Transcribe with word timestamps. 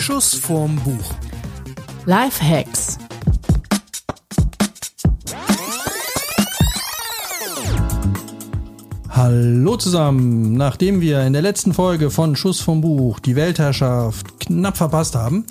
Schuss 0.00 0.34
vorm 0.34 0.76
Buch. 0.76 1.14
Lifehacks. 2.06 2.98
Hallo 9.08 9.76
zusammen. 9.76 10.54
Nachdem 10.54 11.00
wir 11.00 11.22
in 11.22 11.32
der 11.32 11.42
letzten 11.42 11.74
Folge 11.74 12.10
von 12.10 12.34
Schuss 12.34 12.60
vom 12.60 12.80
Buch 12.80 13.20
die 13.20 13.36
Weltherrschaft 13.36 14.40
knapp 14.40 14.76
verpasst 14.76 15.14
haben, 15.14 15.44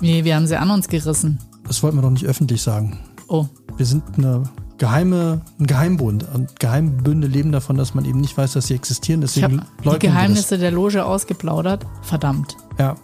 Nee, 0.00 0.24
wir 0.24 0.36
haben 0.36 0.46
sie 0.46 0.58
an 0.58 0.70
uns 0.70 0.88
gerissen. 0.88 1.38
das 1.66 1.82
wollten 1.82 1.96
wir 1.96 2.02
doch 2.02 2.10
nicht 2.10 2.26
öffentlich 2.26 2.60
sagen. 2.62 2.98
Oh, 3.28 3.46
Wir 3.78 3.86
sind 3.86 4.02
eine 4.18 4.42
geheime, 4.78 5.42
ein 5.58 5.66
Geheimbund. 5.66 6.26
Und 6.34 6.58
Geheimbünde 6.60 7.26
leben 7.26 7.52
davon, 7.52 7.76
dass 7.76 7.94
man 7.94 8.04
eben 8.04 8.20
nicht 8.20 8.36
weiß, 8.36 8.52
dass 8.52 8.66
sie 8.66 8.74
existieren. 8.74 9.22
ich 9.22 9.32
Deswegen 9.34 9.60
habe 9.84 9.98
die 9.98 10.06
Geheimnisse 10.06 10.58
der 10.58 10.70
Loge 10.70 11.04
ausgeplaudert. 11.04 11.86
Verdammt. 12.02 12.56
Ja. 12.78 12.96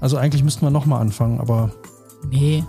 Also 0.00 0.16
eigentlich 0.16 0.42
müssten 0.42 0.62
wir 0.66 0.70
nochmal 0.70 1.00
anfangen, 1.00 1.38
aber 1.40 1.70
Nee, 2.30 2.64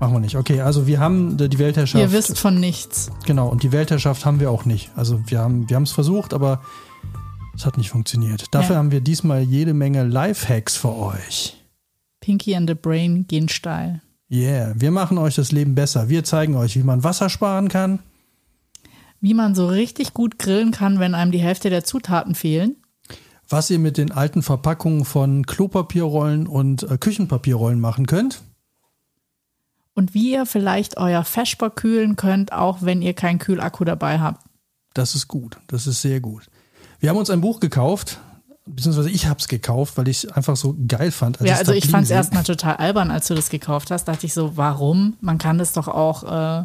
machen 0.00 0.14
wir 0.14 0.20
nicht. 0.20 0.36
Okay, 0.36 0.60
also 0.62 0.86
wir 0.86 0.98
haben 1.00 1.36
die 1.36 1.58
Weltherrschaft. 1.58 2.02
ihr 2.02 2.12
wisst 2.12 2.38
von 2.38 2.58
nichts. 2.58 3.10
Genau, 3.26 3.48
und 3.48 3.62
die 3.62 3.72
Weltherrschaft 3.72 4.24
haben 4.26 4.40
wir 4.40 4.50
auch 4.50 4.64
nicht. 4.64 4.90
Also 4.96 5.20
wir 5.26 5.40
haben 5.40 5.68
wir 5.68 5.78
es 5.80 5.92
versucht, 5.92 6.32
aber 6.34 6.60
es 7.54 7.66
hat 7.66 7.76
nicht 7.76 7.90
funktioniert. 7.90 8.46
Dafür 8.52 8.74
Ja. 8.74 8.78
haben 8.78 8.90
wir 8.92 9.00
diesmal 9.00 9.40
jede 9.42 9.74
Menge 9.74 10.04
Lifehacks 10.04 10.76
für 10.76 10.94
euch. 10.94 11.56
Pinky 12.20 12.54
and 12.54 12.68
the 12.68 12.74
Brain 12.74 13.26
gehen 13.26 13.48
steil. 13.48 14.00
Yeah, 14.30 14.74
wir 14.76 14.90
machen 14.90 15.16
euch 15.16 15.36
das 15.36 15.52
Leben 15.52 15.74
besser. 15.74 16.08
Wir 16.08 16.22
zeigen 16.22 16.54
euch, 16.54 16.76
wie 16.76 16.82
man 16.82 17.02
Wasser 17.02 17.30
sparen 17.30 17.68
kann. 17.68 18.00
Wie 19.20 19.34
man 19.34 19.54
so 19.54 19.66
richtig 19.66 20.12
gut 20.12 20.38
grillen 20.38 20.70
kann, 20.70 20.98
wenn 20.98 21.14
einem 21.14 21.32
die 21.32 21.40
Hälfte 21.40 21.70
der 21.70 21.84
Zutaten 21.84 22.34
fehlen. 22.34 22.76
Was 23.48 23.70
ihr 23.70 23.78
mit 23.78 23.96
den 23.96 24.12
alten 24.12 24.42
Verpackungen 24.42 25.06
von 25.06 25.46
Klopapierrollen 25.46 26.46
und 26.46 26.82
äh, 26.82 26.98
Küchenpapierrollen 26.98 27.80
machen 27.80 28.06
könnt. 28.06 28.42
Und 29.94 30.12
wie 30.12 30.32
ihr 30.32 30.44
vielleicht 30.44 30.98
euer 30.98 31.24
Feschbar 31.24 31.70
kühlen 31.70 32.14
könnt, 32.16 32.52
auch 32.52 32.82
wenn 32.82 33.00
ihr 33.00 33.14
keinen 33.14 33.38
Kühlakku 33.38 33.84
dabei 33.84 34.20
habt. 34.20 34.46
Das 34.92 35.14
ist 35.14 35.26
gut. 35.26 35.58
Das 35.68 35.86
ist 35.86 36.02
sehr 36.02 36.20
gut. 36.20 36.46
Wir 37.00 37.08
haben 37.08 37.16
uns 37.16 37.30
ein 37.30 37.40
Buch 37.40 37.60
gekauft, 37.60 38.20
beziehungsweise 38.68 39.10
ich 39.10 39.26
habe 39.26 39.38
es 39.40 39.48
gekauft, 39.48 39.96
weil 39.96 40.08
ich 40.08 40.24
es 40.24 40.32
einfach 40.32 40.56
so 40.56 40.76
geil 40.86 41.10
fand. 41.10 41.40
ja, 41.40 41.46
ich's 41.46 41.58
also 41.58 41.72
ich 41.72 41.88
fand 41.88 42.04
es 42.04 42.10
erstmal 42.10 42.44
total 42.44 42.76
albern, 42.76 43.10
als 43.10 43.28
du 43.28 43.34
das 43.34 43.50
gekauft 43.50 43.90
hast. 43.90 44.06
Dachte 44.06 44.26
ich 44.26 44.34
so, 44.34 44.56
warum? 44.56 45.16
Man 45.20 45.38
kann 45.38 45.58
das 45.58 45.72
doch 45.72 45.88
auch 45.88 46.62
äh, 46.62 46.64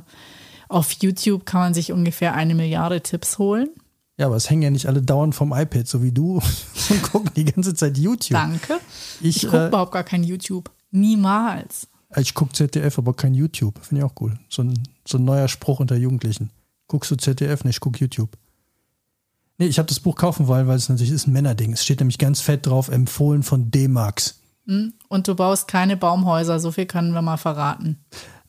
auf 0.74 0.92
YouTube 0.94 1.46
kann 1.46 1.62
man 1.62 1.74
sich 1.74 1.92
ungefähr 1.92 2.34
eine 2.34 2.56
Milliarde 2.56 3.02
Tipps 3.02 3.38
holen. 3.38 3.70
Ja, 4.18 4.28
aber 4.28 4.36
es 4.36 4.50
hängen 4.50 4.62
ja 4.62 4.70
nicht 4.70 4.88
alle 4.88 5.02
dauernd 5.02 5.36
vom 5.36 5.54
iPad, 5.54 5.88
so 5.88 6.04
wie 6.04 6.12
du, 6.12 6.42
und 6.90 7.04
gucken 7.04 7.31
die 7.36 7.46
ganze 7.46 7.74
Zeit 7.74 7.98
YouTube. 7.98 8.38
Danke. 8.38 8.80
Ich, 9.22 9.44
Ich 9.44 9.50
gucke 9.50 9.66
äh, 9.66 9.68
überhaupt 9.68 9.92
gar 9.92 10.04
kein 10.04 10.24
YouTube. 10.24 10.72
Niemals. 10.92 11.88
Ich 12.16 12.34
gucke 12.36 12.54
ZDF, 12.54 13.00
aber 13.00 13.14
kein 13.14 13.34
YouTube. 13.34 13.80
Finde 13.84 14.04
ich 14.04 14.12
auch 14.12 14.16
cool. 14.22 14.38
So 14.50 14.62
ein, 14.62 14.80
so 15.08 15.18
ein 15.18 15.26
neuer 15.26 15.48
Spruch 15.48 15.80
unter 15.80 15.96
Jugendlichen. 15.96 16.52
Guckst 16.88 17.09
du 17.09 17.16
ZDF? 17.16 17.64
nicht, 17.64 17.76
ich 17.76 17.80
guck 17.80 18.00
YouTube. 18.00 18.38
Nee, 19.64 19.69
ich 19.69 19.78
habe 19.78 19.88
das 19.88 20.02
Buch 20.02 20.17
kaufen 20.17 20.47
wollen, 20.47 20.67
weil 20.67 20.75
es 20.75 20.89
natürlich 20.89 21.14
ist 21.14 21.25
ein 21.25 21.31
Männerding. 21.31 21.72
Es 21.72 21.86
steht 21.86 22.02
nämlich 22.02 22.17
ganz 22.17 22.42
fett 22.42 22.66
drauf, 22.66 22.89
empfohlen 22.89 23.44
von 23.44 23.72
D-Max. 23.72 24.42
Und 24.66 25.28
du 25.28 25.36
baust 25.36 25.69
keine 25.69 25.95
Baumhäuser, 25.95 26.59
so 26.59 26.72
viel 26.73 26.86
können 26.86 27.14
wir 27.14 27.22
mal 27.22 27.38
verraten. 27.38 27.97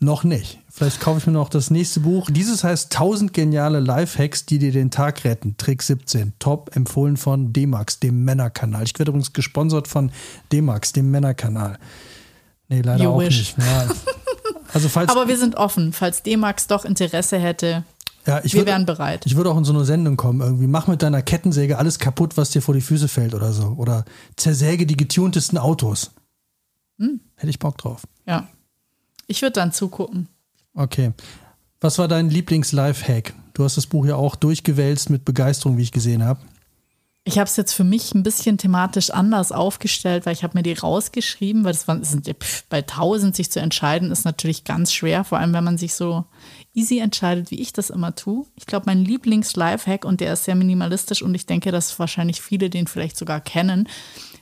Noch 0.01 0.25
nicht. 0.25 0.59
Vielleicht 0.69 1.01
kaufe 1.01 1.19
ich 1.19 1.27
mir 1.29 1.33
noch 1.33 1.51
das 1.51 1.70
nächste 1.70 2.01
Buch. 2.01 2.29
Dieses 2.33 2.65
heißt 2.65 2.92
1000 2.92 3.33
geniale 3.33 3.79
Lifehacks, 3.79 4.45
die 4.45 4.59
dir 4.59 4.73
den 4.73 4.91
Tag 4.91 5.23
retten. 5.23 5.57
Trick 5.57 5.85
17. 5.85 6.33
Top, 6.41 6.75
empfohlen 6.75 7.17
von 7.17 7.53
D-Max, 7.53 8.01
dem 8.01 8.25
Männerkanal. 8.25 8.83
Ich 8.83 8.98
werde 8.98 9.11
übrigens 9.11 9.33
gesponsert 9.33 9.87
von 9.87 10.11
D-Max, 10.51 10.95
dem 10.95 11.12
Männerkanal. 11.12 11.79
Nee, 12.69 12.81
leider 12.81 13.05
You 13.05 13.11
auch 13.11 13.20
wish. 13.20 13.39
nicht. 13.39 13.59
Ja. 13.59 13.87
Also 14.73 14.89
falls, 14.89 15.09
Aber 15.09 15.29
wir 15.29 15.39
sind 15.39 15.55
offen. 15.55 15.92
Falls 15.92 16.25
D-Max 16.25 16.67
doch 16.67 16.85
Interesse 16.85 17.39
hätte, 17.39 17.85
ja, 18.27 18.40
ich 18.45 18.52
wir 18.55 18.61
würde- 18.61 18.70
wären 18.70 18.86
bereit. 18.86 19.27
Ich 19.27 19.36
würde 19.36 19.51
auch 19.51 19.57
in 19.58 19.64
so 19.64 19.73
eine 19.73 19.85
Sendung 19.85 20.17
kommen, 20.17 20.40
irgendwie, 20.40 20.67
mach 20.67 20.86
mit 20.86 21.02
deiner 21.02 21.23
Kettensäge 21.23 21.79
alles 21.79 21.98
kaputt, 21.98 22.36
was 22.36 22.51
dir 22.51 22.62
vor 22.62 22.74
die 22.74 22.80
Füße 22.80 23.08
fällt 23.08 23.35
oder 23.35 23.52
so. 23.52 23.74
Oder 23.79 24.05
zersäge 24.36 24.86
die 24.86 24.96
getuntesten 24.96 25.58
Autos. 25.58 26.11
Hm. 26.98 27.20
Hätte 27.36 27.51
ich 27.51 27.58
Bock 27.58 27.77
drauf. 27.79 28.02
Ja. 28.27 28.48
Ich 29.27 29.42
würde 29.42 29.52
dann 29.55 29.73
zugucken. 29.73 30.29
Okay. 30.74 31.13
Was 31.80 31.98
war 31.98 32.08
dein 32.08 32.30
Lieblings-Life-Hack? 32.30 33.34
Du 33.52 33.64
hast 33.64 33.77
das 33.77 33.86
Buch 33.86 34.07
ja 34.07 34.17
auch 34.17 34.36
durchgewälzt 34.36 35.11
mit 35.11 35.24
Begeisterung, 35.24 35.77
wie 35.77 35.83
ich 35.83 35.92
gesehen 35.92 36.24
habe. 36.24 36.40
Ich 37.27 37.39
habe 37.39 37.48
es 37.48 37.57
jetzt 37.57 37.73
für 37.73 37.84
mich 37.84 38.14
ein 38.14 38.23
bisschen 38.23 38.58
thematisch 38.58 39.11
anders 39.11 39.51
aufgestellt, 39.51 40.27
weil 40.27 40.34
ich 40.34 40.42
habe 40.45 40.58
mir 40.58 40.63
die 40.63 40.74
rausgeschrieben, 40.74 41.64
weil 41.64 41.73
das 41.73 41.89
waren, 41.89 42.02
es 42.02 42.11
sind 42.11 42.27
pff, 42.29 42.64
bei 42.68 42.79
1000 42.83 43.34
sich 43.34 43.51
zu 43.51 43.61
entscheiden, 43.61 44.11
ist 44.11 44.24
natürlich 44.27 44.64
ganz 44.64 44.92
schwer, 44.92 45.24
vor 45.24 45.39
allem 45.39 45.55
wenn 45.55 45.64
man 45.64 45.79
sich 45.79 45.95
so 45.95 46.24
easy 46.74 46.98
entscheidet, 46.98 47.51
wie 47.51 47.61
ich 47.61 47.73
das 47.73 47.90
immer 47.90 48.14
tue. 48.14 48.45
Ich 48.57 48.67
glaube, 48.67 48.86
mein 48.86 49.05
Lieblings-Lifehack, 49.05 50.05
und 50.05 50.20
der 50.20 50.33
ist 50.33 50.45
sehr 50.45 50.55
minimalistisch 50.55 51.23
und 51.23 51.35
ich 51.35 51.46
denke, 51.46 51.73
dass 51.73 51.98
wahrscheinlich 51.98 52.42
viele 52.42 52.70
den 52.70 52.86
vielleicht 52.86 53.17
sogar 53.17 53.40
kennen. 53.40 53.89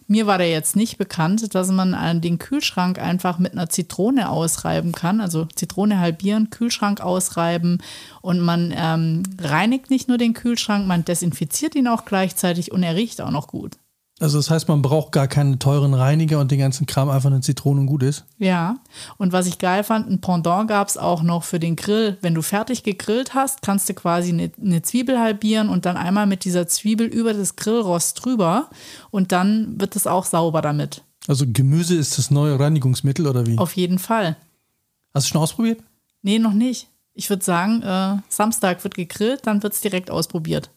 Mir 0.09 0.27
war 0.27 0.39
der 0.39 0.51
jetzt 0.51 0.77
nicht 0.77 0.99
bekannt, 0.99 1.55
dass 1.55 1.71
man 1.71 1.95
äh, 1.95 2.19
den 2.19 2.39
Kühlschrank 2.39 2.99
einfach 2.99 3.39
mit 3.39 3.53
einer 3.53 3.69
Zitrone 3.69 4.29
ausreiben 4.29 4.93
kann. 4.93 5.21
Also 5.21 5.47
Zitrone 5.55 6.01
halbieren, 6.01 6.51
Kühlschrank 6.51 7.01
ausreiben 7.01 7.79
und 8.21 8.41
man 8.41 8.75
ähm, 8.77 9.23
reinigt 9.41 9.91
nicht 9.91 10.09
nur 10.09 10.19
den 10.19 10.35
Kühlschrank, 10.35 10.87
man 10.87 11.05
desinfiziert 11.05 11.75
ihn 11.75 11.89
auch 11.89 12.05
gleichzeitig 12.05 12.73
und 12.73 12.83
er 12.83 12.97
riecht 12.97 13.21
auch 13.21 13.31
noch 13.31 13.47
gut. 13.47 13.79
Also 14.23 14.39
das 14.39 14.51
heißt, 14.51 14.69
man 14.69 14.83
braucht 14.83 15.11
gar 15.11 15.27
keine 15.27 15.59
teuren 15.59 15.95
Reiniger 15.95 16.39
und 16.39 16.53
den 16.53 16.61
ganzen 16.61 16.87
Kram, 16.87 17.11
einfach 17.11 17.29
eine 17.29 17.41
Zitrone 17.41 17.81
und 17.81 17.87
gut 17.89 18.05
ist. 18.05 18.25
Ja, 18.39 18.77
und 19.19 19.33
was 19.33 19.47
ich 19.49 19.59
geil 19.59 19.83
fand, 19.83 20.09
ein 20.09 20.21
Pendant 20.21 20.69
gab 20.69 20.87
es 20.87 20.97
auch 20.97 21.25
noch 21.25 21.43
für 21.43 21.59
den 21.59 21.75
Grill. 21.75 22.19
Wenn 22.21 22.33
du 22.33 22.41
fertig 22.41 22.85
gegrillt 22.85 23.35
hast, 23.35 23.63
kannst 23.63 23.89
du 23.89 23.95
quasi 23.95 24.29
eine, 24.29 24.53
eine 24.65 24.81
Zwiebel 24.83 25.19
halbieren 25.19 25.69
und 25.69 25.87
dann 25.87 25.97
einmal 25.97 26.27
mit 26.27 26.45
dieser 26.45 26.69
Zwiebel 26.69 27.09
über 27.09 27.35
das 27.35 27.57
Grillrost 27.57 28.25
drüber 28.25 28.71
und 29.11 29.33
dann 29.33 29.81
wird 29.81 29.97
es 29.97 30.07
auch 30.07 30.25
sauber 30.25 30.63
damit. 30.63 31.03
Also 31.27 31.45
Gemüse 31.49 31.97
ist 31.97 32.17
das 32.17 32.31
neue 32.31 32.61
Reinigungsmittel 32.61 33.27
oder 33.27 33.45
wie? 33.49 33.59
Auf 33.59 33.75
jeden 33.75 33.99
Fall. 33.99 34.37
Hast 35.13 35.27
du 35.27 35.33
schon 35.33 35.41
ausprobiert? 35.41 35.81
Nee, 36.23 36.39
noch 36.39 36.53
nicht. 36.53 36.87
Ich 37.15 37.29
würde 37.29 37.45
sagen, 37.45 37.83
äh, 37.83 38.19
Samstag 38.29 38.85
wird 38.85 38.95
gegrillt, 38.95 39.49
dann 39.49 39.65
wird 39.65 39.73
es 39.73 39.81
direkt 39.81 40.13
ausprobiert. 40.13 40.71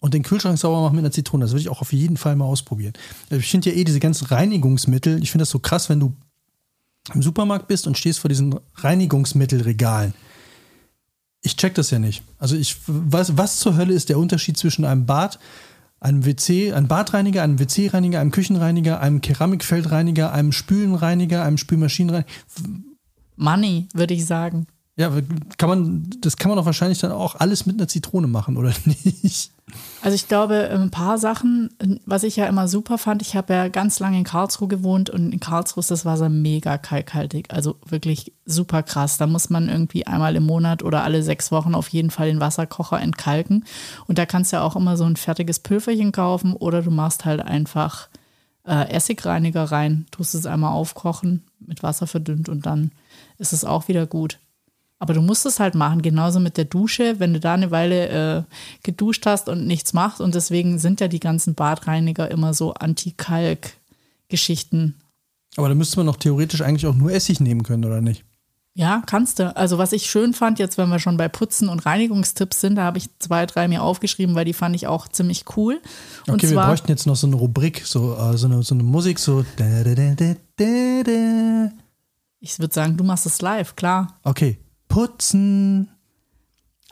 Und 0.00 0.14
den 0.14 0.22
Kühlschrank 0.22 0.58
sauber 0.58 0.80
machen 0.80 0.96
mit 0.96 1.04
einer 1.04 1.12
Zitrone. 1.12 1.44
Das 1.44 1.52
würde 1.52 1.60
ich 1.60 1.68
auch 1.68 1.82
auf 1.82 1.92
jeden 1.92 2.16
Fall 2.16 2.34
mal 2.34 2.46
ausprobieren. 2.46 2.94
Ich 3.28 3.50
finde 3.50 3.70
ja 3.70 3.76
eh 3.76 3.84
diese 3.84 4.00
ganzen 4.00 4.26
Reinigungsmittel, 4.26 5.22
ich 5.22 5.30
finde 5.30 5.42
das 5.42 5.50
so 5.50 5.58
krass, 5.58 5.88
wenn 5.90 6.00
du 6.00 6.14
im 7.14 7.22
Supermarkt 7.22 7.68
bist 7.68 7.86
und 7.86 7.98
stehst 7.98 8.18
vor 8.18 8.28
diesen 8.28 8.58
Reinigungsmittelregalen. 8.76 10.14
Ich 11.42 11.56
check 11.56 11.74
das 11.74 11.90
ja 11.90 11.98
nicht. 11.98 12.22
Also 12.38 12.56
ich 12.56 12.76
weiß, 12.86 13.36
was 13.36 13.58
zur 13.58 13.76
Hölle 13.76 13.94
ist 13.94 14.08
der 14.08 14.18
Unterschied 14.18 14.56
zwischen 14.56 14.84
einem 14.84 15.06
Bad, 15.06 15.38
einem 16.00 16.24
WC, 16.24 16.72
einem 16.72 16.88
Badreiniger, 16.88 17.42
einem 17.42 17.58
WC-Reiniger, 17.58 18.20
einem 18.20 18.30
Küchenreiniger, 18.30 19.00
einem 19.00 19.20
Keramikfeldreiniger, 19.20 20.32
einem 20.32 20.52
Spülenreiniger, 20.52 21.44
einem 21.44 21.58
Spülmaschinenreiniger. 21.58 22.28
Money, 23.36 23.88
würde 23.94 24.14
ich 24.14 24.26
sagen. 24.26 24.66
Ja, 25.00 25.10
kann 25.56 25.70
man, 25.70 26.10
das 26.20 26.36
kann 26.36 26.50
man 26.50 26.58
doch 26.58 26.66
wahrscheinlich 26.66 26.98
dann 26.98 27.10
auch 27.10 27.34
alles 27.36 27.64
mit 27.64 27.78
einer 27.78 27.88
Zitrone 27.88 28.26
machen, 28.26 28.58
oder 28.58 28.70
nicht? 28.84 29.50
Also 30.02 30.14
ich 30.14 30.28
glaube, 30.28 30.68
ein 30.68 30.90
paar 30.90 31.16
Sachen, 31.16 31.70
was 32.04 32.22
ich 32.22 32.36
ja 32.36 32.46
immer 32.46 32.68
super 32.68 32.98
fand, 32.98 33.22
ich 33.22 33.34
habe 33.34 33.54
ja 33.54 33.68
ganz 33.68 33.98
lange 33.98 34.18
in 34.18 34.24
Karlsruhe 34.24 34.68
gewohnt 34.68 35.08
und 35.08 35.32
in 35.32 35.40
Karlsruhe 35.40 35.80
ist 35.80 35.90
das 35.90 36.04
Wasser 36.04 36.28
mega 36.28 36.76
kalkhaltig, 36.76 37.46
also 37.50 37.76
wirklich 37.86 38.34
super 38.44 38.82
krass. 38.82 39.16
Da 39.16 39.26
muss 39.26 39.48
man 39.48 39.70
irgendwie 39.70 40.06
einmal 40.06 40.36
im 40.36 40.44
Monat 40.44 40.82
oder 40.82 41.02
alle 41.02 41.22
sechs 41.22 41.50
Wochen 41.50 41.74
auf 41.74 41.88
jeden 41.88 42.10
Fall 42.10 42.26
den 42.26 42.40
Wasserkocher 42.40 43.00
entkalken. 43.00 43.64
Und 44.06 44.18
da 44.18 44.26
kannst 44.26 44.52
du 44.52 44.56
ja 44.56 44.62
auch 44.62 44.76
immer 44.76 44.98
so 44.98 45.04
ein 45.04 45.16
fertiges 45.16 45.60
Pülverchen 45.60 46.12
kaufen 46.12 46.52
oder 46.52 46.82
du 46.82 46.90
machst 46.90 47.24
halt 47.24 47.40
einfach 47.40 48.10
äh, 48.66 48.90
Essigreiniger 48.90 49.64
rein, 49.64 50.04
tust 50.10 50.34
es 50.34 50.44
einmal 50.44 50.74
aufkochen, 50.74 51.44
mit 51.58 51.82
Wasser 51.82 52.06
verdünnt 52.06 52.50
und 52.50 52.66
dann 52.66 52.92
ist 53.38 53.54
es 53.54 53.64
auch 53.64 53.88
wieder 53.88 54.06
gut. 54.06 54.38
Aber 55.00 55.14
du 55.14 55.22
musst 55.22 55.46
es 55.46 55.58
halt 55.58 55.74
machen, 55.74 56.02
genauso 56.02 56.38
mit 56.40 56.58
der 56.58 56.66
Dusche, 56.66 57.18
wenn 57.18 57.32
du 57.32 57.40
da 57.40 57.54
eine 57.54 57.70
Weile 57.70 58.08
äh, 58.08 58.42
geduscht 58.82 59.24
hast 59.24 59.48
und 59.48 59.66
nichts 59.66 59.94
machst. 59.94 60.20
Und 60.20 60.34
deswegen 60.34 60.78
sind 60.78 61.00
ja 61.00 61.08
die 61.08 61.20
ganzen 61.20 61.54
Badreiniger 61.54 62.30
immer 62.30 62.52
so 62.52 62.74
Anti-Kalk-Geschichten. 62.74 64.96
Aber 65.56 65.70
da 65.70 65.74
müsste 65.74 65.96
man 65.96 66.04
doch 66.06 66.16
theoretisch 66.16 66.60
eigentlich 66.60 66.86
auch 66.86 66.94
nur 66.94 67.10
Essig 67.10 67.40
nehmen 67.40 67.62
können, 67.62 67.86
oder 67.86 68.02
nicht? 68.02 68.26
Ja, 68.74 69.02
kannst 69.06 69.38
du. 69.38 69.56
Also 69.56 69.78
was 69.78 69.92
ich 69.92 70.10
schön 70.10 70.34
fand, 70.34 70.58
jetzt 70.58 70.76
wenn 70.76 70.90
wir 70.90 70.98
schon 70.98 71.16
bei 71.16 71.28
Putzen 71.28 71.70
und 71.70 71.86
Reinigungstipps 71.86 72.60
sind, 72.60 72.76
da 72.76 72.82
habe 72.84 72.98
ich 72.98 73.08
zwei, 73.18 73.46
drei 73.46 73.68
mir 73.68 73.82
aufgeschrieben, 73.82 74.34
weil 74.34 74.44
die 74.44 74.52
fand 74.52 74.76
ich 74.76 74.86
auch 74.86 75.08
ziemlich 75.08 75.44
cool. 75.56 75.80
Und 76.26 76.34
Okay, 76.34 76.42
wir 76.42 76.50
zwar, 76.50 76.66
bräuchten 76.68 76.90
jetzt 76.90 77.06
noch 77.06 77.16
so 77.16 77.26
eine 77.26 77.36
Rubrik, 77.36 77.86
so, 77.86 78.14
äh, 78.16 78.36
so, 78.36 78.46
eine, 78.46 78.62
so 78.62 78.74
eine 78.74 78.82
Musik, 78.84 79.18
so. 79.18 79.46
da, 79.56 79.82
da, 79.82 79.94
da, 79.94 80.14
da, 80.14 80.34
da, 80.56 81.02
da. 81.04 81.70
ich 82.38 82.58
würde 82.58 82.74
sagen, 82.74 82.98
du 82.98 83.02
machst 83.02 83.24
es 83.24 83.40
live, 83.40 83.76
klar. 83.76 84.18
Okay, 84.24 84.58
putzen. 84.90 85.88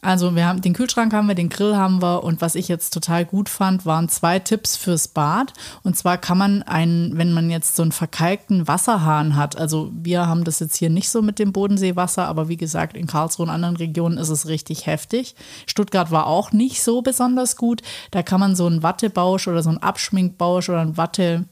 Also 0.00 0.36
wir 0.36 0.46
haben 0.46 0.60
den 0.60 0.74
Kühlschrank 0.74 1.12
haben 1.12 1.26
wir, 1.26 1.34
den 1.34 1.48
Grill 1.48 1.76
haben 1.76 2.00
wir 2.00 2.22
und 2.22 2.40
was 2.40 2.54
ich 2.54 2.68
jetzt 2.68 2.94
total 2.94 3.24
gut 3.24 3.48
fand, 3.48 3.84
waren 3.84 4.08
zwei 4.08 4.38
Tipps 4.38 4.76
fürs 4.76 5.08
Bad. 5.08 5.52
Und 5.82 5.96
zwar 5.96 6.18
kann 6.18 6.38
man 6.38 6.62
einen, 6.62 7.18
wenn 7.18 7.32
man 7.32 7.50
jetzt 7.50 7.74
so 7.74 7.82
einen 7.82 7.90
verkalkten 7.90 8.68
Wasserhahn 8.68 9.34
hat, 9.34 9.58
also 9.58 9.90
wir 9.92 10.28
haben 10.28 10.44
das 10.44 10.60
jetzt 10.60 10.76
hier 10.76 10.88
nicht 10.88 11.10
so 11.10 11.20
mit 11.20 11.40
dem 11.40 11.52
Bodenseewasser, 11.52 12.28
aber 12.28 12.48
wie 12.48 12.56
gesagt, 12.56 12.96
in 12.96 13.08
Karlsruhe 13.08 13.46
und 13.46 13.50
anderen 13.50 13.76
Regionen 13.76 14.18
ist 14.18 14.28
es 14.28 14.46
richtig 14.46 14.86
heftig. 14.86 15.34
Stuttgart 15.66 16.12
war 16.12 16.28
auch 16.28 16.52
nicht 16.52 16.80
so 16.84 17.02
besonders 17.02 17.56
gut. 17.56 17.82
Da 18.12 18.22
kann 18.22 18.38
man 18.38 18.54
so 18.54 18.66
einen 18.66 18.84
Wattebausch 18.84 19.48
oder 19.48 19.64
so 19.64 19.70
einen 19.70 19.82
Abschminkbausch 19.82 20.68
oder 20.68 20.80
einen 20.80 20.96
Watte 20.96 21.46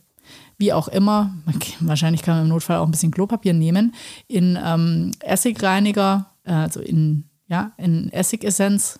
wie 0.59 0.73
auch 0.73 0.89
immer, 0.89 1.35
wahrscheinlich 1.81 2.23
kann 2.23 2.37
man 2.37 2.45
im 2.45 2.49
Notfall 2.49 2.79
auch 2.79 2.87
ein 2.87 2.91
bisschen 2.91 3.11
Klopapier 3.11 3.53
nehmen, 3.53 3.95
in 4.27 4.59
ähm, 4.65 5.11
Essigreiniger, 5.21 6.31
also 6.55 6.81
in 6.81 7.25
ja, 7.49 7.73
in 7.77 8.11
Essigessenz 8.13 8.99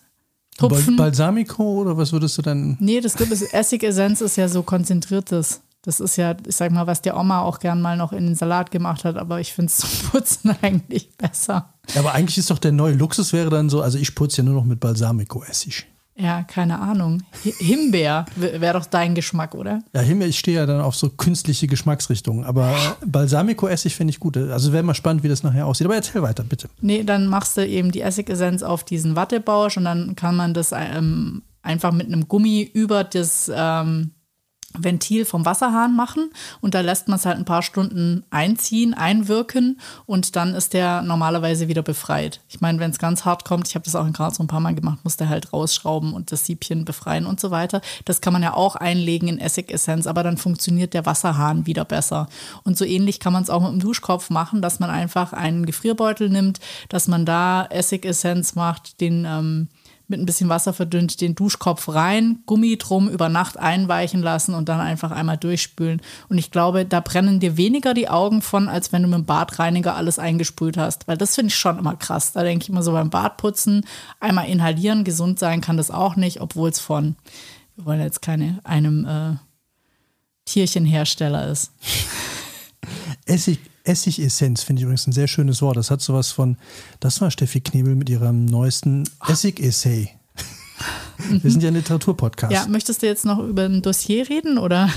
tupfen. 0.57 0.95
Balsamico 0.95 1.81
oder 1.81 1.97
was 1.97 2.11
würdest 2.11 2.37
du 2.37 2.41
dann? 2.41 2.77
Nee, 2.79 3.01
das 3.01 3.15
gibt 3.15 3.31
es. 3.31 3.41
Essigessenz 3.41 4.21
ist 4.21 4.37
ja 4.37 4.47
so 4.47 4.63
konzentriertes. 4.63 5.61
Das 5.81 5.99
ist 5.99 6.17
ja, 6.17 6.35
ich 6.45 6.55
sag 6.55 6.71
mal, 6.71 6.87
was 6.87 7.01
die 7.01 7.11
Oma 7.11 7.41
auch 7.41 7.59
gern 7.59 7.81
mal 7.81 7.95
noch 7.95 8.11
in 8.11 8.25
den 8.25 8.35
Salat 8.35 8.71
gemacht 8.71 9.05
hat, 9.05 9.15
aber 9.15 9.39
ich 9.39 9.53
finde 9.53 9.71
es 9.71 9.77
zum 9.77 10.09
Putzen 10.09 10.55
eigentlich 10.61 11.15
besser. 11.17 11.73
Ja, 11.93 12.01
aber 12.01 12.13
eigentlich 12.13 12.37
ist 12.37 12.49
doch 12.49 12.59
der 12.59 12.71
neue 12.73 12.93
Luxus 12.93 13.31
wäre 13.31 13.49
dann 13.49 13.69
so, 13.69 13.81
also 13.81 13.97
ich 13.97 14.13
putze 14.13 14.37
ja 14.37 14.43
nur 14.43 14.55
noch 14.55 14.65
mit 14.65 14.79
Balsamico-Essig. 14.79 15.85
Ja, 16.19 16.41
keine 16.43 16.79
Ahnung. 16.79 17.21
Himbeer 17.43 18.25
wäre 18.35 18.79
doch 18.79 18.87
dein 18.87 19.13
Geschmack, 19.13 19.53
oder? 19.53 19.83
Ja, 19.93 20.01
Himbeer, 20.01 20.27
ich 20.27 20.39
stehe 20.39 20.57
ja 20.57 20.65
dann 20.65 20.81
auf 20.81 20.95
so 20.95 21.09
künstliche 21.09 21.67
Geschmacksrichtungen. 21.67 22.43
Aber 22.43 22.75
Balsamico-Essig 23.05 23.95
finde 23.95 24.11
ich 24.11 24.19
gut. 24.19 24.35
Also 24.35 24.73
wäre 24.73 24.83
mal 24.83 24.95
spannend, 24.95 25.23
wie 25.23 25.29
das 25.29 25.43
nachher 25.43 25.67
aussieht. 25.67 25.85
Aber 25.85 25.95
erzähl 25.95 26.23
weiter, 26.23 26.43
bitte. 26.43 26.69
Nee, 26.81 27.03
dann 27.03 27.27
machst 27.27 27.55
du 27.55 27.65
eben 27.65 27.91
die 27.91 28.01
Essigessenz 28.01 28.63
auf 28.63 28.83
diesen 28.83 29.15
Wattebausch 29.15 29.77
und 29.77 29.85
dann 29.85 30.15
kann 30.15 30.35
man 30.35 30.55
das 30.55 30.71
ähm, 30.73 31.43
einfach 31.61 31.91
mit 31.91 32.07
einem 32.07 32.27
Gummi 32.27 32.61
über 32.73 33.03
das 33.03 33.51
ähm, 33.53 34.11
Ventil 34.79 35.25
vom 35.25 35.45
Wasserhahn 35.45 35.95
machen 35.95 36.29
und 36.61 36.73
da 36.73 36.81
lässt 36.81 37.07
man 37.07 37.17
es 37.17 37.25
halt 37.25 37.37
ein 37.37 37.45
paar 37.45 37.63
Stunden 37.63 38.23
einziehen, 38.29 38.93
einwirken 38.93 39.79
und 40.05 40.35
dann 40.35 40.55
ist 40.55 40.73
der 40.73 41.01
normalerweise 41.01 41.67
wieder 41.67 41.81
befreit. 41.81 42.41
Ich 42.49 42.61
meine, 42.61 42.79
wenn 42.79 42.91
es 42.91 42.99
ganz 42.99 43.25
hart 43.25 43.45
kommt, 43.45 43.67
ich 43.67 43.75
habe 43.75 43.85
das 43.85 43.95
auch 43.95 44.05
in 44.05 44.13
Graz 44.13 44.37
so 44.37 44.43
ein 44.43 44.47
paar 44.47 44.59
Mal 44.59 44.75
gemacht, 44.75 44.99
muss 45.03 45.17
der 45.17 45.29
halt 45.29 45.53
rausschrauben 45.53 46.13
und 46.13 46.31
das 46.31 46.45
Siebchen 46.45 46.85
befreien 46.85 47.25
und 47.25 47.39
so 47.39 47.51
weiter. 47.51 47.81
Das 48.05 48.21
kann 48.21 48.33
man 48.33 48.43
ja 48.43 48.53
auch 48.53 48.75
einlegen 48.75 49.27
in 49.27 49.39
Essigessenz, 49.39 50.07
aber 50.07 50.23
dann 50.23 50.37
funktioniert 50.37 50.93
der 50.93 51.05
Wasserhahn 51.05 51.65
wieder 51.65 51.85
besser. 51.85 52.27
Und 52.63 52.77
so 52.77 52.85
ähnlich 52.85 53.19
kann 53.19 53.33
man 53.33 53.43
es 53.43 53.49
auch 53.49 53.61
mit 53.61 53.71
dem 53.71 53.79
Duschkopf 53.79 54.29
machen, 54.29 54.61
dass 54.61 54.79
man 54.79 54.89
einfach 54.89 55.33
einen 55.33 55.65
Gefrierbeutel 55.65 56.29
nimmt, 56.29 56.59
dass 56.89 57.07
man 57.07 57.25
da 57.25 57.65
Essigessenz 57.65 58.55
macht, 58.55 59.01
den 59.01 59.25
ähm, 59.25 59.67
mit 60.07 60.19
ein 60.19 60.25
bisschen 60.25 60.49
Wasser 60.49 60.71
verdünnt, 60.71 61.19
den 61.19 61.35
Duschkopf 61.35 61.89
rein, 61.89 62.39
Gummi 62.45 62.77
drum, 62.77 63.09
über 63.09 63.27
Nacht 63.27 63.57
einweichen 63.57 64.21
lassen 64.21 64.53
und 64.53 64.69
dann 64.69 64.79
einfach 64.79 65.11
einmal 65.11 65.37
durchspülen. 65.37 66.01
Und 66.29 66.37
ich 66.37 66.49
glaube, 66.49 66.85
da 66.85 67.01
brennen 67.01 67.39
dir 67.39 67.57
weniger 67.57 67.93
die 67.93 68.07
Augen 68.07 68.41
von, 68.41 68.69
als 68.69 68.93
wenn 68.93 69.03
du 69.03 69.09
mit 69.09 69.17
dem 69.17 69.25
Badreiniger 69.25 69.95
alles 69.95 70.17
eingesprüht 70.17 70.77
hast. 70.77 71.07
Weil 71.07 71.17
das 71.17 71.35
finde 71.35 71.49
ich 71.49 71.57
schon 71.57 71.77
immer 71.77 71.95
krass. 71.95 72.31
Da 72.31 72.43
denke 72.43 72.63
ich 72.63 72.69
immer 72.69 72.83
so 72.83 72.93
beim 72.93 73.09
Badputzen, 73.09 73.85
einmal 74.19 74.47
inhalieren, 74.47 75.03
gesund 75.03 75.39
sein 75.39 75.59
kann 75.59 75.77
das 75.77 75.91
auch 75.91 76.15
nicht, 76.15 76.39
obwohl 76.39 76.69
es 76.69 76.79
von, 76.79 77.15
wir 77.75 77.85
wollen 77.85 78.01
jetzt 78.01 78.21
keine, 78.21 78.59
einem 78.63 79.05
äh, 79.05 79.35
Tierchenhersteller 80.45 81.47
ist. 81.49 81.73
Essig, 83.25 83.59
Essigessenz 83.87 84.63
finde 84.63 84.81
ich 84.81 84.83
übrigens 84.83 85.07
ein 85.07 85.13
sehr 85.13 85.27
schönes 85.27 85.61
Wort. 85.61 85.77
Das 85.77 85.91
hat 85.91 86.01
sowas 86.01 86.31
von, 86.31 86.57
das 86.99 87.21
war 87.21 87.31
Steffi 87.31 87.61
Knebel 87.61 87.95
mit 87.95 88.09
ihrem 88.09 88.45
neuesten 88.45 89.03
Essig-Essay. 89.27 90.09
Wir 91.41 91.51
sind 91.51 91.63
ja 91.63 91.69
ein 91.69 91.75
Literaturpodcast. 91.75 92.53
Ja, 92.53 92.67
möchtest 92.67 93.01
du 93.01 93.07
jetzt 93.07 93.25
noch 93.25 93.39
über 93.39 93.65
ein 93.65 93.81
Dossier 93.81 94.29
reden 94.29 94.57
oder? 94.57 94.89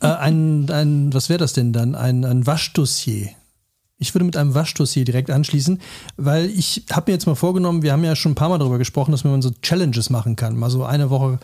äh, 0.00 0.06
ein, 0.06 0.68
ein, 0.70 1.14
was 1.14 1.28
wäre 1.28 1.38
das 1.38 1.52
denn 1.52 1.72
dann? 1.72 1.94
Ein, 1.94 2.24
ein 2.24 2.46
Waschdossier. 2.46 3.30
Ich 4.02 4.14
würde 4.14 4.24
mit 4.24 4.36
einem 4.36 4.54
Waschdossier 4.54 5.04
direkt 5.04 5.30
anschließen, 5.30 5.80
weil 6.16 6.46
ich 6.46 6.84
habe 6.92 7.10
mir 7.10 7.14
jetzt 7.14 7.26
mal 7.26 7.36
vorgenommen, 7.36 7.82
wir 7.82 7.92
haben 7.92 8.04
ja 8.04 8.16
schon 8.16 8.32
ein 8.32 8.34
paar 8.34 8.48
Mal 8.48 8.58
darüber 8.58 8.78
gesprochen, 8.78 9.12
dass 9.12 9.24
man 9.24 9.40
so 9.40 9.50
Challenges 9.62 10.10
machen 10.10 10.36
kann. 10.36 10.56
Mal 10.56 10.70
so 10.70 10.84
eine 10.84 11.08
Woche 11.08 11.38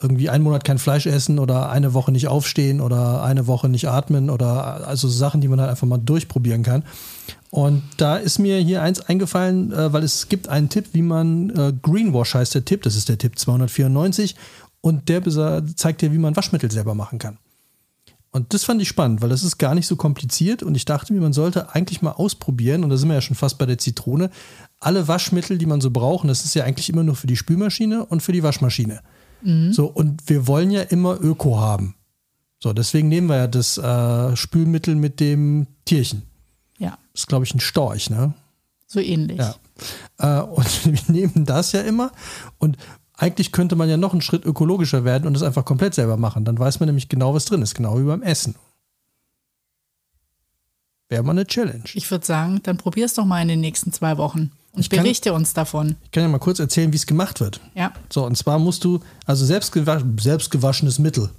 irgendwie 0.00 0.28
einen 0.28 0.44
Monat 0.44 0.64
kein 0.64 0.78
Fleisch 0.78 1.06
essen 1.06 1.38
oder 1.38 1.70
eine 1.70 1.94
Woche 1.94 2.12
nicht 2.12 2.28
aufstehen 2.28 2.80
oder 2.80 3.22
eine 3.22 3.46
Woche 3.46 3.68
nicht 3.68 3.88
atmen 3.88 4.30
oder 4.30 4.86
also 4.86 5.08
Sachen, 5.08 5.40
die 5.40 5.48
man 5.48 5.60
halt 5.60 5.70
einfach 5.70 5.86
mal 5.86 5.98
durchprobieren 5.98 6.62
kann. 6.62 6.84
Und 7.50 7.82
da 7.96 8.16
ist 8.16 8.38
mir 8.38 8.58
hier 8.58 8.82
eins 8.82 9.00
eingefallen, 9.00 9.72
äh, 9.72 9.92
weil 9.92 10.02
es 10.02 10.28
gibt 10.28 10.48
einen 10.48 10.68
Tipp, 10.68 10.86
wie 10.92 11.02
man 11.02 11.50
äh, 11.50 11.72
Greenwash 11.82 12.34
heißt 12.34 12.54
der 12.54 12.64
Tipp, 12.64 12.82
das 12.82 12.94
ist 12.94 13.08
der 13.08 13.18
Tipp 13.18 13.38
294 13.38 14.36
und 14.80 15.08
der 15.08 15.22
zeigt 15.76 16.02
dir, 16.02 16.12
wie 16.12 16.18
man 16.18 16.36
Waschmittel 16.36 16.70
selber 16.70 16.94
machen 16.94 17.18
kann. 17.18 17.38
Und 18.34 18.54
das 18.54 18.64
fand 18.64 18.80
ich 18.80 18.88
spannend, 18.88 19.20
weil 19.20 19.28
das 19.28 19.42
ist 19.42 19.58
gar 19.58 19.74
nicht 19.74 19.86
so 19.86 19.94
kompliziert 19.94 20.62
und 20.62 20.74
ich 20.74 20.86
dachte 20.86 21.12
mir, 21.12 21.20
man 21.20 21.34
sollte 21.34 21.74
eigentlich 21.74 22.00
mal 22.00 22.12
ausprobieren, 22.12 22.82
und 22.82 22.88
da 22.88 22.96
sind 22.96 23.08
wir 23.08 23.14
ja 23.14 23.20
schon 23.20 23.36
fast 23.36 23.58
bei 23.58 23.66
der 23.66 23.76
Zitrone, 23.76 24.30
alle 24.80 25.06
Waschmittel, 25.06 25.58
die 25.58 25.66
man 25.66 25.82
so 25.82 25.90
braucht, 25.90 26.26
das 26.26 26.46
ist 26.46 26.54
ja 26.54 26.64
eigentlich 26.64 26.88
immer 26.88 27.04
nur 27.04 27.14
für 27.14 27.26
die 27.26 27.36
Spülmaschine 27.36 28.06
und 28.06 28.22
für 28.22 28.32
die 28.32 28.42
Waschmaschine. 28.42 29.00
Mhm. 29.42 29.74
So, 29.74 29.86
und 29.86 30.28
wir 30.30 30.46
wollen 30.46 30.70
ja 30.70 30.80
immer 30.80 31.20
Öko 31.20 31.60
haben. 31.60 31.94
So, 32.58 32.72
deswegen 32.72 33.08
nehmen 33.08 33.28
wir 33.28 33.36
ja 33.36 33.46
das 33.48 33.76
äh, 33.76 34.34
Spülmittel 34.34 34.94
mit 34.94 35.20
dem 35.20 35.66
Tierchen. 35.84 36.22
Ja. 36.78 36.96
Das 37.12 37.22
ist, 37.22 37.26
glaube 37.26 37.44
ich, 37.44 37.54
ein 37.54 37.60
Storch, 37.60 38.08
ne? 38.08 38.32
So 38.86 39.00
ähnlich. 39.00 39.38
Ja. 39.38 39.56
Äh, 40.18 40.42
und 40.44 40.86
wir 41.08 41.14
nehmen 41.14 41.44
das 41.44 41.72
ja 41.72 41.82
immer. 41.82 42.12
Und 42.58 42.78
eigentlich 43.22 43.52
könnte 43.52 43.76
man 43.76 43.88
ja 43.88 43.96
noch 43.96 44.12
einen 44.12 44.20
Schritt 44.20 44.44
ökologischer 44.44 45.04
werden 45.04 45.28
und 45.28 45.36
es 45.36 45.44
einfach 45.44 45.64
komplett 45.64 45.94
selber 45.94 46.16
machen. 46.16 46.44
Dann 46.44 46.58
weiß 46.58 46.80
man 46.80 46.88
nämlich 46.88 47.08
genau, 47.08 47.32
was 47.34 47.44
drin 47.44 47.62
ist, 47.62 47.76
genau 47.76 47.96
wie 48.00 48.02
beim 48.02 48.22
Essen. 48.22 48.56
Wäre 51.08 51.22
mal 51.22 51.30
eine 51.30 51.46
Challenge. 51.46 51.84
Ich 51.94 52.10
würde 52.10 52.26
sagen, 52.26 52.58
dann 52.64 52.78
probier 52.78 53.04
es 53.04 53.14
doch 53.14 53.24
mal 53.24 53.40
in 53.40 53.46
den 53.46 53.60
nächsten 53.60 53.92
zwei 53.92 54.18
Wochen 54.18 54.50
und 54.72 54.80
ich 54.80 54.88
berichte 54.88 55.30
kann, 55.30 55.36
uns 55.36 55.54
davon. 55.54 55.94
Ich 56.02 56.10
kann 56.10 56.24
ja 56.24 56.28
mal 56.28 56.38
kurz 56.38 56.58
erzählen, 56.58 56.92
wie 56.92 56.96
es 56.96 57.06
gemacht 57.06 57.38
wird. 57.38 57.60
Ja. 57.76 57.92
So, 58.10 58.26
und 58.26 58.36
zwar 58.36 58.58
musst 58.58 58.82
du, 58.82 58.98
also 59.24 59.44
selbstgewasch, 59.44 60.02
selbstgewaschenes 60.18 60.98
Mittel. 60.98 61.30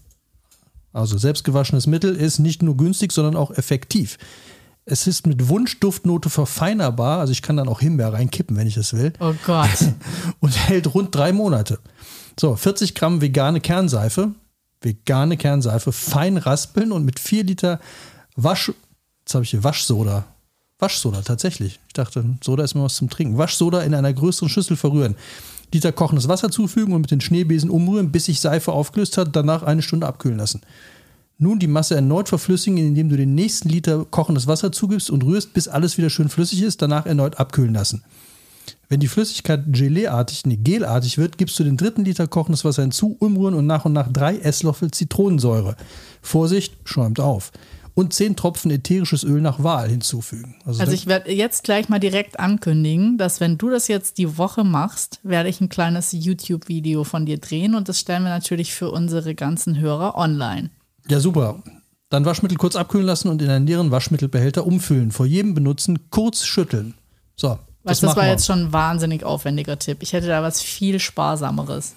Also 0.93 1.17
selbstgewaschenes 1.17 1.87
Mittel 1.87 2.15
ist 2.15 2.39
nicht 2.39 2.63
nur 2.63 2.77
günstig, 2.77 3.11
sondern 3.11 3.35
auch 3.35 3.51
effektiv. 3.51 4.17
Es 4.85 5.07
ist 5.07 5.25
mit 5.25 5.47
Wunschduftnote 5.47 6.29
verfeinerbar, 6.29 7.19
also 7.19 7.31
ich 7.31 7.41
kann 7.41 7.55
dann 7.55 7.69
auch 7.69 7.79
Himbeer 7.79 8.11
reinkippen, 8.11 8.57
wenn 8.57 8.67
ich 8.67 8.75
es 8.75 8.93
will. 8.93 9.13
Oh 9.19 9.33
Gott. 9.45 9.69
Und 10.41 10.57
hält 10.67 10.93
rund 10.93 11.15
drei 11.15 11.31
Monate. 11.31 11.79
So, 12.37 12.55
40 12.55 12.95
Gramm 12.95 13.21
vegane 13.21 13.61
Kernseife, 13.61 14.31
vegane 14.81 15.37
Kernseife, 15.37 15.91
fein 15.91 16.37
raspeln 16.37 16.91
und 16.91 17.05
mit 17.05 17.19
4 17.19 17.43
Liter 17.43 17.79
Wasch, 18.35 18.71
jetzt 19.21 19.35
habe 19.35 19.43
ich 19.43 19.51
hier 19.51 19.63
Waschsoda. 19.63 20.25
Waschsoda, 20.79 21.21
tatsächlich. 21.21 21.79
Ich 21.87 21.93
dachte, 21.93 22.25
Soda 22.43 22.63
ist 22.63 22.73
mal 22.73 22.83
was 22.83 22.95
zum 22.95 23.09
Trinken. 23.09 23.37
Waschsoda 23.37 23.83
in 23.83 23.93
einer 23.93 24.11
größeren 24.11 24.49
Schüssel 24.49 24.75
verrühren. 24.75 25.15
Liter 25.73 25.91
kochendes 25.91 26.27
Wasser 26.27 26.51
zufügen 26.51 26.93
und 26.93 27.01
mit 27.01 27.11
den 27.11 27.21
Schneebesen 27.21 27.69
umrühren, 27.69 28.11
bis 28.11 28.25
sich 28.25 28.39
Seife 28.39 28.71
aufgelöst 28.71 29.17
hat, 29.17 29.35
danach 29.35 29.63
eine 29.63 29.81
Stunde 29.81 30.07
abkühlen 30.07 30.37
lassen. 30.37 30.61
Nun 31.43 31.59
die 31.59 31.67
Masse 31.67 31.95
erneut 31.95 32.29
verflüssigen, 32.29 32.77
indem 32.77 33.09
du 33.09 33.17
den 33.17 33.35
nächsten 33.35 33.67
Liter 33.67 34.05
kochendes 34.05 34.47
Wasser 34.47 34.71
zugibst 34.71 35.09
und 35.09 35.25
rührst, 35.25 35.53
bis 35.53 35.67
alles 35.67 35.97
wieder 35.97 36.09
schön 36.09 36.29
flüssig 36.29 36.61
ist, 36.61 36.81
danach 36.81 37.05
erneut 37.05 37.37
abkühlen 37.37 37.73
lassen. 37.73 38.01
Wenn 38.87 39.01
die 39.01 39.09
Flüssigkeit 39.09 39.63
geleeartig, 39.67 40.45
nee, 40.45 40.55
gelartig 40.55 41.17
wird, 41.17 41.37
gibst 41.37 41.59
du 41.59 41.65
den 41.65 41.75
dritten 41.75 42.05
Liter 42.05 42.27
kochendes 42.27 42.63
Wasser 42.63 42.83
hinzu, 42.83 43.17
umrühren 43.19 43.55
und 43.55 43.67
nach 43.67 43.83
und 43.83 43.91
nach 43.91 44.09
drei 44.09 44.37
Esslöffel 44.37 44.91
Zitronensäure. 44.91 45.75
Vorsicht, 46.21 46.77
schäumt 46.85 47.19
auf. 47.19 47.51
Und 47.93 48.13
zehn 48.13 48.37
Tropfen 48.37 48.71
ätherisches 48.71 49.25
Öl 49.25 49.41
nach 49.41 49.61
Wahl 49.61 49.89
hinzufügen. 49.89 50.55
Also, 50.65 50.79
also 50.79 50.93
ich 50.93 51.07
werde 51.07 51.33
jetzt 51.33 51.65
gleich 51.65 51.89
mal 51.89 51.99
direkt 51.99 52.39
ankündigen, 52.39 53.17
dass 53.17 53.41
wenn 53.41 53.57
du 53.57 53.69
das 53.69 53.89
jetzt 53.89 54.17
die 54.17 54.37
Woche 54.37 54.63
machst, 54.63 55.19
werde 55.23 55.49
ich 55.49 55.59
ein 55.59 55.67
kleines 55.67 56.13
YouTube-Video 56.13 57.03
von 57.03 57.25
dir 57.25 57.37
drehen 57.37 57.75
und 57.75 57.89
das 57.89 57.99
stellen 57.99 58.23
wir 58.23 58.29
natürlich 58.29 58.73
für 58.73 58.89
unsere 58.89 59.35
ganzen 59.35 59.77
Hörer 59.77 60.15
online. 60.15 60.69
Ja, 61.09 61.19
super. 61.19 61.61
Dann 62.09 62.25
Waschmittel 62.25 62.57
kurz 62.57 62.75
abkühlen 62.75 63.05
lassen 63.05 63.29
und 63.29 63.41
in 63.41 63.49
einen 63.49 63.65
leeren 63.65 63.91
Waschmittelbehälter 63.91 64.65
umfüllen. 64.65 65.11
Vor 65.11 65.25
jedem 65.25 65.53
Benutzen 65.53 66.09
kurz 66.09 66.45
schütteln. 66.45 66.93
So. 67.35 67.57
Das, 67.83 67.99
das 67.99 68.15
war 68.15 68.23
wir. 68.23 68.31
jetzt 68.31 68.45
schon 68.45 68.59
ein 68.59 68.73
wahnsinnig 68.73 69.23
aufwendiger 69.25 69.77
Tipp. 69.77 69.97
Ich 70.01 70.13
hätte 70.13 70.27
da 70.27 70.41
was 70.41 70.61
viel 70.61 70.99
Sparsameres. 70.99 71.95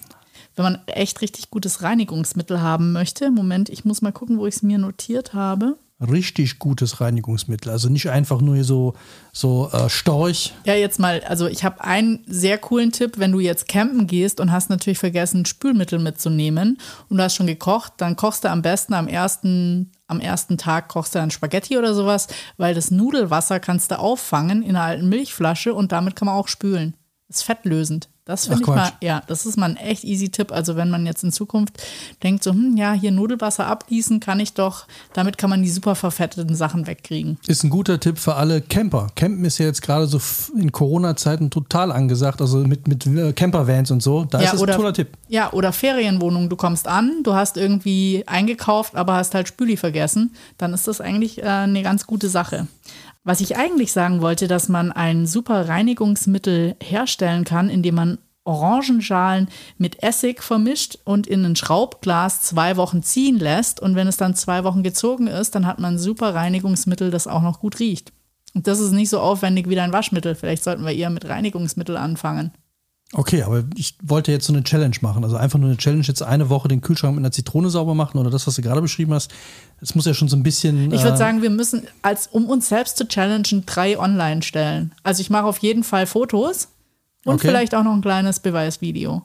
Wenn 0.57 0.65
man 0.65 0.79
echt 0.87 1.21
richtig 1.21 1.51
gutes 1.51 1.83
Reinigungsmittel 1.83 2.61
haben 2.61 2.93
möchte, 2.93 3.31
Moment, 3.31 3.69
ich 3.69 3.85
muss 3.85 4.03
mal 4.03 4.11
gucken, 4.13 4.39
wo 4.39 4.47
ich 4.47 4.57
es 4.57 4.63
mir 4.63 4.79
notiert 4.79 5.35
habe 5.35 5.77
richtig 6.01 6.59
gutes 6.59 7.01
Reinigungsmittel. 7.01 7.73
Also 7.73 7.89
nicht 7.89 8.11
einfach 8.11 8.41
nur 8.41 8.63
so, 8.65 8.95
so 9.33 9.71
äh, 9.73 9.89
Storch. 9.89 10.53
Ja, 10.65 10.75
jetzt 10.75 10.99
mal, 10.99 11.23
also 11.23 11.47
ich 11.47 11.65
habe 11.65 11.83
einen 11.83 12.23
sehr 12.27 12.59
coolen 12.59 12.93
Tipp, 12.93 13.19
wenn 13.19 13.33
du 13.33 13.41
jetzt 13.41 13.67
campen 13.69 14.07
gehst 14.07 14.41
und 14.41 14.53
hast 14.53 14.69
natürlich 14.69 14.99
vergessen, 14.99 15.47
Spülmittel 15.47 15.99
mitzunehmen 15.99 16.79
und 17.09 17.17
du 17.17 17.23
hast 17.23 17.35
schon 17.35 17.47
gekocht, 17.47 17.95
dann 17.97 18.17
kochst 18.17 18.45
du 18.45 18.51
am 18.51 18.63
besten 18.63 18.93
am 18.93 19.09
ersten, 19.09 19.93
am 20.07 20.21
ersten 20.21 20.59
Tag 20.59 20.89
kochst 20.89 21.15
du 21.15 21.19
dann 21.19 21.31
Spaghetti 21.31 21.79
oder 21.79 21.95
sowas, 21.95 22.29
weil 22.59 22.75
das 22.75 22.91
Nudelwasser 22.91 23.59
kannst 23.59 23.91
du 23.91 23.99
auffangen 23.99 24.63
in 24.63 24.77
einer 24.77 24.85
alten 24.85 25.09
Milchflasche 25.09 25.73
und 25.73 25.93
damit 25.93 26.15
kann 26.15 26.27
man 26.27 26.37
auch 26.37 26.49
spülen. 26.49 26.95
Ist 27.29 27.43
fettlösend. 27.43 28.09
Das 28.27 28.49
finde 28.49 28.63
ich 28.63 28.67
mal, 28.67 28.91
ja, 29.01 29.23
das 29.29 29.47
ist 29.47 29.57
mal 29.57 29.71
ein 29.71 29.77
echt 29.77 30.03
easy 30.03 30.31
Tipp. 30.31 30.51
Also 30.51 30.75
wenn 30.75 30.91
man 30.91 31.07
jetzt 31.07 31.23
in 31.23 31.31
Zukunft 31.31 31.81
denkt, 32.25 32.43
so, 32.43 32.51
hm, 32.51 32.77
ja, 32.77 32.93
hier 32.93 33.13
Nudelwasser 33.13 33.69
abgießen 33.69 34.19
kann 34.19 34.41
ich 34.41 34.53
doch, 34.53 34.89
damit 35.13 35.39
kann 35.39 35.49
man 35.49 35.63
die 35.63 35.69
super 35.69 35.95
verfetteten 35.95 36.57
Sachen 36.57 36.89
wegkriegen. 36.89 37.39
Ist 37.47 37.63
ein 37.63 37.71
guter 37.71 38.01
Tipp 38.01 38.19
für 38.19 38.35
alle 38.35 38.61
Camper. 38.61 39.07
Campen 39.15 39.45
ist 39.45 39.59
ja 39.59 39.67
jetzt 39.67 39.81
gerade 39.81 40.09
so 40.09 40.21
in 40.59 40.73
Corona-Zeiten 40.73 41.51
total 41.51 41.93
angesagt, 41.93 42.41
also 42.41 42.59
mit, 42.59 42.89
mit 42.89 43.07
äh, 43.07 43.33
Campervans 43.33 43.93
und 43.93 44.03
so. 44.03 44.25
Da 44.25 44.39
ja, 44.39 44.47
ist 44.47 44.55
das 44.55 44.61
oder, 44.61 44.73
ein 44.73 44.77
toller 44.81 44.93
Tipp. 44.93 45.11
Ja, 45.29 45.53
oder 45.53 45.73
Ferienwohnung. 45.73 46.49
Du 46.49 46.57
kommst 46.57 46.89
an, 46.89 47.23
du 47.23 47.35
hast 47.35 47.57
irgendwie 47.57 48.25
eingekauft, 48.27 48.97
aber 48.97 49.15
hast 49.15 49.37
halt 49.37 49.47
Spüli 49.47 49.77
vergessen. 49.77 50.35
Dann 50.59 50.75
ist 50.75 50.89
das 50.89 51.01
eigentlich 51.01 51.45
äh, 51.45 51.47
eine 51.47 51.85
ganz 51.85 52.09
gute 52.09 52.29
Sache. 52.29 52.67
Was 53.27 53.41
ich 53.41 53.57
eigentlich 53.57 53.91
sagen 53.91 54.23
wollte, 54.23 54.47
dass 54.47 54.69
man 54.69 54.93
ein 54.93 55.27
super 55.27 55.69
Reinigungsmittel 55.69 56.77
herstellen 56.81 57.43
kann, 57.43 57.69
indem 57.69 57.97
man 57.97 58.19
Orangenschalen 58.45 59.49
mit 59.79 60.01
Essig 60.01 60.45
vermischt 60.45 60.99
und 61.03 61.27
in 61.27 61.45
ein 61.45 61.57
Schraubglas 61.57 62.43
zwei 62.43 62.77
Wochen 62.77 63.03
ziehen 63.03 63.41
lässt. 63.41 63.81
Und 63.81 63.97
wenn 63.97 64.07
es 64.07 64.17
dann 64.17 64.37
zwei 64.37 64.63
Wochen 64.63 64.85
gezogen 64.85 65.27
ist, 65.27 65.57
dann 65.57 65.67
hat 65.67 65.81
man 65.81 65.95
ein 65.95 65.99
super 65.99 66.37
Reinigungsmittel, 66.37 67.11
das 67.11 67.27
auch 67.27 67.43
noch 67.43 67.59
gut 67.59 67.81
riecht. 67.81 68.13
Und 68.55 68.69
das 68.69 68.79
ist 68.79 68.93
nicht 68.93 69.11
so 69.11 69.19
aufwendig 69.19 69.69
wie 69.69 69.75
dein 69.75 69.93
Waschmittel. 69.93 70.37
Vielleicht 70.37 70.63
sollten 70.63 70.85
wir 70.85 70.95
eher 70.95 71.11
mit 71.11 71.29
Reinigungsmittel 71.29 71.97
anfangen. 71.97 72.53
Okay, 73.13 73.43
aber 73.43 73.65
ich 73.77 73.95
wollte 74.03 74.33
jetzt 74.33 74.47
so 74.47 74.53
eine 74.53 74.65
Challenge 74.65 74.97
machen. 75.01 75.23
Also 75.23 75.37
einfach 75.37 75.59
nur 75.59 75.69
eine 75.69 75.79
Challenge, 75.79 76.03
jetzt 76.03 76.23
eine 76.23 76.49
Woche 76.49 76.67
den 76.67 76.81
Kühlschrank 76.81 77.15
mit 77.15 77.23
einer 77.23 77.31
Zitrone 77.31 77.71
sauber 77.71 77.95
machen 77.95 78.19
oder 78.19 78.31
das, 78.31 78.47
was 78.47 78.57
du 78.57 78.63
gerade 78.63 78.81
beschrieben 78.83 79.15
hast. 79.15 79.33
Es 79.81 79.95
muss 79.95 80.07
ja 80.07 80.15
schon 80.15 80.29
so 80.29 80.37
ein 80.37 80.43
bisschen. 80.43 80.93
Ich 80.93 81.03
würde 81.03 81.15
äh, 81.15 81.19
sagen, 81.19 81.41
wir 81.41 81.51
müssen, 81.51 81.87
als 82.03 82.27
um 82.27 82.47
uns 82.49 82.69
selbst 82.69 82.97
zu 82.97 83.07
challengen, 83.07 83.65
drei 83.65 83.99
online 83.99 84.43
stellen. 84.43 84.93
Also 85.05 85.21
ich 85.21 85.31
mache 85.31 85.45
auf 85.45 85.59
jeden 85.59 85.85
Fall 85.85 86.07
Fotos 86.07 86.69
und 87.25 87.35
Okay. 87.35 87.49
vielleicht 87.49 87.75
auch 87.77 87.85
noch 87.85 87.95
ein 87.95 88.03
kleines 88.03 88.41
Beweisvideo. 88.41 89.23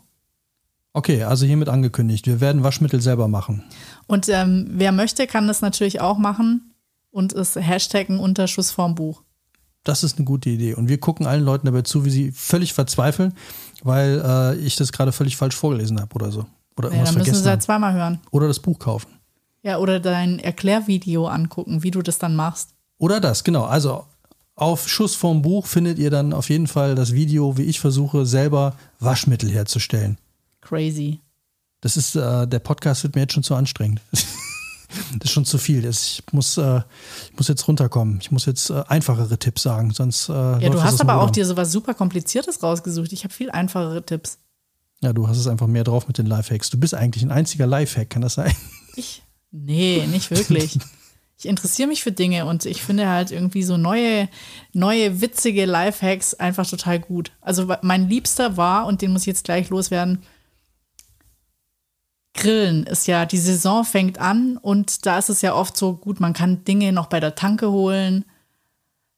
Okay, 0.93 1.23
also 1.23 1.45
hiermit 1.45 1.69
angekündigt. 1.69 2.27
Wir 2.27 2.41
werden 2.41 2.63
Waschmittel 2.63 3.01
selber 3.01 3.27
machen. 3.27 3.63
Und 4.07 4.27
ähm, 4.29 4.67
wer 4.71 4.91
möchte, 4.91 5.25
kann 5.25 5.47
das 5.47 5.61
natürlich 5.61 6.01
auch 6.01 6.17
machen 6.17 6.73
und 7.11 7.33
es 7.33 7.55
hashtaggen 7.55 8.19
unter 8.19 8.47
Schuss 8.47 8.71
vorm 8.71 8.93
Buch. 8.95 9.23
Das 9.83 10.03
ist 10.03 10.17
eine 10.17 10.25
gute 10.25 10.49
Idee. 10.49 10.75
Und 10.75 10.89
wir 10.89 10.99
gucken 10.99 11.25
allen 11.25 11.43
Leuten 11.43 11.65
dabei 11.65 11.81
zu, 11.81 12.05
wie 12.05 12.11
sie 12.11 12.31
völlig 12.31 12.73
verzweifeln, 12.73 13.33
weil 13.83 14.21
äh, 14.23 14.55
ich 14.57 14.75
das 14.75 14.91
gerade 14.91 15.11
völlig 15.11 15.37
falsch 15.37 15.55
vorgelesen 15.55 15.99
habe 15.99 16.13
oder 16.15 16.31
so. 16.31 16.45
Oder 16.77 16.89
Ja, 16.89 16.95
irgendwas 16.95 17.09
dann 17.15 17.17
müssen 17.19 17.33
sie 17.35 17.41
es 17.41 17.47
halt 17.47 17.63
zweimal 17.63 17.93
hören. 17.93 18.19
Oder 18.31 18.47
das 18.47 18.59
Buch 18.59 18.77
kaufen. 18.77 19.09
Ja, 19.63 19.77
oder 19.77 19.99
dein 19.99 20.39
Erklärvideo 20.39 21.27
angucken, 21.27 21.83
wie 21.83 21.91
du 21.91 22.01
das 22.01 22.19
dann 22.19 22.35
machst. 22.35 22.69
Oder 22.97 23.19
das, 23.19 23.43
genau. 23.43 23.63
Also 23.63 24.05
auf 24.55 24.87
Schuss 24.87 25.15
vom 25.15 25.41
Buch 25.41 25.65
findet 25.65 25.97
ihr 25.97 26.11
dann 26.11 26.33
auf 26.33 26.49
jeden 26.49 26.67
Fall 26.67 26.93
das 26.93 27.13
Video, 27.13 27.57
wie 27.57 27.63
ich 27.63 27.79
versuche, 27.79 28.25
selber 28.25 28.75
Waschmittel 28.99 29.49
herzustellen. 29.49 30.17
Crazy. 30.61 31.19
Das 31.81 31.97
ist, 31.97 32.15
äh, 32.15 32.47
der 32.47 32.59
Podcast 32.59 33.01
wird 33.03 33.15
mir 33.15 33.21
jetzt 33.21 33.33
schon 33.33 33.43
zu 33.43 33.55
anstrengend. 33.55 34.01
Das 35.19 35.25
ist 35.25 35.31
schon 35.31 35.45
zu 35.45 35.57
viel. 35.57 35.81
Das, 35.81 36.19
ich, 36.19 36.33
muss, 36.33 36.57
äh, 36.57 36.81
ich 37.31 37.37
muss 37.37 37.47
jetzt 37.47 37.67
runterkommen. 37.67 38.19
Ich 38.21 38.31
muss 38.31 38.45
jetzt 38.45 38.69
äh, 38.69 38.83
einfachere 38.87 39.37
Tipps 39.37 39.63
sagen, 39.63 39.91
sonst. 39.91 40.29
Äh, 40.29 40.33
Ja, 40.33 40.69
du 40.69 40.81
hast 40.83 40.99
aber 41.01 41.15
auch 41.17 41.21
Ruder. 41.23 41.31
dir 41.33 41.45
sowas 41.45 41.71
super 41.71 41.93
Kompliziertes 41.93 42.61
rausgesucht. 42.63 43.11
Ich 43.13 43.23
habe 43.23 43.33
viel 43.33 43.51
einfachere 43.51 44.05
Tipps. 44.05 44.39
Ja, 45.01 45.13
du 45.13 45.27
hast 45.27 45.37
es 45.37 45.47
einfach 45.47 45.67
mehr 45.67 45.83
drauf 45.83 46.07
mit 46.07 46.17
den 46.17 46.27
Lifehacks. 46.27 46.69
Du 46.69 46.79
bist 46.79 46.93
eigentlich 46.93 47.23
ein 47.23 47.31
einziger 47.31 47.65
Lifehack, 47.67 48.09
kann 48.09 48.21
das 48.21 48.35
sein? 48.35 48.53
Ich? 48.97 49.23
Nee, 49.51 50.05
nicht 50.07 50.31
wirklich. 50.31 50.77
Ich 51.39 51.45
interessiere 51.45 51.87
mich 51.87 52.03
für 52.03 52.11
Dinge 52.11 52.45
und 52.45 52.65
ich 52.65 52.81
finde 52.83 53.07
halt 53.09 53.31
irgendwie 53.31 53.63
so 53.63 53.77
neue, 53.77 54.27
neue, 54.73 55.21
witzige 55.21 55.65
Lifehacks 55.65 56.33
einfach 56.35 56.69
total 56.69 56.99
gut. 56.99 57.31
Also 57.41 57.73
mein 57.81 58.09
Liebster 58.09 58.57
war, 58.57 58.85
und 58.85 59.01
den 59.01 59.11
muss 59.13 59.21
ich 59.21 59.27
jetzt 59.27 59.45
gleich 59.45 59.69
loswerden, 59.69 60.19
Grillen 62.33 62.85
ist 62.85 63.07
ja, 63.07 63.25
die 63.25 63.37
Saison 63.37 63.83
fängt 63.83 64.19
an 64.19 64.57
und 64.57 65.05
da 65.05 65.17
ist 65.17 65.29
es 65.29 65.41
ja 65.41 65.53
oft 65.53 65.75
so 65.75 65.93
gut, 65.93 66.19
man 66.19 66.33
kann 66.33 66.63
Dinge 66.63 66.93
noch 66.93 67.07
bei 67.07 67.19
der 67.19 67.35
Tanke 67.35 67.71
holen. 67.71 68.25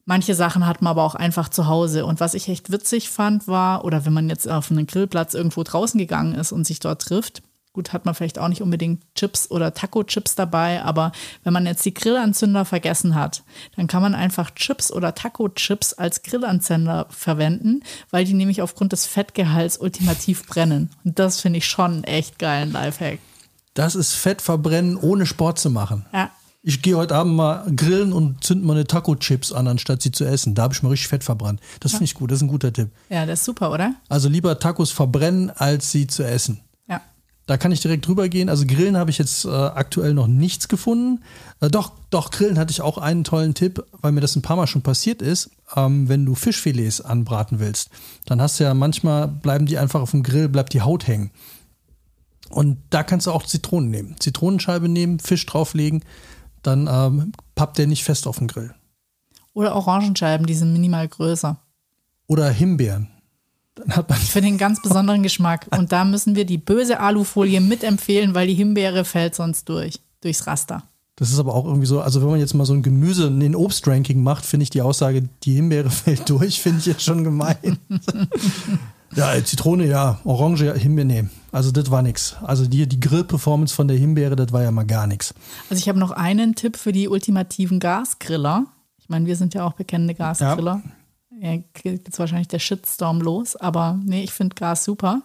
Manche 0.05 0.35
Sachen 0.35 0.65
hat 0.65 0.81
man 0.81 0.91
aber 0.91 1.03
auch 1.03 1.15
einfach 1.15 1.47
zu 1.47 1.67
Hause. 1.67 2.05
Und 2.05 2.19
was 2.19 2.33
ich 2.33 2.49
echt 2.49 2.71
witzig 2.71 3.09
fand, 3.09 3.47
war, 3.47 3.85
oder 3.85 4.05
wenn 4.05 4.13
man 4.13 4.29
jetzt 4.29 4.49
auf 4.49 4.69
einen 4.69 4.87
Grillplatz 4.87 5.33
irgendwo 5.33 5.63
draußen 5.63 5.97
gegangen 5.97 6.35
ist 6.35 6.51
und 6.51 6.65
sich 6.65 6.79
dort 6.79 7.03
trifft, 7.03 7.41
gut, 7.73 7.91
hat 7.91 8.05
man 8.05 8.13
vielleicht 8.13 8.39
auch 8.39 8.47
nicht 8.47 8.61
unbedingt 8.61 9.03
Chips 9.15 9.49
oder 9.49 9.73
Taco-Chips 9.73 10.35
dabei, 10.35 10.83
aber 10.83 11.11
wenn 11.43 11.53
man 11.53 11.65
jetzt 11.65 11.83
die 11.85 11.93
Grillanzünder 11.93 12.65
vergessen 12.65 13.15
hat, 13.15 13.43
dann 13.75 13.87
kann 13.87 14.03
man 14.03 14.15
einfach 14.15 14.51
Chips 14.51 14.91
oder 14.91 15.15
Taco-Chips 15.15 15.93
als 15.93 16.21
Grillanzünder 16.21 17.07
verwenden, 17.09 17.83
weil 18.11 18.25
die 18.25 18.33
nämlich 18.33 18.61
aufgrund 18.61 18.93
des 18.93 19.07
Fettgehalts 19.07 19.77
ultimativ 19.77 20.45
brennen. 20.45 20.91
Und 21.03 21.17
das 21.17 21.41
finde 21.41 21.57
ich 21.57 21.65
schon 21.65 21.91
einen 21.91 22.03
echt 22.03 22.37
geilen 22.39 22.71
Lifehack. 22.71 23.19
Das 23.73 23.95
ist 23.95 24.13
Fett 24.13 24.41
verbrennen, 24.41 24.95
ohne 24.95 25.25
Sport 25.25 25.57
zu 25.57 25.71
machen. 25.71 26.05
Ja. 26.13 26.29
Ich 26.65 26.81
gehe 26.81 26.95
heute 26.95 27.15
Abend 27.15 27.35
mal 27.35 27.69
grillen 27.75 28.13
und 28.13 28.41
zünd 28.41 28.63
mal 28.63 28.73
eine 28.73 28.85
Taco-Chips 28.85 29.51
an, 29.51 29.67
anstatt 29.67 30.01
sie 30.01 30.11
zu 30.11 30.23
essen. 30.23 30.55
Da 30.55 30.61
habe 30.61 30.73
ich 30.73 30.81
mal 30.81 30.89
richtig 30.89 31.09
Fett 31.09 31.23
verbrannt. 31.23 31.59
Das 31.81 31.91
finde 31.91 32.05
ich 32.05 32.13
gut, 32.13 32.31
das 32.31 32.37
ist 32.37 32.43
ein 32.43 32.47
guter 32.47 32.71
Tipp. 32.71 32.89
Ja, 33.09 33.25
das 33.25 33.39
ist 33.39 33.45
super, 33.45 33.69
oder? 33.69 33.95
Also 34.07 34.29
lieber 34.29 34.57
Tacos 34.59 34.91
verbrennen, 34.91 35.49
als 35.49 35.91
sie 35.91 36.07
zu 36.07 36.23
essen. 36.23 36.61
Da 37.45 37.57
kann 37.57 37.73
ich 37.73 37.81
direkt 37.81 38.07
drüber 38.07 38.29
gehen. 38.29 38.47
Also 38.47 38.65
Grillen 38.65 38.95
habe 38.95 39.09
ich 39.09 39.17
jetzt 39.17 39.43
äh, 39.43 39.49
aktuell 39.49 40.13
noch 40.13 40.27
nichts 40.27 40.69
gefunden. 40.69 41.23
Äh, 41.59 41.69
doch, 41.69 41.91
doch, 42.09 42.31
Grillen 42.31 42.57
hatte 42.57 42.71
ich 42.71 42.81
auch 42.81 42.97
einen 42.97 43.25
tollen 43.25 43.53
Tipp, 43.53 43.83
weil 44.01 44.13
mir 44.13 44.21
das 44.21 44.35
ein 44.35 44.41
paar 44.41 44.55
Mal 44.55 44.67
schon 44.67 44.81
passiert 44.81 45.21
ist. 45.21 45.49
Ähm, 45.75 46.07
wenn 46.07 46.25
du 46.25 46.35
Fischfilets 46.35 47.01
anbraten 47.01 47.59
willst, 47.59 47.89
dann 48.25 48.41
hast 48.41 48.59
du 48.59 48.63
ja 48.63 48.73
manchmal, 48.73 49.27
bleiben 49.27 49.65
die 49.65 49.77
einfach 49.77 49.99
auf 49.99 50.11
dem 50.11 50.23
Grill, 50.23 50.47
bleibt 50.47 50.73
die 50.73 50.81
Haut 50.81 51.07
hängen. 51.07 51.31
Und 52.49 52.77
da 52.91 53.03
kannst 53.03 53.27
du 53.27 53.31
auch 53.31 53.45
Zitronen 53.45 53.89
nehmen. 53.89 54.15
Zitronenscheibe 54.19 54.87
nehmen, 54.87 55.19
Fisch 55.19 55.45
drauflegen, 55.45 56.03
dann 56.61 56.87
ähm, 56.89 57.33
pappt 57.55 57.77
der 57.77 57.87
nicht 57.87 58.03
fest 58.03 58.25
auf 58.25 58.37
dem 58.37 58.47
Grill. 58.47 58.73
Oder 59.53 59.75
Orangenscheiben, 59.75 60.45
die 60.45 60.53
sind 60.53 60.71
minimal 60.71 61.07
größer. 61.07 61.57
Oder 62.27 62.49
Himbeeren. 62.49 63.09
Dann 63.75 63.95
hat 63.95 64.09
man 64.09 64.17
Für 64.19 64.41
den 64.41 64.57
ganz 64.57 64.81
besonderen 64.81 65.23
Geschmack. 65.23 65.67
Und 65.71 65.91
da 65.91 66.05
müssen 66.05 66.35
wir 66.35 66.45
die 66.45 66.57
böse 66.57 66.99
Alufolie 66.99 67.59
mitempfehlen, 67.59 68.35
weil 68.35 68.47
die 68.47 68.53
Himbeere 68.53 69.03
fällt 69.03 69.35
sonst 69.35 69.67
durch, 69.69 69.99
durchs 70.21 70.45
Raster. 70.45 70.83
Das 71.15 71.31
ist 71.31 71.39
aber 71.39 71.53
auch 71.53 71.65
irgendwie 71.65 71.85
so, 71.85 72.01
also 72.01 72.21
wenn 72.21 72.29
man 72.29 72.39
jetzt 72.39 72.55
mal 72.55 72.65
so 72.65 72.73
ein 72.73 72.81
Gemüse, 72.81 73.27
ein 73.27 73.55
Obstranking 73.55 74.23
macht, 74.23 74.45
finde 74.45 74.63
ich 74.63 74.71
die 74.71 74.81
Aussage, 74.81 75.29
die 75.43 75.53
Himbeere 75.53 75.89
fällt 75.91 76.29
durch, 76.29 76.59
finde 76.61 76.79
ich 76.79 76.85
jetzt 76.87 77.03
schon 77.03 77.23
gemein. 77.23 77.77
ja, 79.15 79.33
Zitrone, 79.43 79.85
ja, 79.85 80.19
Orange, 80.23 80.65
ja, 80.65 80.73
Himbeere, 80.73 81.05
nee. 81.05 81.25
Also 81.51 81.71
das 81.71 81.91
war 81.91 82.01
nix. 82.01 82.35
Also 82.41 82.65
die, 82.65 82.87
die 82.87 82.99
Grill-Performance 82.99 83.75
von 83.75 83.87
der 83.87 83.97
Himbeere, 83.97 84.35
das 84.35 84.51
war 84.51 84.63
ja 84.63 84.71
mal 84.71 84.85
gar 84.85 85.05
nichts. 85.05 85.35
Also 85.69 85.79
ich 85.79 85.87
habe 85.87 85.99
noch 85.99 86.11
einen 86.11 86.55
Tipp 86.55 86.77
für 86.77 86.91
die 86.91 87.07
ultimativen 87.07 87.79
Gasgriller. 87.79 88.65
Ich 88.97 89.09
meine, 89.09 89.27
wir 89.27 89.35
sind 89.35 89.53
ja 89.53 89.65
auch 89.65 89.73
bekennende 89.73 90.15
Gasgriller. 90.15 90.81
Ja. 90.83 90.91
Geht 91.73 92.07
jetzt 92.07 92.19
wahrscheinlich 92.19 92.47
der 92.47 92.59
Shitstorm 92.59 93.21
los, 93.21 93.55
aber 93.55 93.99
nee, 94.03 94.23
ich 94.23 94.31
finde 94.31 94.55
Gas 94.55 94.83
super. 94.83 95.21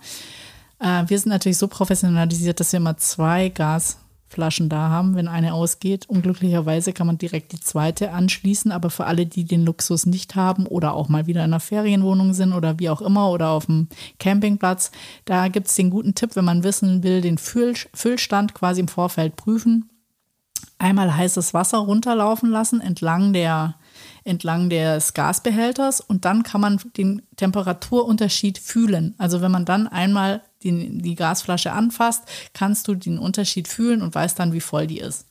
Äh, 0.81 1.05
wir 1.07 1.19
sind 1.19 1.31
natürlich 1.31 1.59
so 1.59 1.69
professionalisiert, 1.69 2.61
dass 2.61 2.73
wir 2.73 2.79
immer 2.79 2.97
zwei 2.97 3.49
Gasflaschen 3.49 4.69
da 4.69 4.89
haben, 4.89 5.15
wenn 5.15 5.29
eine 5.29 5.55
ausgeht. 5.55 6.09
Unglücklicherweise 6.09 6.93
kann 6.93 7.07
man 7.07 7.19
direkt 7.19 7.53
die 7.53 7.61
zweite 7.61 8.13
anschließen, 8.13 8.73
aber 8.73 8.91
für 8.91 9.07
alle, 9.07 9.27
die 9.27 9.45
den 9.45 9.65
Luxus 9.65 10.07
nicht 10.07 10.35
haben 10.35 10.67
oder 10.67 10.95
auch 10.95 11.09
mal 11.09 11.27
wieder 11.27 11.45
in 11.45 11.53
einer 11.53 11.61
Ferienwohnung 11.61 12.35
sind 12.35 12.53
oder 12.53 12.79
wie 12.79 12.91
auch 12.91 13.01
immer 13.01 13.31
oder 13.31 13.51
auf 13.51 13.67
dem 13.67 13.89
Campingplatz, 14.19 14.91
da 15.25 15.49
gibt 15.49 15.69
es 15.69 15.75
den 15.77 15.91
guten 15.91 16.15
Tipp, 16.15 16.35
wenn 16.35 16.45
man 16.45 16.65
wissen 16.65 17.03
will, 17.03 17.21
den 17.21 17.39
Füll 17.39 17.75
Füllstand 17.95 18.55
quasi 18.55 18.81
im 18.81 18.89
Vorfeld 18.89 19.37
prüfen 19.37 19.89
einmal 20.79 21.17
heißes 21.17 21.55
Wasser 21.55 21.79
runterlaufen 21.79 22.51
lassen 22.51 22.81
entlang 22.81 23.33
der 23.33 23.75
entlang 24.29 24.71
des 24.71 25.15
Gasbehälters 25.15 26.01
und 26.01 26.25
dann 26.25 26.43
kann 26.43 26.61
man 26.61 26.81
den 26.97 27.23
Temperaturunterschied 27.37 28.59
fühlen. 28.59 29.15
Also 29.19 29.41
wenn 29.41 29.51
man 29.51 29.65
dann 29.65 29.89
einmal 29.89 30.43
die, 30.63 30.99
die 30.99 31.15
Gasflasche 31.15 31.73
anfasst, 31.73 32.25
kannst 32.53 32.89
du 32.89 32.95
den 32.95 33.19
Unterschied 33.19 33.69
fühlen 33.69 34.03
und 34.03 34.15
weißt 34.15 34.39
dann, 34.39 34.53
wie 34.53 34.61
voll 34.61 34.87
die 34.87 34.99
ist. 34.99 35.27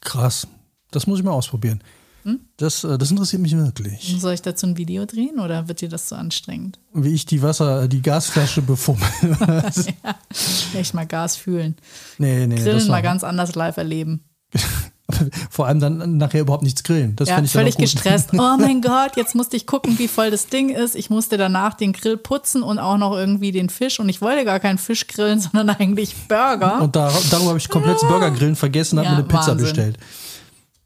Krass. 0.00 0.46
Das 0.90 1.06
muss 1.06 1.18
ich 1.18 1.24
mal 1.24 1.32
ausprobieren. 1.32 1.82
Das, 2.56 2.84
äh, 2.84 2.98
das 2.98 3.10
interessiert 3.10 3.40
mich 3.40 3.56
wirklich. 3.56 4.16
Soll 4.18 4.34
ich 4.34 4.42
dazu 4.42 4.66
ein 4.66 4.76
Video 4.76 5.06
drehen 5.06 5.38
oder 5.38 5.68
wird 5.68 5.80
dir 5.80 5.88
das 5.88 6.06
zu 6.06 6.16
anstrengend? 6.16 6.78
Wie 6.92 7.14
ich 7.14 7.26
die 7.26 7.42
Wasser, 7.42 7.88
die 7.88 8.02
Gasflasche 8.02 8.60
befummel. 8.62 9.08
Echt 10.74 10.94
mal 10.94 11.06
Gas 11.06 11.36
fühlen. 11.36 11.76
nee, 12.18 12.46
nee. 12.46 12.56
Grillen 12.56 12.78
das 12.78 12.88
mal 12.88 13.02
ganz 13.02 13.24
anders 13.24 13.54
live 13.54 13.76
erleben. 13.76 14.24
vor 15.50 15.66
allem 15.66 15.80
dann 15.80 16.16
nachher 16.16 16.40
überhaupt 16.40 16.62
nichts 16.62 16.82
grillen. 16.82 17.16
Das 17.16 17.28
Ja, 17.28 17.40
ich 17.42 17.50
völlig 17.50 17.76
gestresst. 17.76 18.30
Oh 18.32 18.56
mein 18.58 18.80
Gott, 18.82 19.16
jetzt 19.16 19.34
musste 19.34 19.56
ich 19.56 19.66
gucken, 19.66 19.98
wie 19.98 20.08
voll 20.08 20.30
das 20.30 20.46
Ding 20.46 20.70
ist. 20.70 20.94
Ich 20.94 21.10
musste 21.10 21.36
danach 21.36 21.74
den 21.74 21.92
Grill 21.92 22.16
putzen 22.16 22.62
und 22.62 22.78
auch 22.78 22.98
noch 22.98 23.16
irgendwie 23.16 23.52
den 23.52 23.68
Fisch. 23.70 24.00
Und 24.00 24.08
ich 24.08 24.20
wollte 24.20 24.44
gar 24.44 24.60
keinen 24.60 24.78
Fisch 24.78 25.06
grillen, 25.06 25.40
sondern 25.52 25.70
eigentlich 25.70 26.14
Burger. 26.28 26.80
Und 26.82 26.96
da, 26.96 27.12
darüber 27.30 27.50
habe 27.50 27.58
ich 27.58 27.68
komplett 27.68 27.96
das 27.96 28.08
Burgergrillen 28.08 28.56
vergessen 28.56 28.98
und 28.98 29.04
Ja, 29.04 29.10
habe 29.10 29.22
mir 29.22 29.28
eine 29.28 29.38
Pizza 29.38 29.52
Wahnsinn. 29.52 29.66
bestellt. 29.66 29.98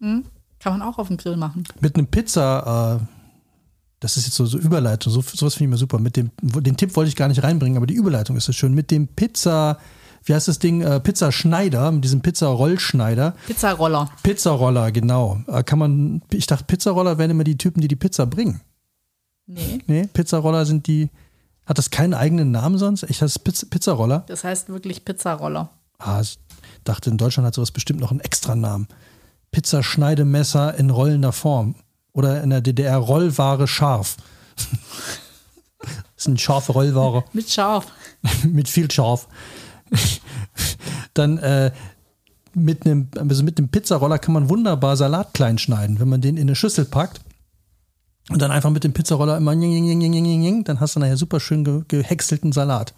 Kann 0.00 0.24
man 0.78 0.82
auch 0.82 0.98
auf 0.98 1.08
dem 1.08 1.16
Grill 1.16 1.36
machen. 1.36 1.64
Mit 1.80 1.96
einem 1.96 2.06
Pizza, 2.06 2.98
äh, 3.00 3.04
Das 4.00 4.16
ist 4.16 4.26
jetzt 4.26 4.34
so, 4.36 4.46
so 4.46 4.58
Überleitung, 4.58 5.12
so, 5.12 5.20
sowas 5.22 5.54
finde 5.54 5.64
ich 5.68 5.70
mir 5.70 5.76
super. 5.76 5.98
Mit 6.00 6.16
dem, 6.16 6.30
den 6.40 6.76
Tipp 6.76 6.96
wollte 6.96 7.08
ich 7.08 7.16
gar 7.16 7.28
nicht 7.28 7.42
reinbringen, 7.42 7.76
aber 7.76 7.86
die 7.86 7.94
Überleitung 7.94 8.36
ist 8.36 8.46
so 8.46 8.52
schön. 8.52 8.74
Mit 8.74 8.90
dem 8.90 9.06
Pizza, 9.06 9.78
wie 10.24 10.34
heißt 10.34 10.48
das 10.48 10.58
Ding? 10.58 10.82
Äh, 10.82 11.00
Pizzaschneider, 11.00 11.90
mit 11.90 12.04
diesem 12.04 12.20
Pizzarollschneider. 12.20 13.34
Pizzaroller. 13.46 14.10
Pizzaroller, 14.22 14.92
genau. 14.92 15.40
Äh, 15.46 15.62
kann 15.62 15.78
man, 15.78 16.22
ich 16.32 16.46
dachte, 16.46 16.64
Pizzaroller 16.64 17.18
wären 17.18 17.30
immer 17.30 17.44
die 17.44 17.58
Typen, 17.58 17.80
die 17.80 17.88
die 17.88 17.96
Pizza 17.96 18.26
bringen. 18.26 18.60
Nee. 19.46 19.80
Nee, 19.86 20.08
Pizzaroller 20.12 20.64
sind 20.64 20.86
die, 20.86 21.10
hat 21.66 21.78
das 21.78 21.90
keinen 21.90 22.14
eigenen 22.14 22.50
Namen 22.50 22.78
sonst? 22.78 23.02
Ich 23.04 23.22
heiße 23.22 23.40
Pizza, 23.40 23.66
Pizzaroller. 23.68 24.24
Das 24.28 24.44
heißt 24.44 24.68
wirklich 24.68 25.04
Pizzaroller. 25.04 25.70
Ah, 25.98 26.20
ich 26.20 26.38
dachte, 26.84 27.10
in 27.10 27.18
Deutschland 27.18 27.46
hat 27.46 27.54
sowas 27.54 27.70
bestimmt 27.70 28.00
noch 28.00 28.10
einen 28.10 28.20
extra 28.20 28.54
Namen. 28.54 28.88
Pizzaschneidemesser 29.50 30.74
in 30.76 30.90
rollender 30.90 31.32
Form. 31.32 31.74
Oder 32.12 32.42
in 32.42 32.50
der 32.50 32.60
DDR 32.60 32.98
Rollware 32.98 33.66
scharf. 33.66 34.16
das 35.78 35.90
ist 36.16 36.26
eine 36.26 36.38
scharfe 36.38 36.72
Rollware. 36.72 37.24
Mit 37.32 37.50
scharf. 37.50 37.86
mit 38.44 38.68
viel 38.68 38.90
scharf. 38.90 39.28
Dann 41.14 41.38
äh, 41.38 41.72
mit 42.54 42.84
einem, 42.84 43.08
also 43.16 43.42
mit 43.42 43.58
einem 43.58 43.68
Pizzaroller 43.68 44.18
kann 44.18 44.34
man 44.34 44.48
wunderbar 44.48 44.96
Salat 44.96 45.34
klein 45.34 45.58
schneiden. 45.58 46.00
Wenn 46.00 46.08
man 46.08 46.20
den 46.20 46.36
in 46.36 46.42
eine 46.42 46.54
Schüssel 46.54 46.84
packt 46.84 47.20
und 48.30 48.40
dann 48.40 48.50
einfach 48.50 48.70
mit 48.70 48.84
dem 48.84 48.92
Pizzaroller 48.92 49.36
immer 49.36 49.52
jing, 49.52 49.72
jing, 49.72 50.00
jing, 50.00 50.12
jing, 50.12 50.42
jing, 50.42 50.64
dann 50.64 50.80
hast 50.80 50.96
du 50.96 51.00
nachher 51.00 51.16
super 51.16 51.40
schön 51.40 51.64
ge 51.64 51.82
gehäckselten 51.88 52.52
Salat. 52.52 52.94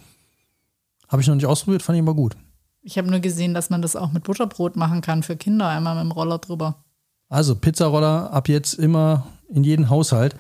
Habe 1.09 1.23
ich 1.23 1.29
noch 1.29 1.35
nicht 1.35 1.47
ausprobiert, 1.47 1.83
fand 1.83 1.97
ich 1.97 2.03
aber 2.03 2.15
gut. 2.15 2.37
Ich 2.83 2.99
habe 2.99 3.11
nur 3.11 3.21
gesehen, 3.21 3.55
dass 3.55 3.71
man 3.71 3.81
das 3.81 3.97
auch 3.97 4.13
mit 4.13 4.25
Butterbrot 4.25 4.77
machen 4.77 5.01
kann 5.01 5.23
für 5.23 5.37
Kinder, 5.37 5.69
einmal 5.69 5.95
mit 5.95 6.05
dem 6.05 6.13
Roller 6.13 6.39
drüber. 6.39 6.85
Also 7.29 7.55
Pizzaroller 7.55 8.33
ab 8.33 8.49
jetzt 8.49 8.75
immer 8.75 9.27
in 9.49 9.65
jeden 9.65 9.89
Haushalt. 9.89 10.37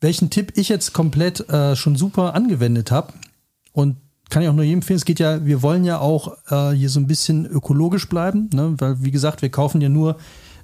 Welchen 0.00 0.30
Tipp 0.30 0.52
ich 0.56 0.68
jetzt 0.68 0.92
komplett 0.92 1.48
äh, 1.50 1.76
schon 1.76 1.96
super 1.96 2.34
angewendet 2.34 2.90
habe 2.90 3.12
und 3.72 3.96
kann 4.30 4.42
ich 4.42 4.48
auch 4.48 4.54
nur 4.54 4.64
jedem 4.64 4.78
empfehlen. 4.78 4.96
Es 4.98 5.04
geht 5.04 5.18
ja, 5.20 5.44
wir 5.44 5.62
wollen 5.62 5.84
ja 5.84 5.98
auch 5.98 6.36
äh, 6.50 6.70
hier 6.72 6.90
so 6.90 7.00
ein 7.00 7.06
bisschen 7.06 7.46
ökologisch 7.46 8.08
bleiben, 8.08 8.50
ne? 8.52 8.74
weil 8.78 9.02
wie 9.02 9.10
gesagt, 9.10 9.42
wir 9.42 9.48
kaufen 9.50 9.80
ja 9.80 9.88
nur 9.88 10.16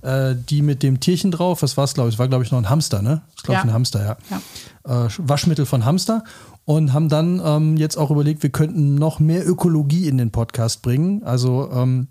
äh, 0.03 0.35
die 0.37 0.61
mit 0.63 0.83
dem 0.83 1.01
Tierchen 1.01 1.31
drauf. 1.31 1.63
Was 1.63 1.77
war 1.77 1.85
es, 1.85 1.95
glaube 1.95 2.11
ich? 2.11 2.19
War, 2.19 2.29
glaube 2.29 2.45
ich, 2.45 2.51
noch 2.53 2.59
ein 2.59 2.69
Hamster, 2.69 3.01
ne? 3.01 3.23
Das 3.27 3.37
ist, 3.37 3.43
glaube 3.45 3.59
ich, 3.59 3.65
Ja. 3.65 3.71
ein 3.71 3.73
Hamster, 3.73 4.05
ja. 4.05 4.41
Ja. 4.87 5.07
Äh, 5.07 5.09
Waschmittel 5.19 5.65
von 5.67 5.85
Hamster 5.85 6.25
und 6.67 6.93
haben 6.93 7.09
dann 7.09 7.41
ähm, 7.45 7.77
jetzt 7.77 7.97
auch 7.97 8.11
überlegt, 8.11 8.43
wir 8.43 8.51
könnten 8.51 8.95
noch 8.97 9.19
mehr 9.19 9.47
Ökologie 9.49 10.09
in 10.09 10.19
den 10.19 10.31
Podcast 10.31 10.83
bringen. 10.83 11.23
Also 11.23 11.71
ähm, 11.73 12.09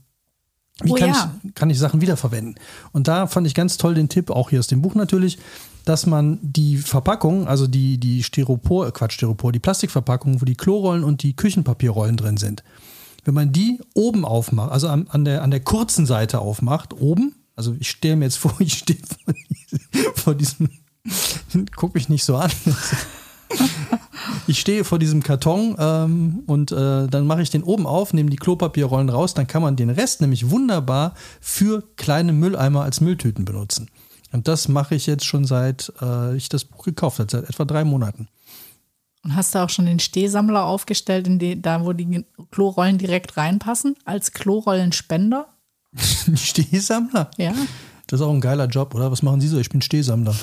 wie 0.82 0.92
Oh 0.92 0.96
kann, 0.96 1.10
ja. 1.10 1.34
ich, 1.44 1.53
kann 1.56 1.70
ich 1.70 1.77
Sachen 1.80 2.01
wiederverwenden? 2.01 2.56
Und 2.92 3.08
da 3.08 3.27
fand 3.27 3.46
ich 3.48 3.53
ganz 3.53 3.77
toll 3.77 3.94
den 3.94 4.10
Tipp, 4.10 4.30
auch 4.32 4.50
hier 4.50 4.60
aus 4.60 4.68
dem 4.68 4.82
Buch 4.82 4.96
natürlich, 4.96 5.38
dass 5.86 6.06
man 6.06 6.39
die 6.42 6.77
Verpackung, 6.77 7.48
also 7.48 7.68
die, 7.68 7.98
die 8.00 8.24
Styropor, 8.24 8.88
äh, 8.88 8.92
Quatsch, 8.92 9.13
Styropor, 9.13 9.51
die 9.51 9.60
Plastikverpackung, 9.60 10.42
wo 10.42 10.46
die 10.46 10.56
Klorollen 10.56 11.03
und 11.03 11.22
die 11.24 11.36
Küchenpapierrollen 11.36 12.18
drin 12.18 12.38
sind, 12.38 12.63
wenn 13.25 13.34
man 13.34 13.51
die 13.51 13.80
oben 13.94 14.25
aufmacht, 14.25 14.72
also 14.72 14.88
an, 14.88 15.08
an, 15.10 15.25
der, 15.25 15.44
an 15.44 15.51
der 15.51 15.60
kurzen 15.60 16.06
Seite 16.06 16.39
aufmacht, 16.39 16.94
oben, 16.94 17.36
also 17.56 17.75
ich 17.80 17.89
stelle 17.89 18.15
mir 18.15 18.25
jetzt 18.25 18.38
vor, 18.38 18.56
ich 18.60 18.74
stehe 18.80 19.00
vor, 20.15 20.36
diesem- 20.36 20.70
vor 20.70 20.70
diesem, 21.50 21.65
guck 21.75 21.94
mich 21.94 22.10
nicht 22.10 22.24
so 22.24 22.38
an. 22.38 22.51
Ich 24.47 24.59
stehe 24.59 24.83
vor 24.83 25.00
diesem 25.00 25.23
Karton 25.23 25.75
ähm, 25.79 26.43
und 26.47 26.71
äh, 26.71 27.07
dann 27.07 27.25
mache 27.25 27.41
ich 27.41 27.50
den 27.50 27.63
oben 27.63 27.85
auf, 27.85 28.13
nehme 28.13 28.29
die 28.29 28.38
Klopapierrollen 28.38 29.09
raus, 29.09 29.33
dann 29.33 29.47
kann 29.47 29.62
man 29.62 29.75
den 29.75 29.89
Rest 29.89 30.21
nämlich 30.21 30.50
wunderbar 30.50 31.13
für 31.39 31.83
kleine 31.95 32.33
Mülleimer 32.33 32.83
als 32.83 33.00
Mülltüten 33.00 33.45
benutzen. 33.45 33.89
Und 34.31 34.47
das 34.47 34.67
mache 34.67 34.95
ich 34.95 35.05
jetzt 35.05 35.25
schon 35.25 35.45
seit 35.45 35.93
äh, 36.01 36.35
ich 36.35 36.50
das 36.50 36.65
Buch 36.65 36.83
gekauft 36.83 37.19
habe, 37.19 37.31
seit 37.31 37.50
etwa 37.50 37.65
drei 37.65 37.83
Monaten. 37.83 38.27
Und 39.23 39.35
hast 39.35 39.55
du 39.55 39.59
auch 39.59 39.69
schon 39.69 39.85
den 39.85 40.00
Stehsammler 40.00 40.65
aufgestellt, 40.65 41.27
in 41.27 41.39
die, 41.39 41.62
da 41.62 41.85
wo 41.85 41.93
die 41.93 42.25
Klorollen 42.51 42.97
direkt 42.97 43.38
reinpassen, 43.38 43.95
als 44.03 44.33
Klorollenspender? 44.33 45.47
Stehsammler? 46.35 47.31
Ja. 47.38 47.53
Das 48.07 48.19
ist 48.19 48.25
auch 48.25 48.33
ein 48.33 48.41
geiler 48.41 48.65
Job, 48.65 48.93
oder? 48.95 49.12
Was 49.12 49.23
machen 49.23 49.39
Sie 49.39 49.47
so? 49.47 49.57
Ich 49.59 49.69
bin 49.69 49.82
Stehsammler. 49.82 50.36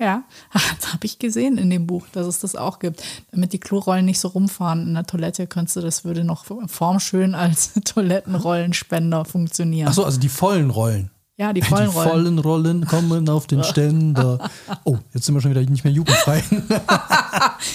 Ja, 0.00 0.24
das 0.80 0.92
habe 0.94 1.04
ich 1.06 1.18
gesehen 1.18 1.58
in 1.58 1.68
dem 1.70 1.86
Buch, 1.86 2.06
dass 2.12 2.26
es 2.26 2.40
das 2.40 2.56
auch 2.56 2.78
gibt. 2.78 3.02
Damit 3.30 3.52
die 3.52 3.60
Klorollen 3.60 4.06
nicht 4.06 4.18
so 4.18 4.28
rumfahren 4.28 4.86
in 4.88 4.94
der 4.94 5.04
Toilette, 5.06 5.46
könntest 5.46 5.76
du, 5.76 5.80
das 5.82 6.04
würde 6.04 6.24
noch 6.24 6.46
formschön 6.66 7.34
als 7.34 7.72
Toilettenrollenspender 7.84 9.24
funktionieren. 9.24 9.88
Achso, 9.88 10.02
also 10.04 10.18
die 10.18 10.28
vollen 10.30 10.70
Rollen. 10.70 11.10
Ja, 11.36 11.52
die 11.52 11.62
vollen 11.62 11.90
die 11.90 11.94
Rollen. 11.96 12.08
vollen 12.10 12.38
Rollen 12.38 12.86
kommen 12.86 13.28
auf 13.28 13.46
den 13.46 13.62
Ständer. 13.64 14.50
Oh, 14.84 14.98
jetzt 15.14 15.26
sind 15.26 15.34
wir 15.34 15.40
schon 15.42 15.50
wieder 15.52 15.62
nicht 15.62 15.84
mehr 15.84 15.92
jugendfrei. 15.92 16.42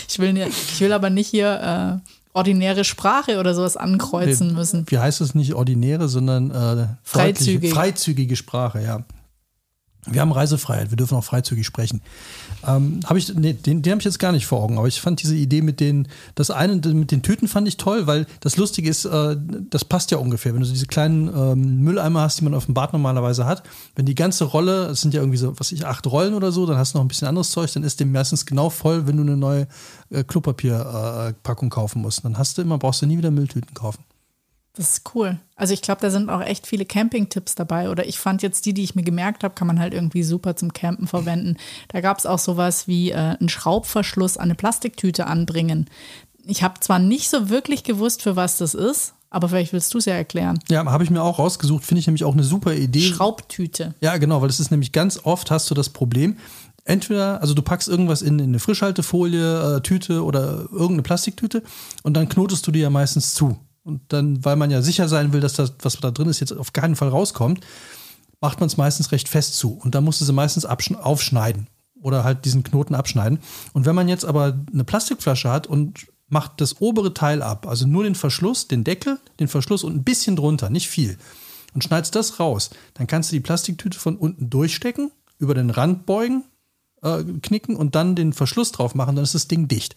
Ich 0.07 0.19
will, 0.19 0.33
nicht- 0.33 0.47
ich 0.49 0.81
will 0.81 0.93
aber 0.93 1.09
nicht 1.09 1.27
hier 1.29 2.01
äh, 2.03 2.09
ordinäre 2.33 2.83
Sprache 2.83 3.39
oder 3.39 3.53
sowas 3.55 3.77
ankreuzen 3.77 4.53
müssen. 4.53 4.85
Wie 4.89 4.97
heißt 4.99 5.21
es 5.21 5.35
nicht 5.35 5.53
ordinäre, 5.53 6.07
sondern 6.09 6.51
äh, 6.51 6.88
Freizügig. 7.03 7.71
deutliche- 7.71 7.75
freizügige 7.75 8.35
Sprache, 8.35 8.81
ja. 8.81 9.03
Wir 10.07 10.21
haben 10.21 10.31
Reisefreiheit, 10.31 10.91
wir 10.91 10.97
dürfen 10.97 11.15
auch 11.15 11.23
freizügig 11.23 11.65
sprechen. 11.65 12.01
Ähm, 12.65 12.99
hab 13.05 13.17
ich, 13.17 13.33
nee, 13.33 13.53
den 13.53 13.81
den 13.81 13.91
habe 13.91 14.01
ich 14.01 14.05
jetzt 14.05 14.19
gar 14.19 14.31
nicht 14.31 14.45
vor 14.45 14.61
Augen, 14.61 14.77
aber 14.77 14.87
ich 14.87 15.01
fand 15.01 15.21
diese 15.21 15.35
Idee 15.35 15.61
mit 15.61 15.79
den, 15.79 16.07
das 16.35 16.51
eine 16.51 16.75
mit 16.75 17.11
den 17.11 17.21
Tüten 17.21 17.47
fand 17.47 17.67
ich 17.67 17.77
toll, 17.77 18.07
weil 18.07 18.25
das 18.39 18.57
Lustige 18.57 18.89
ist, 18.89 19.05
äh, 19.05 19.35
das 19.69 19.85
passt 19.85 20.11
ja 20.11 20.17
ungefähr. 20.17 20.53
Wenn 20.53 20.61
du 20.61 20.67
diese 20.67 20.85
kleinen 20.85 21.27
ähm, 21.27 21.83
Mülleimer 21.83 22.21
hast, 22.21 22.39
die 22.39 22.43
man 22.43 22.53
auf 22.53 22.65
dem 22.65 22.73
Bad 22.73 22.93
normalerweise 22.93 23.45
hat, 23.45 23.63
wenn 23.95 24.05
die 24.05 24.15
ganze 24.15 24.45
Rolle, 24.45 24.87
es 24.87 25.01
sind 25.01 25.13
ja 25.13 25.21
irgendwie 25.21 25.37
so, 25.37 25.57
was 25.59 25.71
ich, 25.71 25.85
acht 25.85 26.05
Rollen 26.07 26.33
oder 26.33 26.51
so, 26.51 26.65
dann 26.65 26.77
hast 26.77 26.93
du 26.93 26.97
noch 26.97 27.05
ein 27.05 27.07
bisschen 27.07 27.27
anderes 27.27 27.51
Zeug, 27.51 27.71
dann 27.73 27.83
ist 27.83 27.99
dem 27.99 28.11
meistens 28.11 28.45
genau 28.45 28.69
voll, 28.69 29.07
wenn 29.07 29.17
du 29.17 29.23
eine 29.23 29.37
neue 29.37 29.67
äh, 30.09 30.23
Klopapierpackung 30.23 31.67
äh, 31.67 31.71
kaufen 31.71 32.01
musst. 32.01 32.25
Dann 32.25 32.37
hast 32.37 32.57
du 32.57 32.61
immer, 32.61 32.77
brauchst 32.77 33.01
du 33.01 33.05
nie 33.05 33.17
wieder 33.17 33.31
Mülltüten 33.31 33.73
kaufen. 33.73 34.03
Das 34.75 34.91
ist 34.91 35.15
cool. 35.15 35.39
Also 35.55 35.73
ich 35.73 35.81
glaube, 35.81 36.01
da 36.01 36.09
sind 36.09 36.29
auch 36.29 36.41
echt 36.41 36.67
viele 36.67 36.85
Camping-Tipps 36.85 37.55
dabei. 37.55 37.89
Oder 37.89 38.05
ich 38.07 38.19
fand 38.19 38.41
jetzt 38.41 38.65
die, 38.65 38.73
die 38.73 38.83
ich 38.83 38.95
mir 38.95 39.03
gemerkt 39.03 39.43
habe, 39.43 39.55
kann 39.55 39.67
man 39.67 39.79
halt 39.79 39.93
irgendwie 39.93 40.23
super 40.23 40.55
zum 40.55 40.73
Campen 40.73 41.07
verwenden. 41.07 41.57
Da 41.88 42.01
gab 42.01 42.17
es 42.17 42.25
auch 42.25 42.39
sowas 42.39 42.88
wie 42.88 43.11
äh, 43.11 43.15
einen 43.15 43.49
Schraubverschluss 43.49 44.38
an 44.38 44.45
eine 44.45 44.55
Plastiktüte 44.55 45.27
anbringen. 45.27 45.89
Ich 46.45 46.61
habe 46.61 46.79
zwar 46.79 46.99
nicht 46.99 47.29
so 47.29 47.49
wirklich 47.49 47.83
gewusst, 47.83 48.21
für 48.21 48.35
was 48.35 48.57
das 48.57 48.73
ist, 48.73 49.13
aber 49.29 49.49
vielleicht 49.49 49.73
willst 49.73 49.93
du 49.93 49.97
es 49.97 50.05
ja 50.05 50.13
erklären. 50.13 50.59
Ja, 50.69 50.85
habe 50.85 51.03
ich 51.03 51.09
mir 51.09 51.23
auch 51.23 51.39
rausgesucht, 51.39 51.83
finde 51.83 51.99
ich 51.99 52.07
nämlich 52.07 52.23
auch 52.23 52.33
eine 52.33 52.43
super 52.43 52.73
Idee. 52.73 53.01
Schraubtüte. 53.01 53.95
Ja, 54.01 54.17
genau, 54.17 54.41
weil 54.41 54.47
das 54.47 54.59
ist 54.59 54.71
nämlich 54.71 54.91
ganz 54.91 55.19
oft 55.23 55.49
hast 55.51 55.69
du 55.69 55.73
das 55.73 55.89
Problem, 55.89 56.38
entweder, 56.85 57.41
also 57.41 57.53
du 57.53 57.61
packst 57.61 57.89
irgendwas 57.89 58.21
in, 58.21 58.39
in 58.39 58.45
eine 58.45 58.59
Frischhaltefolie, 58.59 59.77
äh, 59.77 59.81
Tüte 59.81 60.23
oder 60.23 60.67
irgendeine 60.71 61.01
Plastiktüte 61.01 61.63
und 62.03 62.15
dann 62.15 62.29
knotest 62.29 62.65
du 62.67 62.71
die 62.71 62.79
ja 62.79 62.89
meistens 62.89 63.33
zu. 63.33 63.57
Und 63.86 64.02
dann, 64.08 64.43
weil 64.43 64.56
man 64.56 64.71
ja 64.71 64.82
sicher 64.82 65.08
sein 65.08 65.32
will, 65.32 65.41
dass 65.41 65.54
das, 65.54 65.74
was 65.84 66.00
da 66.00 66.10
drin 66.10 66.28
ist, 66.28 66.39
jetzt 66.39 66.52
auf 66.52 66.74
keinen 66.74 66.95
Fall 66.95 67.10
rauskommt, 67.10 67.63
macht 68.41 68.60
man 68.60 68.65
es 68.65 68.78
meistens 68.78 69.12
recht 69.12 69.30
fest 69.30 69.58
zu. 69.58 69.74
Und 69.74 69.93
dann 69.93 70.04
musst 70.04 70.19
du 70.19 70.26
sie 70.26 70.34
meistens 70.34 70.65
aufschneiden 70.65 71.67
oder 72.02 72.24
halt 72.24 72.45
diesen 72.45 72.63
Knoten 72.63 72.95
abschneiden. 72.95 73.39
Und 73.74 73.86
wenn 73.86 73.93
man 73.93 74.10
jetzt 74.10 74.26
aber 74.26 74.60
eine 74.74 74.84
Plastikflasche 74.84 75.52
hat 75.52 75.67
und 75.67 76.08
macht 76.28 76.62
das 76.62 76.82
obere 76.82 77.13
Teil 77.13 77.43
ab, 77.43 77.67
also 77.67 77.86
nur 77.86 78.04
den 78.04 78.15
Verschluss, 78.15 78.67
den 78.67 78.84
Deckel, 78.84 79.19
den 79.39 79.48
Verschluss 79.48 79.84
und 79.84 79.95
ein 79.95 80.04
bisschen 80.04 80.36
drunter, 80.36 80.71
nicht 80.71 80.89
viel, 80.89 81.19
und 81.76 81.84
schneidest 81.84 82.15
das 82.15 82.39
raus, 82.39 82.71
dann 82.95 83.06
kannst 83.06 83.32
du 83.32 83.36
die 83.36 83.41
Plastiktüte 83.41 84.00
von 84.00 84.17
unten 84.17 84.50
durchstecken, 84.50 85.12
über 85.38 85.54
den 85.54 85.69
Rand 85.69 86.08
beugen, 86.08 86.43
äh, 87.04 87.24
knicken 87.24 87.76
und 87.76 87.93
dann 87.93 88.15
den 88.15 88.34
Verschluss 88.34 88.71
drauf 88.71 88.95
machen, 88.95 89.15
dann 89.15 89.24
ist 89.24 89.36
das 89.36 89.48
Ding 89.48 89.67
dicht. 89.67 89.93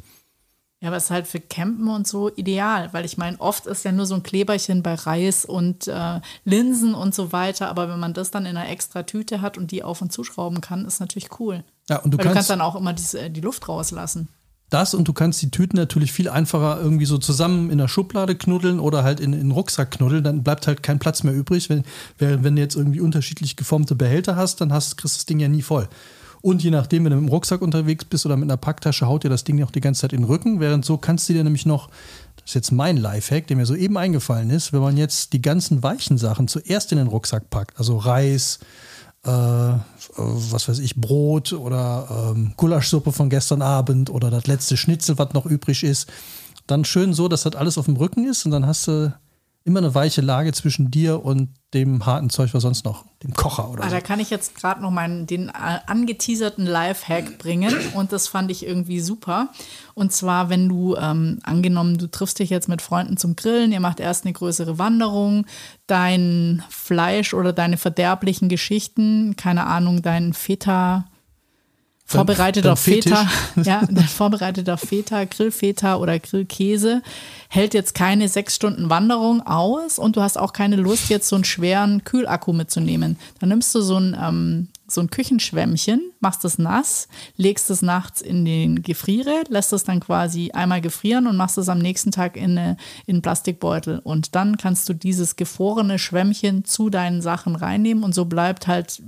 Ja, 0.81 0.89
aber 0.89 0.97
es 0.97 1.05
ist 1.05 1.11
halt 1.11 1.27
für 1.27 1.41
Campen 1.41 1.89
und 1.89 2.07
so 2.07 2.31
ideal, 2.37 2.93
weil 2.93 3.05
ich 3.05 3.19
meine, 3.19 3.41
oft 3.41 3.67
ist 3.67 3.85
ja 3.85 3.91
nur 3.91 4.07
so 4.07 4.15
ein 4.15 4.23
Kleberchen 4.23 4.85
bei 4.85 4.95
Reis 4.95 5.45
und 5.45 5.89
äh, 5.89 6.21
Linsen 6.45 6.95
und 6.95 7.17
so 7.17 7.33
weiter, 7.33 7.69
aber 7.69 7.89
wenn 7.89 7.99
man 7.99 8.15
das 8.15 8.31
dann 8.31 8.47
in 8.47 8.57
einer 8.57 8.69
extra 8.69 9.03
Tüte 9.03 9.41
hat 9.41 9.59
und 9.59 9.73
die 9.73 9.83
auf 9.83 10.03
und 10.03 10.13
zuschrauben 10.13 10.61
kann, 10.61 10.85
ist 10.85 11.01
natürlich 11.01 11.41
cool. 11.41 11.65
Ja, 11.89 11.97
und 11.97 12.13
du 12.13 12.19
weil 12.19 12.23
du 12.23 12.29
kannst 12.29 12.35
kannst 12.37 12.51
dann 12.51 12.61
auch 12.61 12.77
immer 12.77 12.93
diese, 12.93 13.23
äh, 13.23 13.31
die 13.31 13.41
Luft 13.41 13.69
rauslassen. 13.69 14.29
das 14.71 14.95
und 14.95 15.09
du 15.09 15.13
kannst 15.13 15.43
die 15.43 15.51
Tüten 15.51 15.77
natürlich 15.77 16.13
viel 16.13 16.29
einfacher 16.29 16.81
irgendwie 16.81 17.07
so 17.07 17.19
zusammen 17.19 17.71
in 17.71 17.79
der 17.79 17.89
Schublade 17.89 18.37
knuddeln 18.37 18.79
oder 18.79 19.03
halt 19.03 19.19
in, 19.19 19.33
in 19.33 19.41
den 19.41 19.51
Rucksack 19.51 19.91
knuddeln, 19.91 20.23
dann 20.23 20.45
bleibt 20.45 20.69
halt 20.69 20.85
kein 20.85 21.01
Platz 21.01 21.25
mehr 21.25 21.35
übrig. 21.35 21.69
Wenn, 21.71 21.83
wenn 22.19 22.55
du 22.55 22.63
jetzt 22.63 22.77
irgendwie 22.77 23.01
unterschiedlich 23.01 23.57
geformte 23.57 23.97
Behälter 23.97 24.37
hast, 24.37 24.61
dann 24.61 24.73
hast, 24.73 24.97
kriegst 24.97 25.17
du 25.17 25.19
das 25.19 25.27
Ding 25.27 25.41
ja 25.41 25.49
nie 25.49 25.63
voll. 25.63 25.89
Und 26.41 26.63
je 26.63 26.71
nachdem, 26.71 27.05
wenn 27.05 27.13
du 27.13 27.19
im 27.19 27.29
Rucksack 27.29 27.63
unterwegs 27.63 28.05
bist 28.05 28.25
oder 28.27 28.37
mit 28.37 28.45
einer 28.45 28.57
Packtasche, 28.57 29.07
haut 29.07 29.25
dir 29.25 29.29
das 29.29 29.45
Ding 29.45 29.63
auch 29.63 29.71
die 29.71 29.81
ganze 29.81 30.03
Zeit 30.03 30.13
in 30.13 30.23
den 30.23 30.27
Rücken. 30.27 30.61
Während 30.61 30.85
so 30.85 30.97
kannst 30.97 31.29
du 31.29 31.33
dir 31.33 31.45
nämlich 31.45 31.67
noch, 31.67 31.89
das 32.37 32.47
ist 32.47 32.55
jetzt 32.55 32.73
mein 32.73 32.97
Lifehack, 32.97 33.47
der 33.47 33.57
mir 33.57 33.67
soeben 33.67 33.97
eingefallen 33.97 34.51
ist, 34.51 34.73
wenn 34.73 34.81
man 34.81 34.97
jetzt 34.97 35.33
die 35.33 35.43
ganzen 35.43 35.83
weichen 35.83 36.19
Sachen 36.19 36.49
zuerst 36.49 36.93
in 36.93 36.99
den 36.99 37.09
Rucksack 37.09 37.51
packt, 37.51 37.79
also 37.79 37.97
Reis, 37.97 38.61
äh, 39.25 39.31
was 39.31 40.69
weiß 40.69 40.79
ich, 40.79 40.97
Brot 40.97 41.53
oder 41.53 42.33
ähm, 42.37 42.55
Gulaschsuppe 42.57 43.13
von 43.13 43.31
gestern 43.31 43.63
Abend 43.63 44.11
oder 44.11 44.31
das 44.31 44.47
letzte 44.47 44.77
Schnitzel, 44.77 45.19
was 45.19 45.33
noch 45.33 45.47
übrig 45.47 45.83
ist, 45.83 46.09
dann 46.67 46.85
schön 46.85 47.15
so, 47.15 47.29
dass 47.29 47.43
das 47.43 47.57
alles 47.57 47.79
auf 47.79 47.87
dem 47.87 47.97
Rücken 47.97 48.29
ist 48.29 48.45
und 48.45 48.53
dann 48.53 48.67
hast 48.67 48.87
du 48.89 49.13
immer 49.69 49.79
eine 49.81 49.95
weiche 49.95 50.21
Lage 50.23 50.53
zwischen 50.53 50.91
dir 50.91 51.25
und 51.25 51.51
dem 51.75 52.07
harten 52.07 52.31
Zeug, 52.31 52.55
was 52.55 52.63
sonst 52.63 52.85
noch, 52.87 53.05
dem 53.23 53.35
Kocher 53.35 53.71
oder 53.71 53.85
Ah, 53.85 53.89
so. 53.91 53.95
da 53.95 54.01
kann 54.01 54.19
ich 54.21 54.31
jetzt 54.31 54.55
gerade 54.57 54.81
noch 54.81 54.91
meinen 54.91 55.27
den 55.27 55.49
äh, 55.51 55.53
angeteaserten 55.87 56.65
Lifehack 56.67 57.37
bringen 57.39 57.75
und 57.95 58.11
das 58.13 58.27
fand 58.27 58.51
ich 58.51 58.67
irgendwie 58.67 59.01
super. 59.01 59.51
Und 59.95 60.11
zwar, 60.13 60.49
wenn 60.49 60.69
du 60.69 60.97
ähm, 60.97 61.39
angenommen, 61.43 61.99
du 61.99 62.07
triffst 62.11 62.39
dich 62.39 62.49
jetzt 62.49 62.69
mit 62.69 62.81
Freunden 62.83 63.19
zum 63.19 63.37
Grillen, 63.37 63.71
ihr 63.71 63.81
macht 63.81 64.01
erst 64.01 64.25
eine 64.25 64.33
größere 64.33 64.79
Wanderung, 64.79 65.45
dein 65.87 66.63
Fleisch 66.71 67.35
oder 67.35 67.53
deine 67.53 67.77
verderblichen 67.77 68.49
Geschichten, 68.49 69.37
keine 69.37 69.67
Ahnung, 69.67 70.01
dein 70.03 70.33
Feta 70.33 71.05
vorbereiteter. 72.09 72.75
Feta, 72.77 73.29
ja, 73.63 73.83
vorbereiteter 74.09 74.79
Feta, 74.79 75.25
Grillfeta 75.25 75.97
oder 75.97 76.19
Grillkäse 76.19 77.03
hält 77.49 77.75
jetzt 77.75 77.95
keine 77.95 78.29
sechs 78.29 78.57
Stunden 78.57 78.91
Wanderung 78.91 79.47
aus 79.47 79.99
und 79.99 80.17
du 80.17 80.23
hast 80.23 80.39
auch 80.39 80.53
keine 80.53 80.77
Lust, 80.77 81.11
jetzt 81.11 81.29
so 81.29 81.37
einen 81.37 81.45
schweren 81.45 82.05
Kühlakku 82.05 82.53
mitzunehmen. 82.53 83.19
Dann 83.41 83.51
nimmst 83.51 83.75
du 83.75 83.83
so 83.83 83.99
ein, 83.99 84.17
ähm, 84.21 84.69
so 84.91 85.03
ein 85.03 85.11
Küchenschwämmchen, 85.11 86.13
machst 86.21 86.45
es 86.45 86.59
nass, 86.59 87.09
legst 87.37 87.69
es 87.71 87.83
nachts 87.83 88.23
in 88.23 88.45
den 88.45 88.83
Gefriere, 88.83 89.45
lässt 89.49 89.73
es 89.75 89.85
dann 89.85 90.01
quasi 90.01 90.51
einmal 90.53 90.81
gefrieren 90.81 91.27
und 91.27 91.37
machst 91.37 91.59
es 91.59 91.69
am 91.69 91.79
nächsten 91.79 92.11
Tag 92.11 92.37
in, 92.37 92.59
eine, 92.59 92.77
in 93.07 93.17
einen 93.17 93.23
Plastikbeutel. 93.23 93.99
Und 93.99 94.35
dann 94.35 94.57
kannst 94.57 94.89
du 94.89 94.95
dieses 94.95 95.37
gefrorene 95.37 95.99
Schwämmchen 95.99 96.65
zu 96.65 96.89
deinen 96.89 97.21
Sachen 97.21 97.55
reinnehmen 97.55 98.03
und 98.03 98.15
so 98.15 98.25
bleibt 98.25 98.67
halt, 98.67 99.03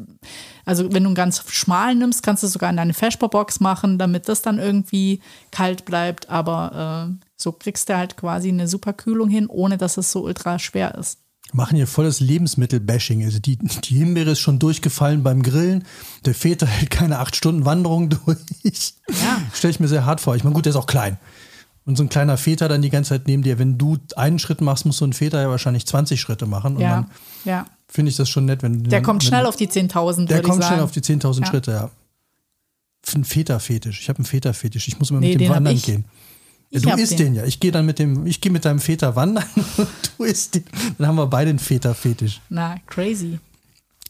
also 0.66 0.93
wenn 0.93 1.05
du 1.05 1.09
einen 1.09 1.14
ganz 1.14 1.43
schmalen 1.49 1.99
nimmst, 1.99 2.23
kannst 2.23 2.43
du 2.43 2.47
es 2.47 2.53
sogar 2.53 2.69
in 2.69 2.77
deine 2.77 2.95
Vesperbox 2.95 3.61
machen, 3.61 3.97
damit 3.97 4.29
das 4.29 4.43
dann 4.43 4.59
irgendwie 4.59 5.21
kalt 5.51 5.87
bleibt. 5.87 6.29
Aber 6.29 7.09
äh, 7.11 7.25
so 7.37 7.53
kriegst 7.53 7.88
du 7.88 7.97
halt 7.97 8.19
quasi 8.19 8.51
eine 8.51 8.69
super 8.69 8.93
Kühlung 8.93 9.31
hin, 9.31 9.47
ohne 9.49 9.79
dass 9.79 9.97
es 9.97 10.12
so 10.12 10.25
ultra 10.25 10.59
schwer 10.59 10.95
ist. 10.97 11.19
Machen 11.54 11.76
hier 11.76 11.86
volles 11.86 12.20
Lebensmittel-Bashing. 12.20 13.24
Also 13.24 13.38
die, 13.38 13.56
die 13.56 13.94
Himbeere 13.96 14.30
ist 14.30 14.40
schon 14.40 14.58
durchgefallen 14.58 15.22
beim 15.22 15.42
Grillen. 15.42 15.84
Der 16.24 16.34
Väter 16.34 16.66
hält 16.68 16.90
keine 16.90 17.18
acht 17.18 17.36
Stunden 17.36 17.64
Wanderung 17.64 18.08
durch. 18.10 18.38
Ja. 19.08 19.40
Stelle 19.52 19.70
ich 19.72 19.80
mir 19.80 19.88
sehr 19.88 20.06
hart 20.06 20.20
vor. 20.20 20.36
Ich 20.36 20.44
meine, 20.44 20.54
gut, 20.54 20.66
der 20.66 20.70
ist 20.70 20.76
auch 20.76 20.86
klein. 20.86 21.18
Und 21.86 21.96
so 21.96 22.02
ein 22.04 22.08
kleiner 22.08 22.36
Väter 22.36 22.68
dann 22.68 22.82
die 22.82 22.90
ganze 22.90 23.08
Zeit 23.10 23.26
neben 23.26 23.42
dir. 23.42 23.58
Wenn 23.58 23.78
du 23.78 23.96
einen 24.16 24.38
Schritt 24.38 24.60
machst, 24.60 24.86
muss 24.86 24.98
so 24.98 25.04
ein 25.06 25.12
Väter 25.12 25.40
ja 25.40 25.48
wahrscheinlich 25.48 25.86
20 25.86 26.20
Schritte 26.20 26.46
machen. 26.46 26.76
Und 26.76 26.82
Ja, 26.82 26.90
dann 27.02 27.10
ja. 27.44 27.66
finde 27.88 28.10
ich 28.10 28.16
das 28.16 28.28
schon 28.28 28.44
nett, 28.44 28.62
wenn 28.62 28.84
Der 28.84 29.02
kommt 29.02 29.22
wenn, 29.22 29.28
schnell 29.28 29.46
auf 29.46 29.56
die 29.56 29.66
10.000, 29.66 30.26
Der 30.26 30.36
würde 30.36 30.40
ich 30.40 30.42
kommt 30.42 30.64
schnell 30.64 30.80
auf 30.80 30.90
die 30.92 31.00
10.000 31.00 31.40
Ja. 31.40 31.46
Schritte, 31.46 31.70
ja. 31.72 31.90
Für 33.02 33.14
einen 33.14 33.24
Väter-Fetisch. 33.24 34.00
Ich 34.02 34.08
habe 34.10 34.18
einen 34.18 34.26
Väter-Fetisch. 34.26 34.86
Ich 34.88 34.98
muss 34.98 35.10
immer 35.10 35.20
Nee, 35.20 35.32
mit 35.32 35.40
dem 35.40 35.48
Wandern 35.48 35.80
gehen. 35.80 36.04
Ja, 36.70 36.78
Ich 36.78 36.83
du 36.83 36.90
isst 37.02 37.12
den. 37.18 37.18
den. 37.18 37.35
ja. 37.35 37.44
Ich 37.44 37.59
gehe 37.61 37.72
dann 37.72 37.85
mit 37.87 37.98
dem, 37.98 38.26
ich 38.26 38.40
gehe 38.40 38.52
mit 38.52 38.64
deinem 38.64 38.78
Väter 38.78 39.16
wandern 39.16 39.44
und 39.76 39.88
du 40.18 40.24
isst 40.24 40.54
den. 40.54 40.64
Dann 40.98 41.06
haben 41.09 41.16
wir 41.16 41.26
beide 41.26 41.50
einen 41.50 41.59
Väter-Fetisch. 41.59 42.40
Na, 42.48 42.76
crazy. 42.87 43.38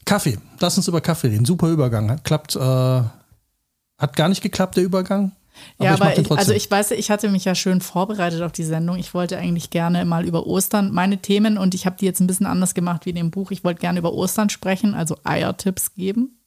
Kaffee. 0.04 0.38
Lass 0.58 0.76
uns 0.76 0.88
über 0.88 1.00
Kaffee 1.00 1.28
reden. 1.28 1.44
Super 1.44 1.68
Übergang. 1.68 2.10
Hat 2.10 2.24
klappt, 2.24 2.56
äh, 2.56 2.60
hat 2.60 4.16
gar 4.16 4.28
nicht 4.28 4.42
geklappt, 4.42 4.76
der 4.76 4.84
Übergang. 4.84 5.32
ja, 5.78 5.94
ich 5.94 6.00
aber 6.00 6.18
ich, 6.18 6.30
also 6.30 6.52
ich 6.52 6.70
weiß, 6.70 6.90
ich 6.92 7.10
hatte 7.10 7.28
mich 7.30 7.44
ja 7.44 7.54
schön 7.54 7.80
vorbereitet 7.80 8.42
auf 8.42 8.52
die 8.52 8.64
Sendung. 8.64 8.96
Ich 8.96 9.14
wollte 9.14 9.38
eigentlich 9.38 9.70
gerne 9.70 10.04
mal 10.04 10.24
über 10.26 10.46
Ostern 10.46 10.92
meine 10.92 11.18
Themen 11.18 11.56
und 11.58 11.74
ich 11.74 11.86
habe 11.86 11.96
die 11.98 12.06
jetzt 12.06 12.20
ein 12.20 12.26
bisschen 12.26 12.46
anders 12.46 12.74
gemacht 12.74 13.06
wie 13.06 13.10
in 13.10 13.16
dem 13.16 13.30
Buch. 13.30 13.50
Ich 13.52 13.62
wollte 13.64 13.80
gerne 13.80 13.98
über 13.98 14.12
Ostern 14.12 14.50
sprechen, 14.50 14.94
also 14.94 15.16
Eiertipps 15.24 15.94
geben. 15.94 16.38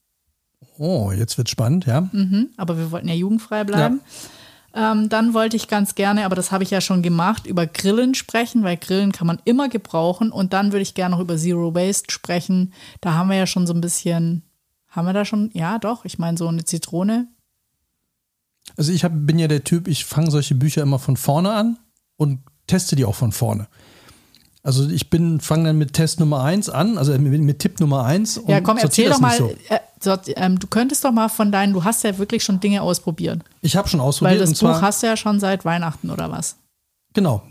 Oh, 0.77 1.11
jetzt 1.11 1.37
wird 1.37 1.49
spannend, 1.49 1.85
ja. 1.85 2.01
Mhm, 2.11 2.49
aber 2.57 2.77
wir 2.77 2.91
wollten 2.91 3.07
ja 3.07 3.13
jugendfrei 3.15 3.63
bleiben. 3.63 4.01
Ähm, 4.75 5.07
dann 5.07 5.33
wollte 5.33 5.55
ich 5.55 5.67
ganz 5.67 5.93
gerne, 5.93 6.25
aber 6.25 6.35
das 6.35 6.51
habe 6.51 6.63
ich 6.63 6.71
ja 6.71 6.81
schon 6.81 7.03
gemacht, 7.03 7.45
über 7.45 7.67
Grillen 7.67 8.15
sprechen, 8.15 8.63
weil 8.63 8.77
Grillen 8.77 9.11
kann 9.11 9.27
man 9.27 9.39
immer 9.45 9.69
gebrauchen. 9.69 10.31
Und 10.31 10.53
dann 10.53 10.71
würde 10.71 10.81
ich 10.81 10.95
gerne 10.95 11.15
noch 11.15 11.21
über 11.21 11.37
Zero 11.37 11.75
Waste 11.75 12.11
sprechen. 12.11 12.73
Da 12.99 13.13
haben 13.13 13.29
wir 13.29 13.37
ja 13.37 13.45
schon 13.45 13.67
so 13.67 13.73
ein 13.73 13.81
bisschen, 13.81 14.41
haben 14.87 15.05
wir 15.05 15.13
da 15.13 15.25
schon, 15.25 15.51
ja 15.53 15.77
doch, 15.77 16.05
ich 16.05 16.17
meine 16.17 16.37
so 16.37 16.47
eine 16.47 16.65
Zitrone. 16.65 17.27
Also 18.75 18.91
ich 18.91 19.03
hab, 19.03 19.11
bin 19.13 19.37
ja 19.37 19.47
der 19.47 19.63
Typ, 19.63 19.87
ich 19.87 20.05
fange 20.05 20.31
solche 20.31 20.55
Bücher 20.55 20.81
immer 20.81 20.97
von 20.97 21.17
vorne 21.17 21.53
an 21.53 21.77
und 22.17 22.39
teste 22.65 22.95
die 22.95 23.05
auch 23.05 23.15
von 23.15 23.31
vorne. 23.31 23.67
Also 24.65 24.87
ich 24.87 25.09
bin, 25.09 25.41
fange 25.41 25.65
dann 25.65 25.77
mit 25.77 25.91
Test 25.91 26.21
Nummer 26.21 26.41
1 26.43 26.69
an, 26.69 26.97
also 26.97 27.11
mit, 27.19 27.41
mit 27.41 27.59
Tipp 27.59 27.81
Nummer 27.81 28.05
1 28.05 28.37
und 28.37 28.49
Ja, 28.49 28.61
komm, 28.61 28.77
erzähl 28.77 29.05
doch 29.09 29.19
das 29.19 29.21
mal, 29.21 29.41
nicht 29.41 29.69
äh, 29.71 29.79
sort- 29.99 30.29
ähm, 30.37 30.57
du 30.57 30.67
könntest 30.67 31.03
doch 31.03 31.11
mal 31.11 31.27
von 31.27 31.51
deinen, 31.51 31.73
du 31.73 31.83
hast 31.83 32.03
ja 32.05 32.17
wirklich 32.17 32.43
schon 32.45 32.61
Dinge 32.61 32.81
ausprobiert. 32.81 33.41
Ich 33.61 33.75
habe 33.75 33.89
schon 33.89 33.99
Weil 33.99 34.07
ausprobiert 34.07 34.39
das 34.41 34.49
und 34.49 34.55
zwar, 34.55 34.75
Buch 34.75 34.81
hast 34.81 35.03
du 35.03 35.07
ja 35.07 35.17
schon 35.17 35.41
seit 35.41 35.65
Weihnachten 35.65 36.09
oder 36.09 36.31
was? 36.31 36.55
genau, 37.13 37.43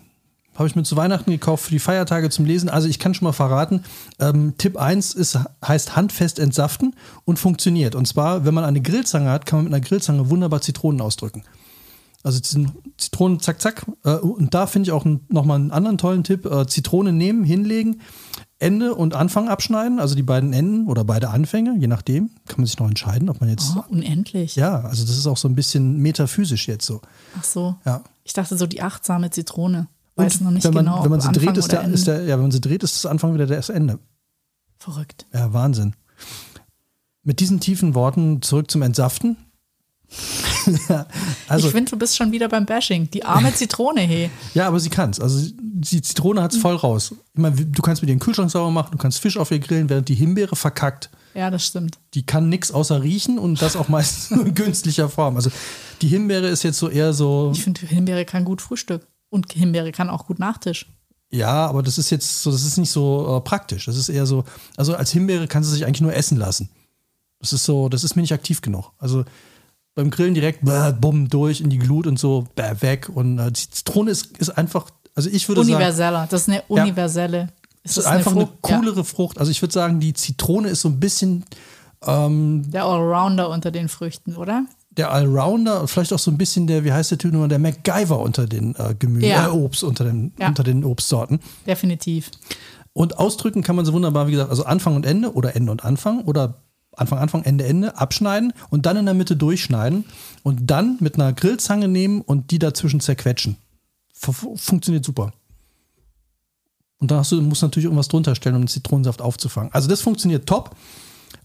habe 0.55 0.67
ich 0.69 0.75
mir 0.77 0.83
zu 0.85 0.97
Weihnachten 0.97 1.31
gekauft 1.31 1.65
für 1.65 1.71
die 1.71 1.79
Feiertage 1.79 2.29
zum 2.31 2.45
Lesen. 2.47 2.69
Also 2.69 2.89
ich 2.89 2.99
kann 2.99 3.13
schon 3.15 3.25
mal 3.27 3.33
verraten, 3.33 3.85
ähm, 4.19 4.55
Tipp 4.59 4.77
1 4.79 5.13
ist, 5.15 5.39
heißt 5.67 5.97
handfest 5.97 6.39
entsaften 6.39 6.95
und 7.25 7.39
funktioniert. 7.39 7.95
Und 7.95 8.07
zwar, 8.09 8.45
wenn 8.47 8.53
man 8.55 8.65
eine 8.65 8.81
Grillzange 8.83 9.31
hat, 9.31 9.45
kann 9.47 9.59
man 9.59 9.65
mit 9.67 9.75
einer 9.75 9.83
Grillzange 9.85 10.29
wunderbar 10.31 10.61
Zitronen 10.63 11.01
ausdrücken. 11.01 11.43
Also 12.23 12.41
Zitronen, 12.97 13.41
zack, 13.41 13.61
zack. 13.61 13.87
Äh, 14.05 14.15
und 14.17 14.55
da 14.55 14.67
finde 14.67 14.89
ich 14.89 14.93
auch 14.93 15.05
nochmal 15.29 15.57
einen 15.57 15.73
anderen 15.73 15.99
tollen 15.99 16.23
Tipp. 16.23 16.47
Äh, 16.47 16.67
Zitrone 16.67 17.13
nehmen, 17.13 17.43
hinlegen, 17.45 18.01
Ende 18.59 18.95
und 18.95 19.15
Anfang 19.15 19.49
abschneiden, 19.49 19.99
also 19.99 20.15
die 20.15 20.23
beiden 20.23 20.53
Enden 20.53 20.87
oder 20.87 21.03
beide 21.03 21.31
Anfänge, 21.31 21.77
je 21.79 21.89
nachdem. 21.89 22.31
Kann 22.47 22.59
man 22.59 22.67
sich 22.67 22.79
noch 22.79 22.87
entscheiden, 22.87 23.29
ob 23.29 23.41
man 23.41 23.51
jetzt. 23.51 23.75
Oh, 23.77 23.83
unendlich. 23.89 24.55
Ja, 24.55 24.83
also 24.83 25.05
das 25.05 25.17
ist 25.17 25.27
auch 25.27 25.37
so 25.37 25.49
ein 25.49 25.57
bisschen 25.57 25.99
metaphysisch 25.99 26.69
jetzt 26.69 26.87
so. 26.87 27.01
Ach 27.37 27.45
so. 27.45 27.75
Ja. 27.85 28.05
Ich 28.23 28.33
dachte 28.35 28.57
so 28.57 28.69
die 28.69 28.83
achtsame 28.83 29.31
Zitrone. 29.31 29.89
Weiß 30.15 30.37
Und 30.37 30.45
noch 30.45 30.51
nicht 30.53 30.65
wenn 30.65 30.75
man, 30.75 30.85
genau. 30.85 31.03
wenn 31.03 31.11
man 31.11 31.21
sie 31.21 31.29
Anfang 31.29 31.45
dreht, 31.45 31.57
ist 31.57 31.73
der, 31.73 31.89
ist 31.89 32.07
der, 32.07 32.23
ja, 32.25 32.37
wenn 32.37 32.43
man 32.43 32.51
sie 32.53 32.61
dreht, 32.61 32.85
ist 32.85 32.95
das 32.95 33.07
Anfang 33.11 33.35
wieder 33.35 33.47
das 33.47 33.69
Ende. 33.69 33.99
Verrückt. 34.79 35.27
Ja, 35.33 35.53
Wahnsinn. 35.53 35.95
Mit 37.25 37.41
diesen 37.41 37.59
tiefen 37.59 37.95
Worten 37.97 38.43
zurück 38.43 38.71
zum 38.71 38.83
Entsaften. 38.83 39.37
also, 41.49 41.67
ich 41.69 41.73
finde, 41.73 41.91
du 41.91 41.97
bist 41.99 42.17
schon 42.17 42.33
wieder 42.33 42.49
beim 42.49 42.67
Bashing. 42.67 43.11
Die 43.11 43.25
arme 43.25 43.53
Zitrone, 43.55 44.01
hey. 44.03 44.31
ja, 44.55 44.67
aber 44.69 44.81
sie 44.81 44.91
kann 44.91 45.11
es. 45.11 45.21
Also 45.21 45.51
die 45.57 46.03
Zitrone 46.03 46.43
hat 46.43 46.53
es 46.53 46.59
voll 46.59 46.77
raus. 46.77 47.15
Ich 47.35 47.41
meine, 47.41 47.55
du 47.57 47.83
kannst 47.83 48.03
mit 48.03 48.09
ihr 48.09 48.15
den 48.15 48.21
Kühlschrank 48.21 48.51
sauber 48.51 48.71
machen, 48.71 48.91
du 48.93 48.99
kannst 48.99 49.21
Fisch 49.21 49.37
auf 49.37 49.51
ihr 49.51 49.59
grillen, 49.59 49.89
während 49.89 50.09
die 50.09 50.15
Himbeere 50.15 50.57
verkackt. 50.57 51.11
Ja, 51.35 51.51
das 51.51 51.67
stimmt. 51.67 51.99
Die 52.15 52.25
kann 52.25 52.49
nichts 52.49 52.71
außer 52.73 53.03
riechen 53.03 53.39
und 53.39 53.63
das 53.63 53.75
auch 53.77 53.89
meistens 53.89 54.31
nur 54.37 54.47
in 54.47 54.55
günstlicher 54.55 55.09
Form. 55.09 55.37
Also 55.37 55.51
die 56.03 56.09
Himbeere 56.09 56.49
ist 56.49 56.63
jetzt 56.63 56.79
so 56.79 56.89
eher 56.89 57.13
so, 57.15 57.51
Ich 57.55 57.63
finde, 57.65 57.87
Himbeere 57.87 58.25
kann 58.25 58.45
gut 58.45 58.61
Frühstück. 58.61 59.07
Und 59.31 59.53
Himbeere 59.53 59.93
kann 59.93 60.11
auch 60.11 60.27
gut 60.27 60.39
Nachtisch. 60.39 60.87
ja, 61.31 61.67
aber 61.67 61.83
das 61.83 61.97
ist 61.97 62.11
jetzt 62.11 62.43
so, 62.43 62.51
das 62.53 62.65
ist 62.65 62.77
nicht 62.77 62.91
so 62.91 63.39
äh, 63.39 63.41
praktisch. 63.41 63.87
Das 63.87 63.97
ist 63.97 64.11
eher 64.11 64.27
so, 64.27 64.45
also 64.77 64.95
als 64.95 65.11
Himbeere 65.13 65.49
kannst 65.49 65.71
du 65.71 65.75
sich 65.75 65.87
eigentlich 65.87 66.03
nur 66.03 66.15
essen 66.15 66.37
lassen. 66.37 66.69
Das 67.41 67.55
ist 67.55 67.65
so, 67.65 67.89
das 67.89 68.05
ist 68.05 68.15
mir 68.15 68.23
nicht 68.23 68.35
aktiv 68.35 68.61
genug. 68.61 68.93
Also 68.99 69.25
beim 69.95 70.11
Grillen 70.11 70.35
direkt, 70.35 70.65
bäh, 70.65 70.93
bumm, 70.99 71.29
durch 71.29 71.61
in 71.61 71.71
die 71.71 71.79
Glut 71.79 72.07
und 72.07 72.19
so, 72.19 72.47
bäh, 72.55 72.81
weg. 72.81 73.11
Und 73.13 73.39
äh, 73.39 73.51
die 73.53 73.71
Zitrone 73.71 74.11
ist, 74.11 74.37
ist 74.39 74.51
einfach, 74.51 74.91
also 75.15 75.29
ich 75.31 75.49
würde 75.49 75.63
sagen, 75.63 75.75
Universeller. 75.75 76.27
Das 76.31 76.43
ist 76.43 76.49
eine 76.49 76.63
universelle. 76.69 77.49
es 77.83 77.97
ist 77.99 78.07
einfach 78.07 78.33
eine, 78.33 78.47
Frucht? 78.47 78.59
Ja, 78.69 78.77
coolere 78.79 79.05
Frucht. 79.05 79.39
Also 79.39 79.51
ich 79.51 79.61
würde 79.61 79.73
sagen, 79.75 80.01
die 80.01 80.15
Zitrone 80.15 80.69
ist 80.69 80.81
so 80.81 80.89
ein 80.89 80.99
bisschen 81.01 81.45
ähm, 82.07 82.71
der 82.71 82.85
Allrounder 82.85 83.49
unter 83.51 83.71
den 83.71 83.89
Früchten, 83.89 84.37
oder? 84.37 84.65
der 84.95 85.11
Allrounder, 85.11 85.89
vielleicht 85.89 86.13
auch 86.13 86.19
so 86.19 86.31
ein 86.31 86.37
bisschen 86.37 86.67
der, 86.67 86.85
wie 86.85 86.93
heißt 86.93 87.11
der 87.13 87.17
Typ 87.17 87.33
nur, 87.33 87.49
der 87.49 87.59
MacGyver 87.59 88.19
unter 88.21 88.47
den 88.47 88.75
äh, 88.77 88.95
Gemüse, 88.99 89.27
Ja. 89.27 89.47
äh, 89.47 89.51
Obst, 89.51 89.85
unter 89.85 90.05
den, 90.05 90.35
Ja. 90.39 90.49
unter 90.49 90.63
den 90.65 90.85
Obstsorten. 90.85 91.41
Definitiv. 91.67 92.31
Und 92.93 93.19
ausdrücken 93.19 93.63
kann 93.63 93.75
man 93.75 93.87
so 93.87 93.95
wunderbar, 93.95 94.27
wie 94.27 94.33
gesagt, 94.33 94.51
also 94.51 94.65
Anfang 94.67 94.95
und 94.95 95.07
Ende 95.07 95.33
oder 95.33 95.57
Ende 95.57 95.73
und 95.73 95.83
Anfang 95.83 96.21
oder 96.25 96.57
Anfang, 96.97 97.19
Anfang, 97.19 97.43
Ende, 97.43 97.65
Ende 97.65 97.97
abschneiden 97.97 98.53
und 98.71 98.87
dann 98.87 98.97
in 98.97 99.07
der 99.07 99.15
Mitte 99.15 99.37
durchschneiden 99.37 100.05
und 100.43 100.71
dann 100.71 100.99
mit 101.01 101.15
einer 101.15 101.33
Grillzange 101.33 101.89
nehmen 101.89 102.21
und 102.21 102.51
die 102.51 102.59
dazwischen 102.59 103.01
zerquetschen. 103.01 103.57
Fu- 104.13 104.57
funktioniert 104.57 105.05
super. 105.05 105.33
Und 106.99 107.11
dann 107.11 107.19
hast 107.19 107.33
du, 107.33 107.41
musst 107.41 107.63
du 107.63 107.67
natürlich 107.67 107.87
irgendwas 107.87 108.09
drunter 108.09 108.35
stellen, 108.35 108.57
um 108.57 108.63
den 108.63 108.69
Zitronensaft 108.69 109.23
aufzufangen. 109.23 109.73
Also 109.73 109.89
das 109.89 110.03
funktioniert 110.03 110.47
top. 110.47 110.77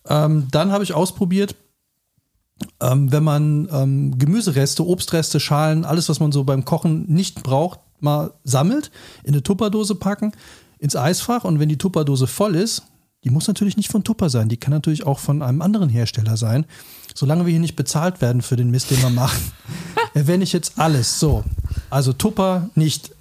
Ähm, 0.07 0.47
dann 0.51 0.71
habe 0.71 0.83
ich 0.83 0.93
ausprobiert, 0.93 1.55
ähm, 2.79 3.11
wenn 3.11 3.23
man 3.23 3.67
ähm, 3.71 4.19
Gemüsereste, 4.19 4.85
Obstreste, 4.85 5.39
Schalen, 5.39 5.85
alles, 5.85 6.09
was 6.09 6.19
man 6.19 6.31
so 6.31 6.43
beim 6.43 6.65
Kochen 6.65 7.05
nicht 7.11 7.41
braucht, 7.41 7.79
mal 7.99 8.33
sammelt, 8.43 8.91
in 9.23 9.33
eine 9.33 9.43
Tupperdose 9.43 9.95
packen, 9.95 10.33
ins 10.77 10.95
Eisfach 10.95 11.43
und 11.43 11.59
wenn 11.59 11.69
die 11.69 11.77
Tupperdose 11.77 12.27
voll 12.27 12.55
ist, 12.55 12.83
die 13.27 13.33
muss 13.33 13.49
natürlich 13.49 13.75
nicht 13.75 13.91
von 13.91 14.05
Tupper 14.05 14.29
sein, 14.29 14.47
die 14.47 14.55
kann 14.55 14.71
natürlich 14.71 15.05
auch 15.05 15.19
von 15.19 15.41
einem 15.41 15.61
anderen 15.61 15.89
Hersteller 15.89 16.37
sein. 16.37 16.65
Solange 17.13 17.45
wir 17.45 17.51
hier 17.51 17.59
nicht 17.59 17.75
bezahlt 17.75 18.21
werden 18.21 18.41
für 18.41 18.55
den 18.55 18.71
Mist, 18.71 18.89
den 18.89 19.01
wir 19.01 19.09
machen, 19.09 19.51
erwähne 20.13 20.45
ich 20.45 20.53
jetzt 20.53 20.79
alles. 20.79 21.19
So, 21.19 21.43
also 21.89 22.13
Tupper 22.13 22.69
nicht. 22.75 23.11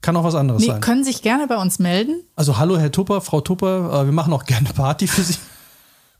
Kann 0.00 0.16
auch 0.16 0.22
was 0.22 0.36
anderes 0.36 0.60
Nee, 0.62 0.68
sein. 0.68 0.80
können 0.80 1.02
sich 1.02 1.22
gerne 1.22 1.48
bei 1.48 1.56
uns 1.56 1.80
melden. 1.80 2.22
Also 2.36 2.56
hallo 2.56 2.78
Herr 2.78 2.92
Tupper, 2.92 3.20
Frau 3.20 3.40
Tupper, 3.40 4.02
äh, 4.02 4.04
wir 4.04 4.12
machen 4.12 4.32
auch 4.32 4.44
gerne 4.44 4.68
Party 4.72 5.08
für 5.08 5.22
Sie. 5.22 5.34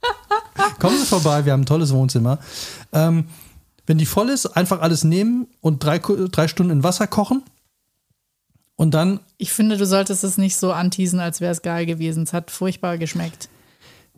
Kommen 0.81 0.99
Sie 0.99 1.07
vorbei, 1.07 1.45
wir 1.45 1.53
haben 1.53 1.61
ein 1.61 1.67
tolles 1.67 1.93
Wohnzimmer. 1.95 2.41
Ähm, 2.93 3.27
wenn 3.87 3.99
die 3.99 4.07
voll 4.07 4.31
ist, 4.31 4.47
einfach 4.47 4.81
alles 4.81 5.05
nehmen 5.05 5.47
und 5.61 5.85
drei, 5.85 6.01
drei 6.01 6.49
Stunden 6.49 6.73
in 6.73 6.83
Wasser 6.83 7.07
kochen 7.07 7.45
Und 8.77 8.93
dann 8.93 9.21
Ich 9.39 9.53
finde, 9.53 9.77
du 9.77 9.87
solltest 9.87 10.23
es 10.23 10.39
nicht 10.39 10.57
so 10.57 10.73
anteasen, 10.73 11.19
als 11.19 11.41
wäre 11.41 11.53
es 11.53 11.63
geil 11.63 11.87
gewesen. 11.87 12.23
Es 12.23 12.33
hat 12.33 12.51
furchtbar 12.51 12.99
geschmeckt. 12.99 13.49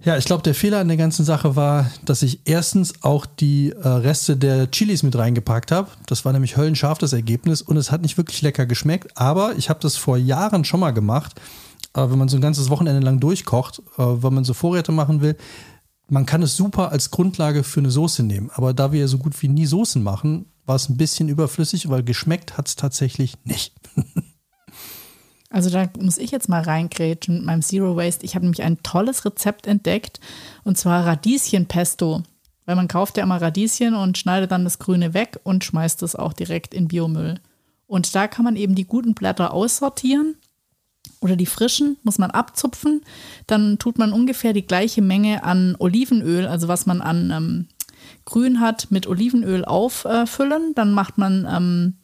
Ja, 0.04 0.16
ich 0.16 0.26
glaube, 0.26 0.44
der 0.44 0.54
Fehler 0.54 0.78
an 0.78 0.88
der 0.88 0.96
ganzen 0.96 1.24
Sache 1.24 1.56
war, 1.56 1.90
dass 2.04 2.22
ich 2.22 2.42
erstens 2.44 3.02
auch 3.02 3.26
die 3.26 3.70
äh, 3.70 3.88
Reste 3.88 4.36
der 4.36 4.70
Chilis 4.70 5.02
mit 5.02 5.16
reingepackt 5.16 5.72
habe. 5.72 5.88
Das 6.06 6.24
war 6.24 6.32
nämlich 6.32 6.56
höllenscharf 6.56 6.98
das 6.98 7.12
Ergebnis 7.12 7.62
und 7.62 7.76
es 7.76 7.90
hat 7.90 8.02
nicht 8.02 8.16
wirklich 8.16 8.40
lecker 8.42 8.64
geschmeckt. 8.66 9.16
Aber 9.16 9.56
ich 9.56 9.68
habe 9.68 9.80
das 9.80 9.96
vor 9.96 10.16
Jahren 10.16 10.64
schon 10.64 10.80
mal 10.80 10.92
gemacht, 10.92 11.40
äh, 11.94 12.02
wenn 12.02 12.18
man 12.18 12.28
so 12.28 12.36
ein 12.36 12.42
ganzes 12.42 12.70
Wochenende 12.70 13.04
lang 13.04 13.18
durchkocht, 13.18 13.80
äh, 13.96 14.02
wenn 14.02 14.34
man 14.34 14.44
so 14.44 14.54
Vorräte 14.54 14.92
machen 14.92 15.20
will. 15.20 15.36
Man 16.08 16.26
kann 16.26 16.42
es 16.42 16.56
super 16.56 16.92
als 16.92 17.10
Grundlage 17.10 17.64
für 17.64 17.80
eine 17.80 17.90
Soße 17.90 18.22
nehmen. 18.22 18.50
Aber 18.54 18.74
da 18.74 18.92
wir 18.92 19.00
ja 19.00 19.08
so 19.08 19.18
gut 19.18 19.40
wie 19.42 19.48
nie 19.48 19.66
Soßen 19.66 20.02
machen, 20.02 20.46
war 20.64 20.76
es 20.76 20.88
ein 20.88 20.96
bisschen 20.96 21.28
überflüssig, 21.28 21.88
weil 21.88 22.04
geschmeckt 22.04 22.56
hat 22.56 22.68
es 22.68 22.76
tatsächlich 22.76 23.34
nicht. 23.44 23.74
Also 25.50 25.70
da 25.70 25.88
muss 25.98 26.18
ich 26.18 26.30
jetzt 26.30 26.48
mal 26.48 26.62
reingrätschen 26.62 27.36
mit 27.36 27.44
meinem 27.44 27.62
Zero 27.62 27.96
Waste. 27.96 28.24
Ich 28.24 28.34
habe 28.34 28.44
nämlich 28.44 28.62
ein 28.62 28.82
tolles 28.82 29.24
Rezept 29.24 29.66
entdeckt 29.66 30.20
und 30.64 30.76
zwar 30.76 31.06
Radieschenpesto. 31.06 32.22
Weil 32.66 32.76
man 32.76 32.88
kauft 32.88 33.16
ja 33.16 33.22
immer 33.22 33.40
Radieschen 33.40 33.94
und 33.94 34.18
schneidet 34.18 34.50
dann 34.50 34.64
das 34.64 34.78
Grüne 34.78 35.14
weg 35.14 35.40
und 35.42 35.64
schmeißt 35.64 36.02
es 36.02 36.14
auch 36.14 36.34
direkt 36.34 36.74
in 36.74 36.88
Biomüll. 36.88 37.40
Und 37.86 38.14
da 38.14 38.28
kann 38.28 38.44
man 38.44 38.56
eben 38.56 38.74
die 38.74 38.84
guten 38.84 39.14
Blätter 39.14 39.54
aussortieren 39.54 40.36
oder 41.20 41.34
die 41.34 41.46
frischen 41.46 41.96
muss 42.02 42.18
man 42.18 42.30
abzupfen. 42.30 43.00
Dann 43.46 43.78
tut 43.78 43.98
man 43.98 44.12
ungefähr 44.12 44.52
die 44.52 44.66
gleiche 44.66 45.00
Menge 45.00 45.44
an 45.44 45.76
Olivenöl, 45.78 46.46
also 46.46 46.68
was 46.68 46.84
man 46.84 47.00
an 47.00 47.30
ähm, 47.30 47.68
Grün 48.26 48.60
hat, 48.60 48.90
mit 48.90 49.06
Olivenöl 49.06 49.64
auffüllen. 49.64 50.74
Dann 50.74 50.92
macht 50.92 51.16
man 51.16 51.48
ähm, 51.50 51.94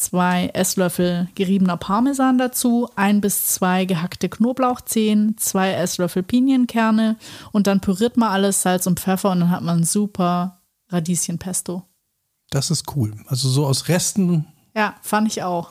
zwei 0.00 0.50
Esslöffel 0.54 1.28
geriebener 1.34 1.76
Parmesan 1.76 2.38
dazu, 2.38 2.88
ein 2.96 3.20
bis 3.20 3.48
zwei 3.48 3.84
gehackte 3.84 4.28
Knoblauchzehen, 4.28 5.36
zwei 5.38 5.72
Esslöffel 5.72 6.22
Pinienkerne 6.22 7.16
und 7.52 7.66
dann 7.66 7.80
püriert 7.80 8.16
man 8.16 8.30
alles, 8.30 8.62
Salz 8.62 8.86
und 8.86 9.00
Pfeffer 9.00 9.30
und 9.30 9.40
dann 9.40 9.50
hat 9.50 9.62
man 9.62 9.84
super 9.84 10.60
Radieschenpesto. 10.90 11.82
Das 12.50 12.70
ist 12.70 12.96
cool. 12.96 13.14
Also 13.28 13.48
so 13.48 13.66
aus 13.66 13.88
Resten, 13.88 14.46
Ja, 14.74 14.94
fand 15.02 15.28
ich 15.28 15.42
auch. 15.42 15.70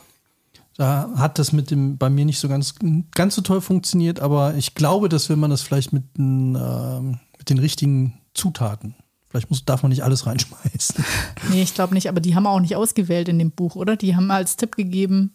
da 0.76 1.10
hat 1.16 1.38
das 1.38 1.52
mit 1.52 1.70
dem 1.70 1.98
bei 1.98 2.08
mir 2.08 2.24
nicht 2.24 2.38
so 2.40 2.48
ganz, 2.48 2.74
ganz 3.14 3.34
so 3.34 3.42
toll 3.42 3.60
funktioniert, 3.60 4.20
aber 4.20 4.54
ich 4.54 4.74
glaube, 4.74 5.08
dass 5.08 5.28
wenn 5.28 5.38
man 5.38 5.50
das 5.50 5.62
vielleicht 5.62 5.92
mit, 5.92 6.16
den, 6.16 6.54
ähm, 6.56 7.18
mit 7.36 7.50
den 7.50 7.58
richtigen 7.58 8.18
Zutaten, 8.32 8.94
vielleicht 9.30 9.48
muss, 9.48 9.64
darf 9.64 9.82
man 9.82 9.90
nicht 9.90 10.04
alles 10.04 10.26
reinschmeißen. 10.26 11.04
Nee, 11.50 11.62
ich 11.62 11.74
glaube 11.74 11.94
nicht, 11.94 12.08
aber 12.08 12.20
die 12.20 12.34
haben 12.34 12.46
auch 12.46 12.60
nicht 12.60 12.76
ausgewählt 12.76 13.28
in 13.28 13.38
dem 13.38 13.50
Buch, 13.50 13.74
oder? 13.76 13.96
Die 13.96 14.14
haben 14.14 14.30
als 14.30 14.56
Tipp 14.56 14.76
gegeben, 14.76 15.32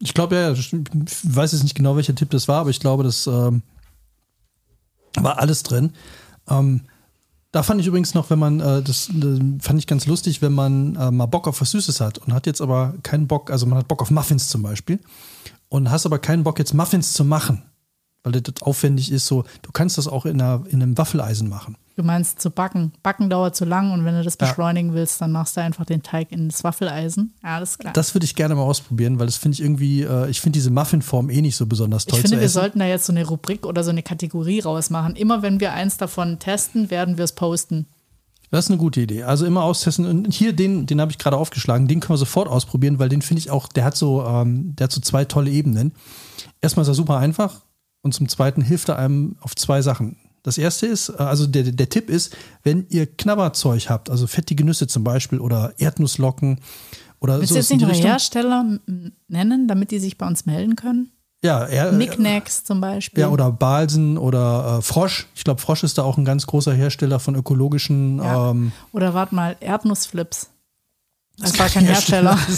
Ich 0.00 0.12
glaube, 0.12 0.34
ja, 0.34 0.52
ich 0.52 0.72
weiß 0.72 1.52
jetzt 1.52 1.62
nicht 1.62 1.74
genau, 1.74 1.96
welcher 1.96 2.14
Tipp 2.14 2.30
das 2.30 2.48
war, 2.48 2.60
aber 2.60 2.70
ich 2.70 2.80
glaube, 2.80 3.04
das 3.04 3.26
ähm, 3.26 3.62
war 5.14 5.38
alles 5.38 5.62
drin. 5.62 5.92
Ähm, 6.48 6.82
da 7.52 7.62
fand 7.62 7.80
ich 7.80 7.86
übrigens 7.86 8.12
noch, 8.14 8.28
wenn 8.28 8.38
man, 8.38 8.60
äh, 8.60 8.82
das 8.82 9.08
äh, 9.08 9.40
fand 9.60 9.78
ich 9.78 9.86
ganz 9.86 10.06
lustig, 10.06 10.42
wenn 10.42 10.52
man 10.52 10.96
äh, 10.96 11.10
mal 11.10 11.26
Bock 11.26 11.48
auf 11.48 11.60
was 11.60 11.70
Süßes 11.70 12.00
hat 12.00 12.18
und 12.18 12.34
hat 12.34 12.46
jetzt 12.46 12.60
aber 12.60 12.94
keinen 13.02 13.26
Bock, 13.26 13.50
also 13.50 13.66
man 13.66 13.78
hat 13.78 13.88
Bock 13.88 14.02
auf 14.02 14.10
Muffins 14.10 14.48
zum 14.48 14.62
Beispiel 14.62 14.98
und 15.68 15.90
hast 15.90 16.06
aber 16.06 16.18
keinen 16.18 16.42
Bock 16.42 16.58
jetzt 16.58 16.74
Muffins 16.74 17.12
zu 17.12 17.24
machen, 17.24 17.62
weil 18.22 18.32
das 18.32 18.60
aufwendig 18.62 19.10
ist, 19.10 19.26
so, 19.26 19.44
du 19.62 19.72
kannst 19.72 19.96
das 19.96 20.08
auch 20.08 20.26
in, 20.26 20.40
einer, 20.40 20.64
in 20.68 20.82
einem 20.82 20.98
Waffeleisen 20.98 21.48
machen. 21.48 21.76
Du 21.96 22.02
meinst 22.02 22.40
zu 22.40 22.50
backen. 22.50 22.92
Backen 23.02 23.28
dauert 23.30 23.56
zu 23.56 23.64
lang 23.64 23.90
und 23.92 24.04
wenn 24.04 24.14
du 24.14 24.22
das 24.22 24.36
Ja. 24.40 24.46
beschleunigen 24.46 24.92
willst, 24.94 25.20
dann 25.20 25.32
machst 25.32 25.56
du 25.56 25.62
einfach 25.62 25.84
den 25.84 26.02
Teig 26.02 26.30
in 26.30 26.48
das 26.48 26.62
Waffeleisen. 26.62 27.34
Ja, 27.42 27.56
alles 27.56 27.78
klar. 27.78 27.92
Das 27.94 28.14
würde 28.14 28.24
ich 28.26 28.34
gerne 28.34 28.54
mal 28.54 28.62
ausprobieren, 28.62 29.18
weil 29.18 29.26
das 29.26 29.36
finde 29.36 29.54
ich 29.54 29.62
irgendwie, 29.62 30.02
äh, 30.02 30.28
ich 30.28 30.40
finde 30.40 30.56
diese 30.58 30.70
Muffinform 30.70 31.30
eh 31.30 31.40
nicht 31.40 31.56
so 31.56 31.66
besonders 31.66 32.04
toll 32.04 32.18
Ich 32.18 32.22
finde, 32.22 32.40
wir 32.40 32.48
sollten 32.48 32.78
da 32.78 32.86
jetzt 32.86 33.06
so 33.06 33.12
eine 33.12 33.26
Rubrik 33.26 33.66
oder 33.66 33.82
so 33.82 33.90
eine 33.90 34.02
Kategorie 34.02 34.60
rausmachen. 34.60 35.16
Immer 35.16 35.42
wenn 35.42 35.58
wir 35.60 35.72
eins 35.72 35.96
davon 35.96 36.38
testen, 36.38 36.90
werden 36.90 37.16
wir 37.16 37.24
es 37.24 37.32
posten. 37.32 37.86
Das 38.50 38.66
ist 38.66 38.70
eine 38.70 38.78
gute 38.78 39.00
Idee. 39.00 39.24
Also 39.24 39.44
immer 39.44 39.64
austesten. 39.64 40.06
Und 40.06 40.32
hier, 40.32 40.52
den, 40.52 40.86
den 40.86 41.00
habe 41.00 41.10
ich 41.10 41.18
gerade 41.18 41.36
aufgeschlagen, 41.36 41.88
den 41.88 41.98
können 42.00 42.14
wir 42.14 42.18
sofort 42.18 42.46
ausprobieren, 42.48 42.98
weil 42.98 43.08
den 43.08 43.20
finde 43.22 43.40
ich 43.40 43.50
auch, 43.50 43.66
der 43.68 43.84
hat 43.84 43.96
so, 43.96 44.24
ähm, 44.24 44.76
der 44.76 44.84
hat 44.84 44.92
so 44.92 45.00
zwei 45.00 45.24
tolle 45.24 45.50
Ebenen. 45.50 45.92
Erstmal 46.60 46.82
ist 46.82 46.88
er 46.88 46.94
super 46.94 47.16
einfach 47.18 47.62
und 48.02 48.12
zum 48.14 48.28
zweiten 48.28 48.62
hilft 48.62 48.88
er 48.88 48.98
einem 48.98 49.36
auf 49.40 49.56
zwei 49.56 49.82
Sachen. 49.82 50.16
Das 50.46 50.58
erste 50.58 50.86
ist, 50.86 51.08
äh, 51.08 51.14
also 51.18 51.46
der, 51.46 51.64
der 51.64 51.88
Tipp 51.88 52.08
ist, 52.08 52.36
wenn 52.62 52.86
ihr 52.88 53.06
Knabberzeug 53.06 53.90
habt, 53.90 54.08
also 54.10 54.26
fettige 54.28 54.64
Nüsse 54.64 54.86
zum 54.86 55.02
Beispiel 55.02 55.40
oder 55.40 55.74
Erdnusslocken 55.78 56.60
oder 57.18 57.38
Willst 57.40 57.48
so 57.48 57.54
du 57.54 57.60
jetzt 57.60 57.70
nicht 57.70 57.84
Richtung. 57.86 58.06
Hersteller 58.10 58.78
nennen, 59.26 59.66
damit 59.66 59.90
die 59.90 59.98
sich 59.98 60.16
bei 60.18 60.26
uns 60.26 60.46
melden 60.46 60.76
können? 60.76 61.10
Ja, 61.44 61.64
er, 61.64 61.90
Knickknacks 61.90 62.62
zum 62.64 62.80
Beispiel. 62.80 63.20
ja, 63.22 63.28
oder 63.28 63.50
Balsen 63.50 64.18
oder 64.18 64.78
äh, 64.78 64.82
Frosch. 64.82 65.26
Ich 65.34 65.42
glaube, 65.44 65.60
Frosch 65.60 65.82
ist 65.82 65.98
da 65.98 66.02
auch 66.02 66.16
ein 66.16 66.24
ganz 66.24 66.46
großer 66.46 66.72
Hersteller 66.72 67.18
von 67.18 67.34
ökologischen 67.34 68.18
Ja. 68.18 68.50
ähm, 68.50 68.70
Oder 68.92 69.14
warte 69.14 69.34
mal, 69.34 69.56
Erdnussflips. 69.60 70.50
Das 71.38 71.50
ist 71.50 71.58
war 71.58 71.68
kein 71.68 71.84
Hersteller. 71.84 72.38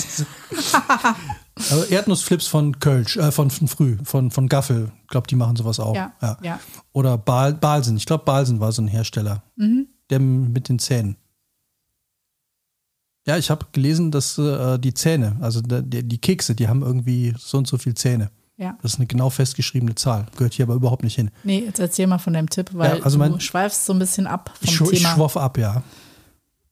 Also 1.71 1.85
Erdnussflips 1.85 2.47
von 2.47 2.79
Kölsch, 2.81 3.17
äh, 3.17 3.31
von, 3.33 3.51
von 3.51 3.69
früh, 3.69 3.97
von, 4.05 4.31
von 4.31 4.49
Gaffel. 4.49 4.93
Ich 5.03 5.09
glaube, 5.09 5.27
die 5.27 5.35
machen 5.37 5.57
sowas 5.57 5.81
auch. 5.81 5.95
Ja, 5.95 6.13
ja. 6.43 6.61
Oder 6.93 7.19
Bal, 7.19 7.55
Balsen. 7.55 7.97
Ich 7.97 8.07
glaube, 8.07 8.25
Balsen 8.25 8.61
war 8.61 8.73
so 8.73 8.83
ein 8.83 8.89
Hersteller. 8.89 9.43
Mhm. 9.57 9.87
Der 10.11 10.21
mit 10.21 10.69
den 10.69 10.79
Zähnen. 10.79 11.17
Ja, 13.27 13.37
ich 13.37 13.51
habe 13.51 13.67
gelesen, 13.73 14.11
dass 14.11 14.39
äh, 14.39 14.79
die 14.79 14.95
Zähne, 14.95 15.37
also 15.41 15.61
der- 15.61 15.83
die, 15.83 16.19
Kekse, 16.19 16.55
die 16.55 16.69
haben 16.69 16.83
irgendwie 16.83 17.35
so 17.39 17.59
und 17.59 17.67
so 17.67 17.77
viel 17.77 17.95
Zähne. 17.95 18.31
Ja. 18.57 18.77
Das 18.83 18.95
ist 18.95 18.99
eine 18.99 19.07
genau 19.07 19.29
festgeschriebene 19.31 19.95
Zahl. 19.95 20.27
Gehört 20.37 20.55
hier 20.55 20.65
aber 20.65 20.75
überhaupt 20.75 21.05
nicht 21.05 21.15
hin. 21.15 21.31
Nee, 21.45 21.61
jetzt 21.65 21.79
erzähl 21.79 22.07
mal 22.07 22.19
von 22.19 22.33
deinem 22.33 22.49
Tipp, 22.51 22.71
weil 22.73 22.99
Ja, 22.99 23.05
also 23.05 23.19
mein- 23.19 23.33
du 23.33 23.41
schweifst 23.41 23.85
so 23.85 23.93
ein 23.93 23.99
bisschen 23.99 24.27
ab 24.27 24.51
vom 24.59 24.69
Ich, 24.69 24.77
schw- 24.77 24.93
ich 24.93 24.99
Thema. 25.03 25.15
schwoff 25.15 25.37
ab, 25.37 25.59
ja. 25.59 25.83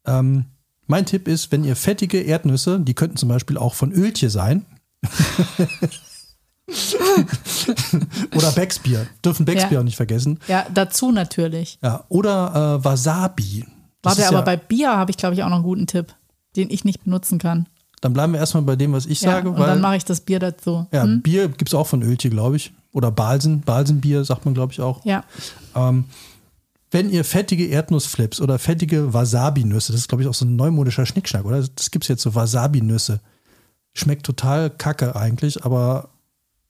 Ähm, 0.06 0.46
mein 0.86 1.04
Tipp 1.04 1.28
ist, 1.28 1.52
wenn 1.52 1.62
ihr 1.64 1.76
fettige 1.76 2.20
Erdnüsse, 2.22 2.80
die 2.80 2.94
könnten 2.94 3.16
zum 3.16 3.28
Beispiel 3.28 3.58
auch 3.58 3.74
von 3.74 3.92
Öltje 3.92 4.30
sein. 4.30 4.64
Oder 8.36 8.50
Becksbier. 8.52 9.06
Dürfen 9.24 9.44
Becksbier 9.46 9.74
Ja. 9.74 9.80
auch 9.80 9.84
nicht 9.84 9.96
vergessen. 9.96 10.40
ja, 10.48 10.66
dazu 10.72 11.12
natürlich. 11.12 11.78
Ja, 11.82 12.04
oder 12.08 12.78
äh, 12.80 12.84
Wasabi. 12.84 13.64
Das 14.02 14.18
Warte, 14.18 14.28
aber 14.28 14.38
ja, 14.38 14.42
bei 14.42 14.56
Bier 14.56 14.90
habe 14.96 15.10
ich, 15.10 15.16
glaube 15.16 15.34
ich, 15.34 15.42
auch 15.42 15.48
noch 15.48 15.56
einen 15.56 15.64
guten 15.64 15.86
Tipp, 15.86 16.14
den 16.56 16.70
ich 16.70 16.84
nicht 16.84 17.04
benutzen 17.04 17.38
kann. 17.38 17.66
Dann 18.00 18.12
bleiben 18.12 18.32
wir 18.32 18.40
erstmal 18.40 18.62
bei 18.62 18.76
dem, 18.76 18.92
was 18.92 19.06
ich 19.06 19.20
Ja, 19.22 19.32
sage. 19.32 19.48
und 19.50 19.58
weil, 19.58 19.66
dann 19.68 19.80
mache 19.80 19.96
ich 19.96 20.04
das 20.04 20.20
Bier 20.20 20.38
dazu. 20.38 20.86
ja, 20.92 21.04
Hm? 21.04 21.22
Bier 21.22 21.48
gibt 21.48 21.68
es 21.70 21.74
auch 21.74 21.86
von 21.86 22.02
Öltje, 22.02 22.30
glaube 22.30 22.56
ich. 22.56 22.72
Oder 22.92 23.10
Balsen. 23.10 23.60
Balsenbier 23.62 24.24
sagt 24.24 24.44
man, 24.44 24.54
glaube 24.54 24.72
ich, 24.72 24.80
auch. 24.80 25.04
Ja, 25.04 25.24
Ähm, 25.74 26.04
wenn 26.90 27.10
ihr 27.10 27.24
fettige 27.24 27.66
Erdnussflips 27.66 28.40
oder 28.40 28.58
fettige 28.58 29.12
Wasabi-Nüsse, 29.12 29.92
das 29.92 30.02
ist, 30.02 30.08
glaube 30.08 30.22
ich, 30.22 30.28
auch 30.28 30.34
so 30.34 30.44
ein 30.44 30.56
neumodischer 30.56 31.04
Schnickschnack, 31.04 31.44
oder? 31.44 31.62
Das 31.74 31.90
gibt 31.90 32.04
es 32.04 32.08
jetzt 32.08 32.22
so 32.22 32.34
Wasabi-Nüsse. 32.34 33.20
Schmeckt 33.96 34.26
total 34.26 34.68
kacke 34.70 35.16
eigentlich, 35.16 35.64
aber 35.64 36.10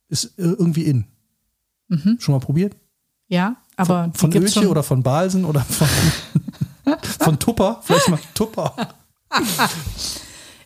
ist 0.09 0.35
irgendwie 0.37 0.83
in. 0.85 1.05
Schon 2.19 2.35
mal 2.35 2.41
probiert? 2.41 2.77
ja, 3.29 3.57
aber 3.77 4.11
Von, 4.15 4.33
von 4.33 4.49
schon. 4.49 4.67
oder 4.69 4.83
von 4.83 5.03
Balsen 5.03 5.45
oder 5.45 5.61
von, 5.61 5.89
von 7.21 7.39
Tupper? 7.39 7.81
Vielleicht 7.83 8.09
mal 8.09 8.19
Tupper. 8.35 8.75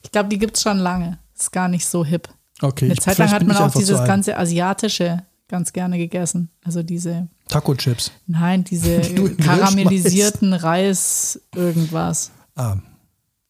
Ich 0.02 0.10
glaube, 0.12 0.28
die 0.28 0.38
gibt 0.38 0.56
es 0.56 0.62
schon 0.62 0.78
lange. 0.78 1.18
Ist 1.36 1.50
gar 1.52 1.68
nicht 1.68 1.86
so 1.86 2.04
hip. 2.04 2.28
Okay. 2.60 2.86
Eine 2.86 2.96
Zeit 2.96 3.18
lang 3.18 3.30
hat 3.30 3.42
man 3.46 3.56
auch 3.56 3.72
dieses 3.74 4.04
ganze 4.04 4.36
Asiatische 4.36 5.22
ganz 5.48 5.72
gerne 5.72 5.98
gegessen. 5.98 6.50
Also 6.64 6.82
diese, 6.82 7.28
Taco-Chips. 7.48 8.12
nein, 8.26 8.64
diese 8.64 9.00
karamellisierten 9.38 10.52
Reis 10.52 11.40
irgendwas 11.54 12.30
Ah, 12.54 12.76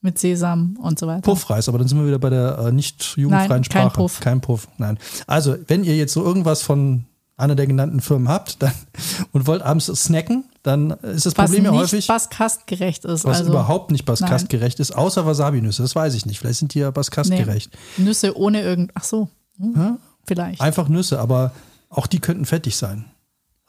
mit 0.01 0.19
Sesam 0.19 0.79
und 0.81 0.99
so 0.99 1.07
weiter. 1.07 1.23
Puffreis, 1.23 1.69
aber 1.69 1.79
dann 1.79 1.89
sind 1.89 1.99
wir 1.99 2.07
wieder 2.07 2.19
bei 2.19 2.31
der 2.31 2.59
äh, 2.59 2.73
nicht 2.73 3.17
jugendfreien 3.17 3.49
Nein, 3.49 3.63
kein 3.63 3.65
Sprache. 3.65 3.97
Puff. 3.97 4.21
Kein 4.21 4.41
Puff, 4.41 4.69
nein. 4.79 4.99
Also, 5.27 5.57
wenn 5.67 5.85
ihr 5.85 5.97
jetzt 5.97 6.13
so 6.13 6.25
irgendwas 6.25 6.63
von 6.63 7.05
einer 7.37 7.55
der 7.55 7.67
genannten 7.67 8.01
Firmen 8.01 8.29
habt 8.29 8.63
dann, 8.63 8.73
und 9.33 9.47
wollt 9.47 9.63
abends 9.63 9.87
snacken, 9.87 10.45
dann 10.63 10.91
ist 10.91 11.27
das 11.27 11.37
was 11.37 11.47
Problem 11.51 11.65
ja 11.65 11.71
nicht 11.73 11.81
häufig, 11.81 12.07
baskastgerecht 12.07 13.05
ist. 13.05 13.25
was 13.25 13.39
also 13.39 13.51
überhaupt 13.51 13.91
nicht 13.91 14.05
baskastgerecht 14.05 14.79
ist, 14.79 14.93
außer 14.93 15.25
Wasabi-Nüsse. 15.25 15.83
Das 15.83 15.95
weiß 15.95 16.15
ich 16.15 16.27
nicht. 16.27 16.39
Vielleicht 16.39 16.59
sind 16.59 16.75
die 16.75 16.81
ja 16.81 16.91
baskastgerecht. 16.91 17.71
Nüsse 17.97 18.37
ohne 18.37 18.61
irgend. 18.63 18.93
Ach 18.95 19.05
so, 19.05 19.29
hm, 19.59 19.75
Ja? 19.77 19.99
vielleicht. 20.25 20.61
Einfach 20.61 20.89
Nüsse, 20.89 21.19
aber 21.19 21.53
auch 21.89 22.07
die 22.07 22.21
könnten 22.21 22.45
fettig 22.45 22.77
sein. 22.77 23.07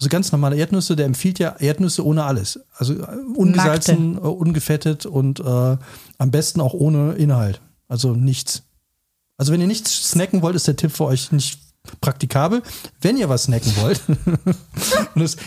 Also 0.01 0.09
ganz 0.09 0.31
normale 0.31 0.55
Erdnüsse, 0.55 0.95
der 0.95 1.05
empfiehlt 1.05 1.37
ja 1.37 1.57
Erdnüsse 1.59 2.03
ohne 2.03 2.23
alles. 2.23 2.59
Also 2.75 2.95
äh, 2.95 3.05
ungesalzen, 3.35 4.15
äh, 4.15 4.21
ungefettet 4.21 5.05
und 5.05 5.39
äh, 5.41 5.43
am 6.17 6.31
besten 6.31 6.59
auch 6.59 6.73
ohne 6.73 7.13
Inhalt. 7.13 7.61
Also 7.87 8.15
nichts. 8.15 8.63
Also 9.37 9.53
wenn 9.53 9.61
ihr 9.61 9.67
nichts 9.67 10.09
snacken 10.09 10.41
wollt, 10.41 10.55
ist 10.55 10.67
der 10.67 10.75
Tipp 10.75 10.91
für 10.91 11.05
euch 11.05 11.31
nicht 11.31 11.59
praktikabel. 12.01 12.63
Wenn 12.99 13.15
ihr 13.15 13.29
was 13.29 13.43
snacken 13.43 13.71
wollt, 13.79 14.01
und 15.13 15.21
es 15.21 15.37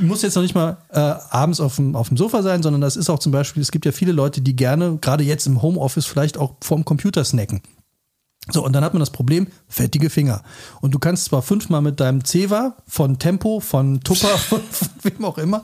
muss 0.00 0.22
jetzt 0.22 0.36
noch 0.36 0.42
nicht 0.42 0.54
mal 0.54 0.76
äh, 0.90 1.00
abends 1.00 1.58
auf 1.58 1.74
dem, 1.74 1.96
auf 1.96 2.06
dem 2.06 2.16
Sofa 2.16 2.42
sein, 2.42 2.62
sondern 2.62 2.82
das 2.82 2.94
ist 2.94 3.10
auch 3.10 3.18
zum 3.18 3.32
Beispiel, 3.32 3.62
es 3.62 3.72
gibt 3.72 3.84
ja 3.84 3.90
viele 3.90 4.12
Leute, 4.12 4.42
die 4.42 4.54
gerne, 4.54 4.98
gerade 5.00 5.24
jetzt 5.24 5.48
im 5.48 5.60
Homeoffice, 5.60 6.06
vielleicht 6.06 6.38
auch 6.38 6.54
vorm 6.62 6.84
Computer 6.84 7.24
snacken. 7.24 7.62
So, 8.50 8.64
und 8.64 8.72
dann 8.72 8.82
hat 8.82 8.92
man 8.92 8.98
das 8.98 9.10
Problem, 9.10 9.46
fettige 9.68 10.10
Finger. 10.10 10.42
Und 10.80 10.92
du 10.92 10.98
kannst 10.98 11.26
zwar 11.26 11.42
fünfmal 11.42 11.80
mit 11.80 12.00
deinem 12.00 12.24
Zewa 12.24 12.74
von 12.88 13.20
Tempo, 13.20 13.60
von 13.60 14.00
Tupper, 14.00 14.36
von, 14.36 14.60
von 14.70 14.88
wem 15.02 15.24
auch 15.24 15.38
immer, 15.38 15.62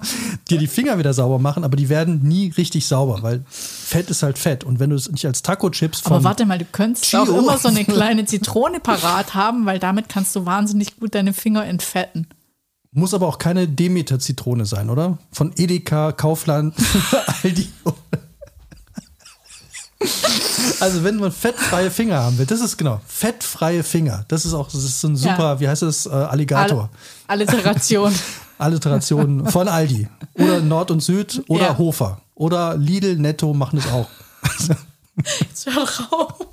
dir 0.49 0.59
die 0.59 0.69
Finger 0.69 0.97
wieder 0.97 1.13
sauber 1.13 1.41
machen, 1.41 1.65
aber 1.65 1.77
die 1.77 1.89
werden 1.89 2.23
nie 2.23 2.53
richtig 2.57 2.87
sauber, 2.87 3.19
weil 3.23 3.43
Fett 3.51 4.11
ist 4.11 4.23
halt 4.23 4.39
Fett. 4.39 4.63
Und 4.63 4.79
wenn 4.79 4.91
du 4.91 4.97
es 4.97 5.11
nicht 5.11 5.27
als 5.27 5.43
Taco-Chips 5.43 6.01
von 6.03 6.13
Aber 6.13 6.25
warte 6.25 6.47
mal, 6.47 6.59
du 6.59 6.67
könntest 6.67 7.07
Chio. 7.07 7.23
auch 7.23 7.29
immer 7.29 7.59
so 7.59 7.67
eine 7.67 7.85
kleine 7.85 8.27
Zitrone 8.27 8.79
parat 8.79 9.35
haben, 9.35 9.67
weil 9.67 9.81
damit 9.81 10.09
kannst 10.09 10.37
du 10.37 10.47
wahnsinnig 10.47 10.99
gut 11.01 11.17
deine 11.17 11.33
Finger 11.33 11.65
entfetten. 11.67 12.29
Muss 12.93 13.13
aber 13.13 13.27
auch 13.27 13.39
keine 13.39 13.67
Demeter-Zitrone 13.67 14.67
sein, 14.67 14.89
oder? 14.89 15.19
Von 15.33 15.53
Edeka, 15.57 16.13
Kaufland, 16.13 16.75
Aldi. 17.43 17.69
Also 20.81 21.03
wenn 21.03 21.17
man 21.17 21.33
fettfreie 21.33 21.91
Finger 21.91 22.21
haben 22.21 22.39
will, 22.39 22.47
das 22.47 22.61
ist 22.61 22.77
genau, 22.77 23.01
fettfreie 23.07 23.83
Finger. 23.83 24.25
Das 24.29 24.45
ist 24.45 24.55
auch, 24.55 24.71
das 24.71 24.85
ist 24.85 25.01
so 25.01 25.09
ein 25.09 25.17
super, 25.17 25.55
Ja. 25.55 25.61
wie 25.61 25.69
heißt 25.69 25.83
das, 25.83 26.07
äh, 26.07 26.11
Alligator. 26.11 26.89
All 27.27 27.41
Alliteration. 27.41 28.15
Alliteration 28.59 29.47
von 29.47 29.67
Aldi. 29.69 30.09
Oder 30.35 30.61
Nord 30.61 30.91
und 30.93 31.01
Süd 31.01 31.43
oder 31.49 31.63
Ja. 31.69 31.79
Hofer. 31.79 32.21
Oder 32.35 32.77
Lidl, 32.77 33.17
Netto 33.17 33.53
machen 33.55 33.81
das 33.83 33.91
auch. 33.93 34.09
Jetzt 35.41 35.67
hör 35.67 35.85
drauf. 35.85 36.35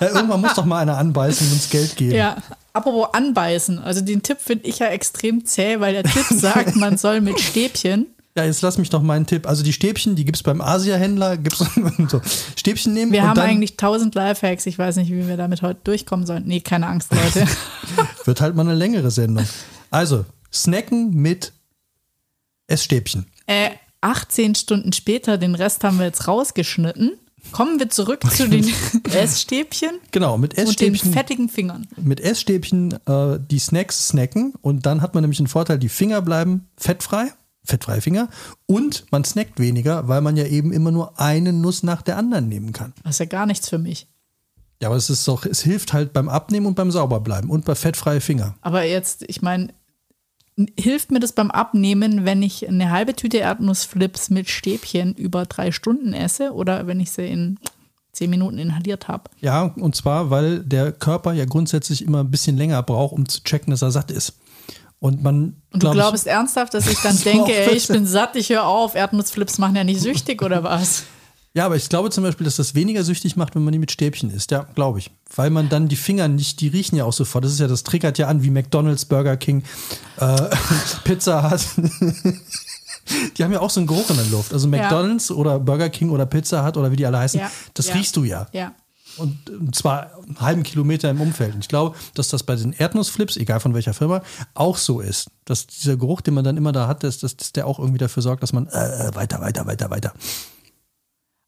Ja, 0.00 0.08
irgendwann 0.08 0.40
muss 0.40 0.54
doch 0.54 0.64
mal 0.64 0.78
einer 0.80 0.98
anbeißen 0.98 1.46
und 1.46 1.52
uns 1.52 1.70
Geld 1.70 1.94
geben. 1.96 2.16
Ja, 2.16 2.36
apropos 2.72 3.14
anbeißen. 3.14 3.78
Also 3.78 4.00
den 4.00 4.20
Tipp 4.20 4.38
finde 4.40 4.66
ich 4.66 4.80
ja 4.80 4.86
extrem 4.88 5.44
zäh, 5.46 5.78
weil 5.78 5.92
der 5.92 6.02
Tipp 6.02 6.26
sagt, 6.30 6.74
man 6.74 6.98
soll 6.98 7.20
mit 7.20 7.38
Stäbchen. 7.38 8.06
Ja, 8.36 8.44
jetzt 8.44 8.62
lass 8.62 8.78
mich 8.78 8.88
doch 8.88 9.02
meinen 9.02 9.26
Tipp. 9.26 9.46
Also 9.46 9.62
die 9.62 9.74
Stäbchen, 9.74 10.16
die 10.16 10.24
gibt 10.24 10.36
es 10.36 10.42
beim 10.42 10.60
Asia-Händler. 10.62 11.36
Gibt's 11.36 11.58
so 12.08 12.20
Stäbchen 12.56 12.94
nehmen 12.94 13.12
Wir 13.12 13.28
haben 13.28 13.38
eigentlich 13.38 13.76
tausend 13.76 14.14
Lifehacks. 14.14 14.64
Ich 14.66 14.78
weiß 14.78 14.96
nicht, 14.96 15.10
wie 15.10 15.28
wir 15.28 15.36
damit 15.36 15.60
heute 15.62 15.80
durchkommen 15.84 16.24
sollen. 16.24 16.44
Nee, 16.46 16.60
keine 16.60 16.86
Angst, 16.86 17.12
Leute. 17.12 17.46
wird 18.24 18.40
halt 18.40 18.54
mal 18.56 18.62
eine 18.62 18.74
längere 18.74 19.10
Sendung. 19.10 19.44
Also, 19.90 20.24
snacken 20.50 21.12
mit 21.14 21.52
Essstäbchen. 22.66 23.26
äh, 23.46 23.70
18 24.00 24.54
Stunden 24.54 24.92
später, 24.92 25.38
den 25.38 25.54
Rest 25.54 25.84
haben 25.84 25.98
wir 25.98 26.06
jetzt 26.06 26.26
rausgeschnitten. 26.26 27.12
Kommen 27.52 27.78
wir 27.78 27.90
zurück 27.90 28.22
zu 28.32 28.48
den 28.48 28.66
Essstäbchen 29.12 29.90
Genau, 30.10 30.38
mit 30.38 30.52
und 30.52 30.58
den 30.58 30.68
Essstäbchen, 30.94 31.12
fettigen 31.12 31.48
Fingern. 31.48 31.86
mit 31.96 32.20
Essstäbchen 32.20 32.92
äh, 33.06 33.38
die 33.50 33.58
Snacks 33.58 34.08
snacken 34.08 34.54
und 34.62 34.86
dann 34.86 35.02
hat 35.02 35.14
man 35.14 35.22
nämlich 35.22 35.38
einen 35.40 35.48
Vorteil, 35.48 35.78
die 35.78 35.88
Finger 35.88 36.22
bleiben 36.22 36.66
fettfrei, 36.76 37.32
fettfreie 37.64 38.00
Finger 38.00 38.28
und 38.66 39.06
man 39.10 39.24
snackt 39.24 39.60
weniger, 39.60 40.08
weil 40.08 40.20
man 40.20 40.36
ja 40.36 40.46
eben 40.46 40.72
immer 40.72 40.90
nur 40.90 41.20
eine 41.20 41.52
Nuss 41.52 41.82
nach 41.82 42.02
der 42.02 42.16
anderen 42.16 42.48
nehmen 42.48 42.72
kann. 42.72 42.92
Das 43.04 43.16
ist 43.16 43.20
ja 43.20 43.26
gar 43.26 43.46
nichts 43.46 43.68
für 43.68 43.78
mich. 43.78 44.08
Ja, 44.80 44.88
aber 44.88 44.96
es 44.96 45.10
ist 45.10 45.28
doch, 45.28 45.46
es 45.46 45.62
hilft 45.62 45.92
halt 45.92 46.12
beim 46.12 46.28
Abnehmen 46.28 46.66
und 46.66 46.74
beim 46.74 46.90
Sauberbleiben 46.90 47.50
und 47.50 47.64
bei 47.64 47.76
fettfreie 47.76 48.20
Finger. 48.20 48.56
Aber 48.62 48.82
jetzt, 48.82 49.22
ich 49.28 49.40
meine, 49.40 49.68
hilft 50.78 51.12
mir 51.12 51.20
das 51.20 51.32
beim 51.32 51.52
Abnehmen, 51.52 52.24
wenn 52.24 52.42
ich 52.42 52.66
eine 52.68 52.90
halbe 52.90 53.14
Tüte 53.14 53.38
Erdnussflips 53.38 54.30
mit 54.30 54.50
Stäbchen 54.50 55.14
über 55.14 55.46
drei 55.46 55.70
Stunden 55.70 56.12
esse 56.12 56.52
oder 56.52 56.86
wenn 56.88 56.98
ich 56.98 57.12
sie 57.12 57.26
in 57.26 57.58
zehn 58.12 58.28
Minuten 58.28 58.58
inhaliert 58.58 59.08
habe? 59.08 59.30
Ja, 59.40 59.62
und 59.62 59.96
zwar, 59.96 60.30
weil 60.30 60.60
der 60.60 60.92
Körper 60.92 61.32
ja 61.32 61.44
grundsätzlich 61.44 62.02
immer 62.02 62.20
ein 62.20 62.30
bisschen 62.30 62.56
länger 62.56 62.82
braucht, 62.82 63.12
um 63.12 63.28
zu 63.28 63.42
checken, 63.42 63.70
dass 63.70 63.82
er 63.82 63.92
satt 63.92 64.10
ist. 64.10 64.34
Und 65.02 65.20
man, 65.20 65.34
Und 65.34 65.56
du 65.72 65.78
glaub 65.80 65.94
ich- 65.94 65.98
glaubst 66.00 66.26
ernsthaft, 66.28 66.74
dass 66.74 66.86
ich 66.86 66.96
dann 67.00 67.18
denke, 67.24 67.52
ey, 67.52 67.74
ich 67.74 67.88
bin 67.88 68.06
satt, 68.06 68.36
ich 68.36 68.50
höre 68.50 68.64
auf, 68.64 68.94
Erdnussflips 68.94 69.58
machen 69.58 69.74
ja 69.74 69.82
nicht 69.82 70.00
süchtig 70.00 70.40
oder 70.42 70.62
was? 70.62 71.02
Ja, 71.54 71.66
aber 71.66 71.76
ich 71.76 71.90
glaube 71.90 72.08
zum 72.08 72.24
Beispiel, 72.24 72.46
dass 72.46 72.56
das 72.56 72.74
weniger 72.74 73.04
süchtig 73.04 73.36
macht, 73.36 73.54
wenn 73.54 73.62
man 73.62 73.72
die 73.72 73.78
mit 73.78 73.90
Stäbchen 73.92 74.30
isst. 74.30 74.50
Ja, 74.52 74.64
glaube 74.74 75.00
ich. 75.00 75.10
Weil 75.36 75.50
man 75.50 75.68
dann 75.68 75.86
die 75.86 75.96
Finger 75.96 76.26
nicht, 76.26 76.62
die 76.62 76.68
riechen 76.68 76.96
ja 76.96 77.04
auch 77.04 77.12
sofort. 77.12 77.44
Das 77.44 77.52
ist 77.52 77.60
ja, 77.60 77.66
das 77.68 77.82
triggert 77.82 78.16
ja 78.16 78.28
an, 78.28 78.42
wie 78.42 78.48
McDonalds, 78.50 79.04
Burger 79.04 79.36
King, 79.36 79.62
äh, 80.18 80.36
Pizza 81.04 81.42
hat. 81.42 81.60
die 83.36 83.44
haben 83.44 83.52
ja 83.52 83.60
auch 83.60 83.68
so 83.68 83.80
einen 83.80 83.86
Geruch 83.86 84.08
in 84.08 84.16
der 84.16 84.24
Luft. 84.26 84.54
Also 84.54 84.66
McDonalds 84.68 85.30
oder 85.30 85.58
Burger 85.58 85.90
King 85.90 86.08
oder 86.08 86.24
Pizza 86.24 86.62
hat 86.62 86.78
oder 86.78 86.90
wie 86.90 86.96
die 86.96 87.04
alle 87.04 87.18
heißen, 87.18 87.40
Ja, 87.40 87.50
das 87.74 87.88
ja. 87.88 87.94
riechst 87.96 88.16
du 88.16 88.24
ja. 88.24 88.46
Ja. 88.52 88.72
Und, 89.16 89.50
und 89.50 89.74
zwar 89.74 90.18
einen 90.22 90.40
halben 90.40 90.62
Kilometer 90.62 91.10
im 91.10 91.20
Umfeld. 91.20 91.54
Und 91.54 91.60
ich 91.60 91.68
glaube, 91.68 91.96
dass 92.14 92.28
das 92.28 92.42
bei 92.42 92.56
den 92.56 92.72
Erdnussflips, 92.72 93.36
egal 93.36 93.60
von 93.60 93.74
welcher 93.74 93.94
Firma, 93.94 94.22
auch 94.54 94.76
so 94.76 95.00
ist. 95.00 95.30
Dass 95.44 95.66
dieser 95.66 95.96
Geruch, 95.96 96.20
den 96.20 96.34
man 96.34 96.44
dann 96.44 96.56
immer 96.56 96.72
da 96.72 96.86
hat, 96.86 97.04
dass, 97.04 97.18
dass, 97.18 97.52
der 97.52 97.66
auch 97.66 97.78
irgendwie 97.78 97.98
dafür 97.98 98.22
sorgt, 98.22 98.42
dass 98.42 98.52
man 98.52 98.66
äh, 98.68 99.10
weiter, 99.14 99.40
weiter, 99.40 99.66
weiter, 99.66 99.90
weiter. 99.90 100.14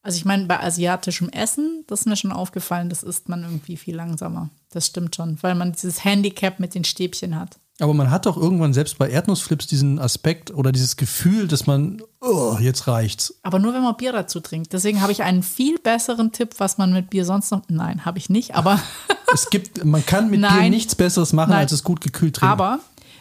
Also 0.03 0.19
ich 0.19 0.27
meine, 0.27 0.45
bei 0.45 0.61
asiatischem 0.61 1.31
Essen, 1.31 1.85
das 1.87 2.01
ist 2.01 2.07
mir 2.07 2.17
schon 2.17 2.33
aufgefallen, 2.33 2.91
das 2.91 3.03
isst 3.03 3.31
man 3.31 3.43
irgendwie 3.43 3.79
viel 3.79 3.97
langsamer. 3.97 4.51
Das 4.69 4.87
stimmt 4.87 5.17
schon, 5.17 5.43
weil 5.43 5.55
man 5.55 5.73
dieses 5.73 6.05
Handicap 6.05 6.61
mit 6.61 6.75
den 6.75 6.85
Stäbchen 6.85 7.39
hat. 7.39 7.59
Aber 7.81 7.93
man 7.93 8.11
hat 8.11 8.27
doch 8.27 8.37
irgendwann 8.37 8.73
selbst 8.73 8.99
bei 8.99 9.11
Erdnussflips 9.11 9.67
diesen 9.67 9.99
Aspekt 9.99 10.53
oder 10.53 10.71
dieses 10.71 10.97
Gefühl, 10.97 11.49
dass 11.49 11.67
man, 11.67 12.01
oh, 12.21 12.57
jetzt 12.61 12.87
reicht's. 12.87 13.35
Aber 13.43 13.59
nur, 13.59 13.75
wenn 13.75 13.83
man 13.83 13.97
Bier 13.97 14.13
dazu 14.13 14.39
trinkt. 14.39 14.73
Deswegen 14.73 15.01
habe 15.01 15.11
ich 15.11 15.25
einen 15.25 15.43
viel 15.43 15.79
besseren 15.81 16.31
Tipp, 16.31 16.55
was 16.59 16.79
man 16.79 16.93
mit 16.93 17.11
Bier 17.11 17.25
sonst 17.25 17.51
noch. 17.51 17.63
Nein, 17.69 18.05
habe 18.05 18.19
ich 18.19 18.31
nicht, 18.31 18.55
aber, 18.55 18.81
Es 19.33 19.51
gibt, 19.51 19.85
man 19.85 20.07
kann 20.07 20.31
mit 20.31 20.41
Bier 20.41 20.51
Nein. 20.51 20.71
nichts 20.71 20.95
Besseres 20.95 21.33
machen, 21.33 21.51
Nein. 21.51 21.61
als 21.61 21.73
es 21.73 21.83
gut 21.83 22.01
gekühlt 22.01 22.37
trinken. 22.37 22.53
aber 22.53 22.79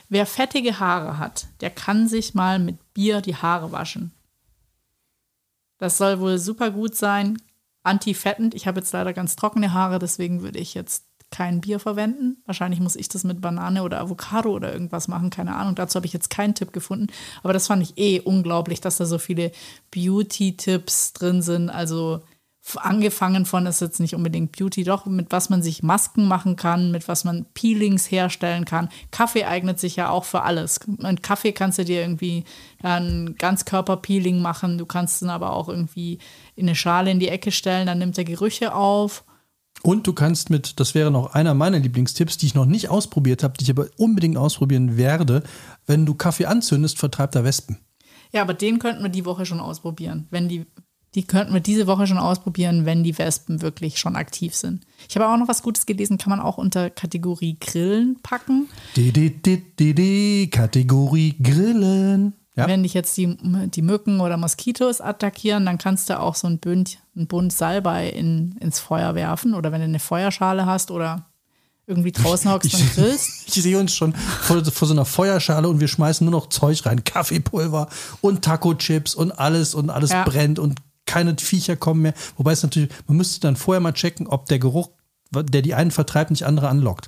wer 0.09 0.27
fettige 0.27 0.79
Haare 0.79 1.17
hat, 1.17 1.47
der 1.61 1.71
kann 1.71 2.07
sich 2.07 2.35
mal 2.35 2.59
mit 2.59 2.93
Bier 2.93 3.21
die 3.21 3.35
Haare 3.35 3.71
waschen. 3.71 4.11
Das 5.79 5.97
soll 5.97 6.19
wohl 6.19 6.37
super 6.37 6.69
gut 6.69 6.95
sein. 6.95 7.41
Antifettend. 7.81 8.53
Ich 8.53 8.67
habe 8.67 8.79
jetzt 8.79 8.93
leider 8.93 9.11
ganz 9.11 9.35
trockene 9.35 9.73
Haare, 9.73 9.97
deswegen 9.97 10.43
würde 10.43 10.59
ich 10.59 10.75
jetzt 10.75 11.03
kein 11.33 11.61
Bier 11.61 11.79
verwenden. 11.79 12.37
Wahrscheinlich 12.45 12.79
muss 12.79 12.95
ich 12.95 13.09
das 13.09 13.23
mit 13.23 13.41
Banane 13.41 13.81
oder 13.81 13.99
Avocado 13.99 14.51
oder 14.51 14.71
irgendwas 14.71 15.07
machen, 15.07 15.31
keine 15.31 15.55
Ahnung. 15.55 15.73
Dazu 15.73 15.95
habe 15.95 16.05
ich 16.05 16.13
jetzt 16.13 16.29
keinen 16.29 16.53
Tipp 16.53 16.71
gefunden. 16.71 17.07
Aber 17.41 17.53
das 17.53 17.67
fand 17.67 17.81
ich 17.81 17.97
eh 17.97 18.19
unglaublich, 18.19 18.81
dass 18.81 18.97
da 18.97 19.05
so 19.05 19.17
viele 19.17 19.51
Beauty-Tipps 19.91 21.13
drin 21.13 21.41
sind. 21.41 21.71
Also 21.71 22.21
angefangen 22.77 23.45
von, 23.45 23.65
ist 23.65 23.81
jetzt 23.81 23.99
nicht 23.99 24.13
unbedingt 24.13 24.51
Beauty, 24.51 24.83
doch 24.83 25.07
mit 25.07 25.31
was 25.31 25.49
man 25.49 25.63
sich 25.63 25.81
Masken 25.81 26.27
machen 26.27 26.55
kann, 26.55 26.91
mit 26.91 27.07
was 27.07 27.23
man 27.23 27.45
Peelings 27.55 28.11
herstellen 28.11 28.65
kann. 28.65 28.89
Kaffee 29.09 29.45
eignet 29.45 29.79
sich 29.79 29.95
ja 29.95 30.09
auch 30.09 30.25
für 30.25 30.43
alles. 30.43 30.79
Mit 30.85 31.23
Kaffee 31.23 31.51
kannst 31.51 31.79
du 31.79 31.83
dir 31.83 32.01
irgendwie 32.01 32.43
ein 32.83 33.33
Ganzkörper-Peeling 33.39 34.39
machen. 34.39 34.77
Du 34.77 34.85
kannst 34.85 35.23
ihn 35.23 35.29
aber 35.29 35.53
auch 35.53 35.67
irgendwie 35.67 36.19
in 36.55 36.67
eine 36.67 36.75
Schale 36.75 37.09
in 37.09 37.19
die 37.19 37.29
Ecke 37.29 37.51
stellen, 37.51 37.87
dann 37.87 37.97
nimmt 37.97 38.19
er 38.19 38.23
Gerüche 38.23 38.75
auf. 38.75 39.23
Und 39.85 40.07
du 40.07 40.13
kannst 40.13 40.49
mit, 40.49 40.79
das 40.79 40.95
wäre 40.95 41.11
noch 41.11 41.33
einer 41.33 41.53
meiner 41.53 41.77
Lieblingstipps, 41.77 42.37
die 42.37 42.45
ich 42.45 42.55
noch 42.55 42.65
nicht 42.65 42.89
ausprobiert 42.89 43.43
habe, 43.43 43.55
die 43.57 43.65
ich 43.65 43.69
aber 43.69 43.87
unbedingt 43.97 44.37
ausprobieren 44.37 44.95
werde, 44.95 45.43
wenn 45.85 46.05
du 46.05 46.13
Kaffee 46.13 46.45
anzündest, 46.45 46.97
vertreibt 46.97 47.35
er 47.35 47.43
Wespen. 47.43 47.77
Ja, 48.31 48.41
aber 48.41 48.53
den 48.53 48.79
könnten 48.79 49.03
wir 49.03 49.09
die 49.09 49.25
Woche 49.25 49.45
schon 49.45 49.59
ausprobieren. 49.59 50.27
Wenn 50.31 50.47
die, 50.47 50.65
die 51.15 51.25
könnten 51.25 51.53
wir 51.53 51.59
diese 51.59 51.85
Woche 51.85 52.07
schon 52.07 52.17
ausprobieren, 52.17 52.85
wenn 52.85 53.03
die 53.03 53.17
Wespen 53.17 53.61
wirklich 53.61 53.99
schon 53.99 54.15
aktiv 54.15 54.55
sind. 54.55 54.85
Ich 55.09 55.17
habe 55.17 55.27
auch 55.27 55.37
noch 55.37 55.49
was 55.49 55.63
Gutes 55.63 55.85
gelesen, 55.85 56.17
kann 56.17 56.29
man 56.29 56.39
auch 56.39 56.57
unter 56.57 56.89
Kategorie 56.89 57.57
Grillen 57.59 58.17
packen. 58.23 58.69
Die, 58.95 59.11
die, 59.11 59.41
die, 59.41 59.75
die, 59.77 59.93
die, 59.93 60.49
Kategorie 60.49 61.35
Grillen. 61.43 62.33
Ja? 62.55 62.67
Wenn 62.67 62.83
dich 62.83 62.93
jetzt 62.93 63.17
die, 63.17 63.35
die 63.69 63.81
Mücken 63.81 64.19
oder 64.19 64.37
Moskitos 64.37 65.01
attackieren, 65.01 65.65
dann 65.65 65.79
kannst 65.79 66.09
du 66.09 66.19
auch 66.19 66.35
so 66.35 66.47
ein 66.47 66.59
Bund, 66.59 66.99
ein 67.15 67.27
Bund 67.27 67.51
Salbei 67.51 68.09
in, 68.09 68.55
ins 68.59 68.79
Feuer 68.79 69.15
werfen. 69.15 69.55
Oder 69.55 69.71
wenn 69.71 69.81
du 69.81 69.85
eine 69.85 69.99
Feuerschale 69.99 70.65
hast 70.65 70.91
oder 70.91 71.25
irgendwie 71.87 72.11
draußen 72.11 72.51
hockst 72.51 72.73
Ich, 72.73 72.79
und 72.79 72.93
grillst. 72.93 73.47
ich 73.47 73.53
sehe 73.53 73.77
uns 73.79 73.93
schon 73.93 74.13
vor, 74.13 74.63
vor 74.63 74.87
so 74.87 74.93
einer 74.93 75.05
Feuerschale 75.05 75.67
und 75.67 75.79
wir 75.79 75.87
schmeißen 75.87 76.23
nur 76.23 76.39
noch 76.39 76.47
Zeug 76.49 76.85
rein. 76.85 77.03
Kaffeepulver 77.03 77.89
und 78.21 78.43
Taco-Chips 78.43 79.15
und 79.15 79.31
alles 79.31 79.73
und 79.73 79.89
alles 79.89 80.11
Ja. 80.11 80.23
brennt 80.23 80.59
und 80.59 80.79
keine 81.05 81.35
Viecher 81.37 81.75
kommen 81.75 82.03
mehr. 82.03 82.13
Wobei 82.37 82.53
es 82.53 82.63
natürlich, 82.63 82.89
man 83.07 83.17
müsste 83.17 83.39
dann 83.41 83.55
vorher 83.55 83.81
mal 83.81 83.93
checken, 83.93 84.27
ob 84.27 84.45
der 84.45 84.59
Geruch, 84.59 84.91
der 85.31 85.61
die 85.63 85.73
einen 85.73 85.91
vertreibt, 85.91 86.31
nicht 86.31 86.45
andere 86.45 86.69
anlockt. 86.69 87.07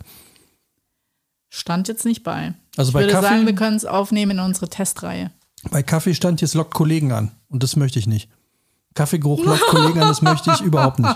Stand 1.49 1.87
jetzt 1.87 2.03
nicht 2.03 2.23
bei. 2.23 2.53
Also 2.77 2.89
ich 2.89 2.93
bei 2.93 3.01
würde 3.01 3.13
Kaffee- 3.13 3.27
sagen, 3.27 3.45
wir 3.45 3.55
können 3.55 3.77
es 3.77 3.85
aufnehmen 3.85 4.31
in 4.31 4.39
unsere 4.39 4.69
Testreihe. 4.69 5.31
Bei 5.71 5.81
Kaffee 5.83 6.13
stand 6.13 6.41
jetzt 6.41 6.53
lockt 6.53 6.73
Kollegen 6.73 7.11
an 7.11 7.31
und 7.49 7.63
das 7.63 7.75
möchte 7.75 7.97
ich 7.99 8.07
nicht. 8.07 8.29
Kaffeegeruch 8.93 9.43
lockt 9.45 9.61
Kollegen 9.67 9.99
an, 10.01 10.07
das 10.07 10.21
möchte 10.21 10.51
ich 10.51 10.61
überhaupt 10.61 10.99
nicht. 10.99 11.15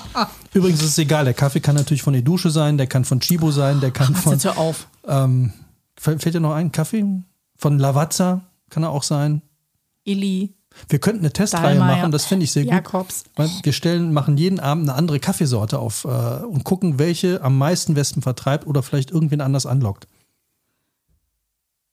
Übrigens 0.54 0.82
ist 0.82 0.89
es 0.89 0.98
egal, 0.98 1.26
der 1.26 1.34
Kaffee 1.34 1.60
kann 1.60 1.76
natürlich 1.76 2.01
von 2.01 2.14
der 2.14 2.22
Dusche 2.24 2.49
sein, 2.49 2.78
der 2.78 2.88
kann 2.88 3.05
von 3.05 3.20
Chibo 3.20 3.51
sein, 3.51 3.80
der 3.80 3.91
kann 3.91 4.16
von, 4.16 4.38
hör 4.43 4.57
auf. 4.57 4.88
ähm, 5.07 5.53
fällt 5.97 6.34
dir 6.34 6.39
noch 6.39 6.53
ein 6.53 6.72
Kaffee? 6.72 7.05
Von 7.57 7.78
Lavazza 7.80 8.41
kann 8.70 8.84
er 8.84 8.89
auch 8.89 9.03
sein. 9.03 9.41
Illy, 10.05 10.53
Wir 10.88 10.99
könnten 10.99 11.20
eine 11.22 11.32
Testreihe 11.34 11.78
Dahlmeier, 11.78 11.97
machen, 11.97 12.12
das 12.12 12.26
finde 12.26 12.45
ich 12.45 12.51
sehr 12.51 12.64
gut. 12.64 12.72
Jakobs. 12.74 13.24
Weil 13.36 13.49
Wir 13.64 13.74
stellen, 13.74 14.12
machen 14.14 14.38
jeden 14.38 14.60
Abend 14.60 14.89
eine 14.89 14.97
andere 14.97 15.20
Kaffeesorte 15.20 15.78
auf 15.80 16.05
äh, 16.05 16.07
und 16.07 16.64
gucken, 16.64 16.99
welche 16.99 17.41
am 17.43 17.57
meisten 17.57 17.95
Wespen 17.95 18.22
vertreibt 18.22 18.66
oder 18.66 18.82
vielleicht 18.84 19.12
irgendwen 19.12 19.41
anders 19.41 19.66
anlockt. 19.66 20.07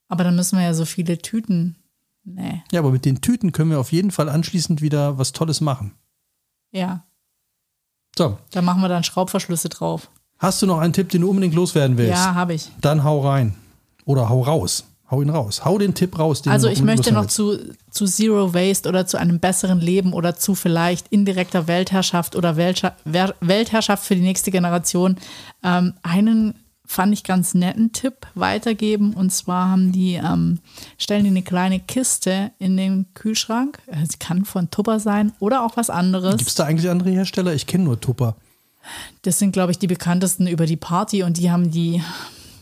Aber 0.09 0.25
dann 0.25 0.37
müssen 0.37 0.59
wir 0.59 0.65
ja 0.65 0.75
so 0.75 0.85
viele 0.85 1.19
Tüten. 1.19 1.77
Nee. 2.25 2.63
Ja, 2.73 2.81
aber 2.81 2.91
mit 2.91 3.05
den 3.05 3.21
Tüten 3.21 3.53
können 3.53 3.71
wir 3.71 3.79
auf 3.81 3.93
jeden 3.93 4.11
Fall 4.11 4.29
anschließend 4.29 4.83
wieder 4.83 5.19
was 5.19 5.33
Tolles 5.33 5.61
machen. 5.61 5.93
Ja. 6.73 7.05
So, 8.17 8.39
Da 8.51 8.63
machen 8.63 8.81
wir 8.81 8.89
dann 8.89 9.05
Schraubverschlüsse 9.05 9.69
drauf. 9.69 10.11
Hast 10.39 10.61
du 10.63 10.67
noch 10.67 10.79
einen 10.79 10.93
Tipp, 10.93 11.09
den 11.11 11.23
du 11.23 11.31
unbedingt 11.31 11.55
loswerden 11.55 11.97
willst? 11.97 12.13
Ja, 12.13 12.35
habe 12.35 12.55
ich. 12.55 12.71
Dann 12.81 13.05
hau 13.05 13.21
rein. 13.27 13.55
Oder 14.05 14.29
hau 14.29 14.43
raus. 14.43 14.85
Hau 15.11 15.23
ihn 15.23 15.31
raus. 15.31 15.65
Hau 15.65 15.79
den 15.79 15.95
Tipp 15.95 16.19
raus. 16.19 16.43
Den 16.43 16.53
Also 16.53 16.69
ich 16.69 16.83
möchte 16.83 17.13
noch 17.13 17.27
zu, 17.27 17.59
zu 17.91 18.07
Zero 18.07 18.53
Waste 18.55 18.89
oder 18.89 19.07
zu 19.07 19.19
einem 19.19 19.39
besseren 19.39 19.81
Leben 19.81 20.13
oder 20.13 20.35
zu 20.37 20.55
vielleicht 20.57 21.09
indirekter 21.09 21.69
Weltherrschaft 21.69 22.35
oder 22.35 22.57
Weltherrschaft 22.57 24.05
für 24.05 24.17
die 24.17 24.23
nächste 24.23 24.51
Generation 24.51 25.17
ähm, 25.63 25.95
einen 26.03 26.55
fand 26.87 27.13
ich 27.13 27.25
ganz 27.25 27.55
netten 27.55 27.93
Tipp 27.93 28.27
weitergeben 28.35 29.13
und 29.15 29.31
zwar 29.33 29.69
haben 29.71 29.93
die 29.93 30.15
ähm, 30.15 30.61
stellen 30.99 31.25
die 31.25 31.31
eine 31.31 31.43
kleine 31.43 31.81
Kiste 31.81 32.53
in 32.59 32.77
den 32.77 33.07
Kühlschrank. 33.15 33.81
Äh, 33.87 34.07
Sie 34.07 34.19
kann 34.19 34.45
von 34.45 34.71
Tupper 34.71 35.01
sein 35.01 35.33
oder 35.41 35.65
auch 35.65 35.77
was 35.77 35.91
anderes. 35.91 36.37
Gibt 36.37 36.49
es 36.49 36.55
da 36.55 36.65
eigentlich 36.65 36.91
andere 36.91 37.11
Hersteller? 37.11 37.55
Ich 37.55 37.67
kenne 37.67 37.85
nur 37.85 38.01
Tupper. 38.01 38.37
Das 39.23 39.39
sind, 39.39 39.53
glaube 39.53 39.73
ich, 39.73 39.79
die 39.79 39.87
bekanntesten 39.87 40.47
über 40.47 40.67
die 40.67 40.77
Party 40.77 41.23
und 41.23 41.39
die 41.39 41.51
haben 41.51 41.71
die, 41.71 42.03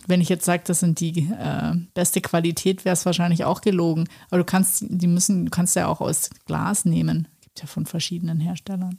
wenn 0.06 0.20
ich 0.20 0.28
jetzt 0.28 0.44
sage, 0.44 0.62
das 0.66 0.80
sind 0.80 1.00
die 1.00 1.28
äh, 1.30 1.74
beste 1.92 2.20
Qualität, 2.20 2.84
wäre 2.84 2.94
es 2.94 3.06
wahrscheinlich 3.06 3.44
auch 3.44 3.60
gelogen. 3.60 4.08
Aber 4.30 4.38
du 4.38 4.44
kannst, 4.44 4.84
die 4.88 5.06
müssen, 5.06 5.46
du 5.46 5.50
kannst 5.50 5.76
ja 5.76 5.86
auch 5.86 6.00
aus 6.00 6.30
Glas 6.46 6.84
nehmen. 6.84 7.28
Gibt 7.42 7.60
ja 7.60 7.66
von 7.66 7.86
verschiedenen 7.86 8.40
Herstellern, 8.40 8.98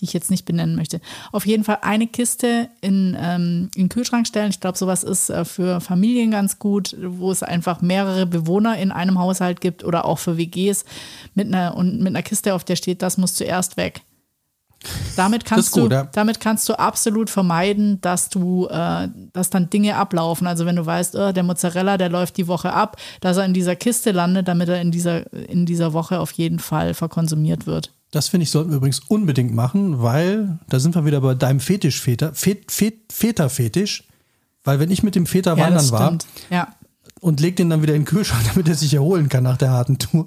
die 0.00 0.04
ich 0.04 0.12
jetzt 0.12 0.30
nicht 0.30 0.44
benennen 0.44 0.76
möchte. 0.76 1.00
Auf 1.32 1.46
jeden 1.46 1.64
Fall 1.64 1.78
eine 1.82 2.06
Kiste 2.06 2.68
in, 2.80 3.16
ähm, 3.20 3.70
in 3.74 3.84
den 3.84 3.88
Kühlschrank 3.88 4.26
stellen. 4.26 4.50
Ich 4.50 4.60
glaube, 4.60 4.78
sowas 4.78 5.04
ist 5.04 5.30
äh, 5.30 5.44
für 5.44 5.80
Familien 5.80 6.30
ganz 6.30 6.58
gut, 6.58 6.96
wo 7.00 7.30
es 7.30 7.42
einfach 7.42 7.80
mehrere 7.80 8.26
Bewohner 8.26 8.78
in 8.78 8.92
einem 8.92 9.18
Haushalt 9.18 9.60
gibt 9.60 9.84
oder 9.84 10.04
auch 10.04 10.18
für 10.18 10.36
WGs 10.36 10.84
mit 11.34 11.48
einer, 11.48 11.76
und 11.76 11.98
mit 11.98 12.08
einer 12.08 12.22
Kiste, 12.22 12.54
auf 12.54 12.64
der 12.64 12.76
steht, 12.76 13.02
das 13.02 13.18
muss 13.18 13.34
zuerst 13.34 13.76
weg. 13.76 14.02
Damit 15.16 15.44
kannst, 15.44 15.72
gut, 15.72 15.90
du, 15.90 15.94
ja. 15.94 16.08
damit 16.12 16.38
kannst 16.38 16.68
du 16.68 16.78
absolut 16.78 17.30
vermeiden, 17.30 18.00
dass 18.00 18.28
du, 18.28 18.68
äh, 18.68 19.08
dass 19.32 19.50
dann 19.50 19.70
Dinge 19.70 19.96
ablaufen. 19.96 20.46
Also 20.46 20.66
wenn 20.66 20.76
du 20.76 20.86
weißt, 20.86 21.16
oh, 21.16 21.32
der 21.32 21.42
Mozzarella, 21.42 21.98
der 21.98 22.08
läuft 22.08 22.36
die 22.36 22.46
Woche 22.46 22.72
ab, 22.72 22.96
dass 23.20 23.36
er 23.36 23.44
in 23.44 23.54
dieser 23.54 23.74
Kiste 23.74 24.12
landet, 24.12 24.46
damit 24.46 24.68
er 24.68 24.80
in 24.80 24.92
dieser, 24.92 25.32
in 25.32 25.66
dieser 25.66 25.92
Woche 25.92 26.20
auf 26.20 26.30
jeden 26.32 26.60
Fall 26.60 26.94
verkonsumiert 26.94 27.66
wird. 27.66 27.92
Das 28.10 28.28
finde 28.28 28.44
ich, 28.44 28.50
sollten 28.50 28.70
wir 28.70 28.76
übrigens 28.78 29.00
unbedingt 29.00 29.54
machen, 29.54 30.00
weil 30.02 30.58
da 30.68 30.80
sind 30.80 30.94
wir 30.94 31.04
wieder 31.04 31.20
bei 31.20 31.34
deinem 31.34 31.60
Fetisch-Väter, 31.60 32.32
Fet, 32.34 32.70
Fet, 32.72 33.12
Väter-Fetisch. 33.12 34.04
Weil 34.64 34.80
wenn 34.80 34.90
ich 34.90 35.02
mit 35.02 35.14
dem 35.14 35.26
Väter 35.26 35.56
Ja, 35.56 35.64
wandern 35.64 35.90
war. 35.90 36.18
Ja. 36.50 36.68
und 37.20 37.40
leg 37.40 37.56
den 37.56 37.68
dann 37.70 37.82
wieder 37.82 37.94
in 37.94 38.02
den 38.02 38.06
Kühlschrank, 38.06 38.44
damit 38.54 38.68
er 38.68 38.74
sich 38.74 38.94
erholen 38.94 39.28
kann 39.28 39.44
nach 39.44 39.56
der 39.58 39.70
harten 39.70 39.98
Tour. 39.98 40.26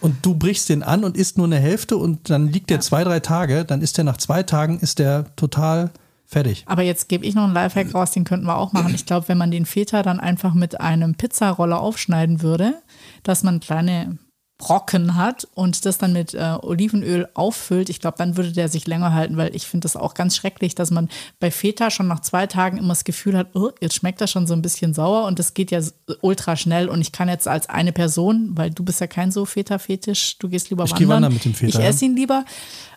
Und 0.00 0.24
du 0.24 0.34
brichst 0.34 0.68
den 0.68 0.82
an 0.82 1.04
und 1.04 1.16
isst 1.16 1.36
nur 1.38 1.46
eine 1.46 1.58
Hälfte 1.58 1.96
und 1.96 2.30
dann 2.30 2.48
liegt 2.48 2.70
der 2.70 2.80
zwei, 2.80 3.04
drei 3.04 3.20
Tage, 3.20 3.64
dann 3.64 3.82
ist 3.82 3.96
der 3.98 4.04
nach 4.04 4.16
zwei 4.16 4.42
Tagen 4.42 4.78
ist 4.80 4.98
der 4.98 5.34
total 5.36 5.90
fertig. 6.26 6.64
Aber 6.66 6.82
jetzt 6.82 7.08
gebe 7.08 7.24
ich 7.24 7.34
noch 7.34 7.44
einen 7.44 7.54
Lifehack 7.54 7.94
raus, 7.94 8.10
den 8.10 8.24
könnten 8.24 8.46
wir 8.46 8.56
auch 8.56 8.72
machen. 8.72 8.94
Ich 8.94 9.06
glaube, 9.06 9.28
wenn 9.28 9.38
man 9.38 9.50
den 9.52 9.64
Feta 9.66 10.02
dann 10.02 10.18
einfach 10.18 10.54
mit 10.54 10.80
einem 10.80 11.14
Pizzaroller 11.14 11.80
aufschneiden 11.80 12.42
würde, 12.42 12.74
dass 13.22 13.42
man 13.44 13.60
kleine 13.60 14.18
Brocken 14.58 15.16
hat 15.16 15.46
und 15.54 15.84
das 15.84 15.98
dann 15.98 16.14
mit 16.14 16.32
äh, 16.32 16.56
Olivenöl 16.62 17.28
auffüllt, 17.34 17.90
ich 17.90 18.00
glaube, 18.00 18.16
dann 18.16 18.36
würde 18.38 18.52
der 18.52 18.68
sich 18.70 18.86
länger 18.86 19.12
halten, 19.12 19.36
weil 19.36 19.54
ich 19.54 19.66
finde 19.66 19.84
das 19.84 19.96
auch 19.96 20.14
ganz 20.14 20.34
schrecklich, 20.34 20.74
dass 20.74 20.90
man 20.90 21.10
bei 21.40 21.50
Feta 21.50 21.90
schon 21.90 22.08
nach 22.08 22.20
zwei 22.20 22.46
Tagen 22.46 22.78
immer 22.78 22.88
das 22.88 23.04
Gefühl 23.04 23.36
hat, 23.36 23.48
oh, 23.54 23.70
jetzt 23.82 23.94
schmeckt 23.96 24.20
das 24.20 24.30
schon 24.30 24.46
so 24.46 24.54
ein 24.54 24.62
bisschen 24.62 24.94
sauer 24.94 25.26
und 25.26 25.38
das 25.38 25.52
geht 25.52 25.70
ja 25.70 25.80
ultra 26.22 26.56
schnell 26.56 26.88
und 26.88 27.02
ich 27.02 27.12
kann 27.12 27.28
jetzt 27.28 27.46
als 27.46 27.68
eine 27.68 27.92
Person, 27.92 28.52
weil 28.54 28.70
du 28.70 28.82
bist 28.82 29.00
ja 29.00 29.06
kein 29.06 29.30
so 29.30 29.44
Feta-Fetisch, 29.44 30.38
du 30.38 30.48
gehst 30.48 30.70
lieber 30.70 30.84
Ich 30.84 30.92
wandern. 30.92 31.06
geh 31.06 31.12
wandern 31.14 31.32
mit 31.34 31.44
dem 31.44 31.54
Feta, 31.54 31.78
Ich 31.78 31.84
ja. 31.84 31.90
esse 31.90 32.06
ihn 32.06 32.16
lieber. 32.16 32.44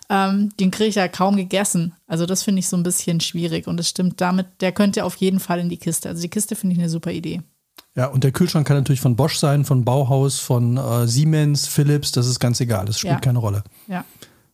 Ähm, 0.08 0.48
den 0.58 0.70
kriege 0.70 0.88
ich 0.88 0.96
ja 0.96 1.08
kaum 1.08 1.36
gegessen. 1.36 1.94
Also 2.06 2.26
das 2.26 2.42
finde 2.42 2.60
ich 2.60 2.68
so 2.68 2.76
ein 2.76 2.82
bisschen 2.82 3.20
schwierig 3.20 3.68
und 3.68 3.78
es 3.78 3.88
stimmt 3.90 4.20
damit, 4.20 4.46
der 4.60 4.72
könnte 4.72 5.04
auf 5.04 5.16
jeden 5.16 5.38
Fall 5.40 5.60
in 5.60 5.68
die 5.68 5.76
Kiste. 5.76 6.08
Also 6.08 6.22
die 6.22 6.30
Kiste 6.30 6.56
finde 6.56 6.72
ich 6.74 6.80
eine 6.80 6.88
super 6.88 7.12
Idee. 7.12 7.42
Ja, 7.96 8.06
und 8.06 8.22
der 8.24 8.30
Kühlschrank 8.32 8.66
kann 8.66 8.76
natürlich 8.76 9.00
von 9.00 9.16
Bosch 9.16 9.36
sein, 9.38 9.64
von 9.64 9.84
Bauhaus, 9.84 10.38
von 10.38 10.76
äh, 10.76 11.06
Siemens, 11.08 11.66
Philips, 11.66 12.12
das 12.12 12.26
ist 12.28 12.38
ganz 12.38 12.60
egal, 12.60 12.86
das 12.86 12.98
spielt 12.98 13.14
Ja. 13.14 13.20
keine 13.20 13.38
Rolle. 13.40 13.64
Ja. 13.88 14.04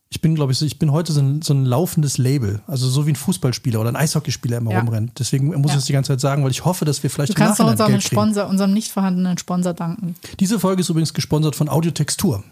Ich 0.08 0.20
bin, 0.20 0.34
glaube 0.36 0.52
ich, 0.52 0.58
so- 0.58 0.64
ich 0.64 0.78
bin 0.78 0.90
heute 0.92 1.12
so 1.12 1.20
ein, 1.20 1.42
so 1.42 1.52
ein 1.52 1.66
laufendes 1.66 2.16
Label. 2.16 2.62
Also 2.66 2.88
so 2.88 3.06
wie 3.06 3.10
ein 3.12 3.16
Fußballspieler 3.16 3.80
oder 3.80 3.90
ein 3.90 3.96
Eishockeyspieler 3.96 4.58
immer 4.58 4.70
Ja. 4.70 4.78
rumrennt. 4.80 5.18
Deswegen 5.18 5.48
muss 5.48 5.72
ich 5.72 5.76
das 5.76 5.84
die 5.86 5.92
ganze 5.92 6.12
Zeit 6.12 6.20
sagen, 6.20 6.44
weil 6.44 6.50
ich 6.52 6.64
hoffe, 6.64 6.84
dass 6.84 7.02
wir 7.02 7.10
vielleicht 7.10 7.32
Du 7.32 7.34
kannst 7.34 7.58
Nachhinein 7.58 7.72
unserem. 7.86 8.00
Sponsor, 8.00 8.46
unserem 8.48 8.72
nicht 8.72 8.90
vorhandenen 8.92 9.36
Sponsor 9.36 9.74
danken. 9.74 10.14
Diese 10.40 10.58
Folge 10.60 10.80
ist 10.80 10.88
übrigens 10.88 11.12
gesponsert 11.12 11.56
von 11.56 11.68
Audiotextur. 11.68 12.36
Das 12.38 12.44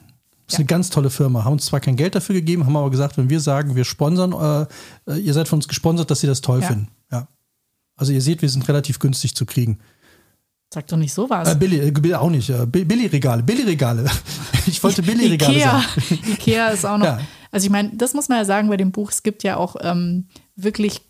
ist 0.49 0.53
Ja. 0.55 0.59
eine 0.59 0.66
ganz 0.66 0.91
tolle 0.91 1.09
Firma. 1.11 1.45
Haben 1.45 1.55
uns 1.55 1.66
zwar 1.66 1.80
kein 1.80 1.97
Geld 1.97 2.14
dafür 2.16 2.35
gegeben, 2.35 2.66
haben 2.66 2.76
aber 2.76 2.91
gesagt, 2.91 3.16
wenn 3.16 3.30
wir 3.30 3.41
sagen, 3.41 3.76
wir 3.76 3.85
sponsern, 3.85 4.66
äh, 5.07 5.12
äh, 5.12 5.18
ihr 5.20 5.32
seid 5.32 5.49
von 5.49 5.59
uns 5.59 5.68
gesponsert, 5.68 6.11
dass 6.11 6.20
sie 6.20 6.26
das 6.26 6.41
toll 6.43 6.61
Ja. 6.61 6.66
finden. 6.66 6.89
Ja. 7.11 7.28
Also 7.97 8.12
ihr 8.12 8.20
seht, 8.20 8.43
wir 8.43 8.49
sind 8.51 8.68
relativ 8.68 8.99
günstig 8.99 9.35
zu 9.37 9.47
kriegen. 9.47 9.78
Sag 10.75 10.89
doch 10.89 10.97
nicht 10.97 11.14
sowas. 11.14 11.49
Äh, 11.53 11.55
Billy, 11.55 11.79
äh, 11.79 11.91
Billy 11.93 12.14
auch 12.14 12.29
nicht. 12.31 12.51
Äh, 12.51 12.66
Bi- 12.66 12.85
Billy-Regale, 12.85 13.43
Billy-Regale. 13.43 14.11
Ich 14.66 14.83
wollte 14.83 15.03
Billy-Regale 15.03 15.53
Ikea. 15.55 15.70
sagen. 15.83 16.18
Ikea 16.33 16.68
ist 16.68 16.85
auch 16.87 16.97
noch. 16.99 17.05
Ja. 17.07 17.20
Also 17.53 17.66
ich 17.66 17.70
meine, 17.70 17.91
das 17.95 18.14
muss 18.14 18.29
man 18.29 18.39
ja 18.39 18.45
sagen 18.47 18.68
bei 18.68 18.77
dem 18.79 18.93
Buch, 18.93 19.11
es 19.11 19.22
gibt 19.22 19.43
ja 19.45 19.57
auch 19.59 19.77
ähm, 19.81 20.27
wirklich 20.57 21.03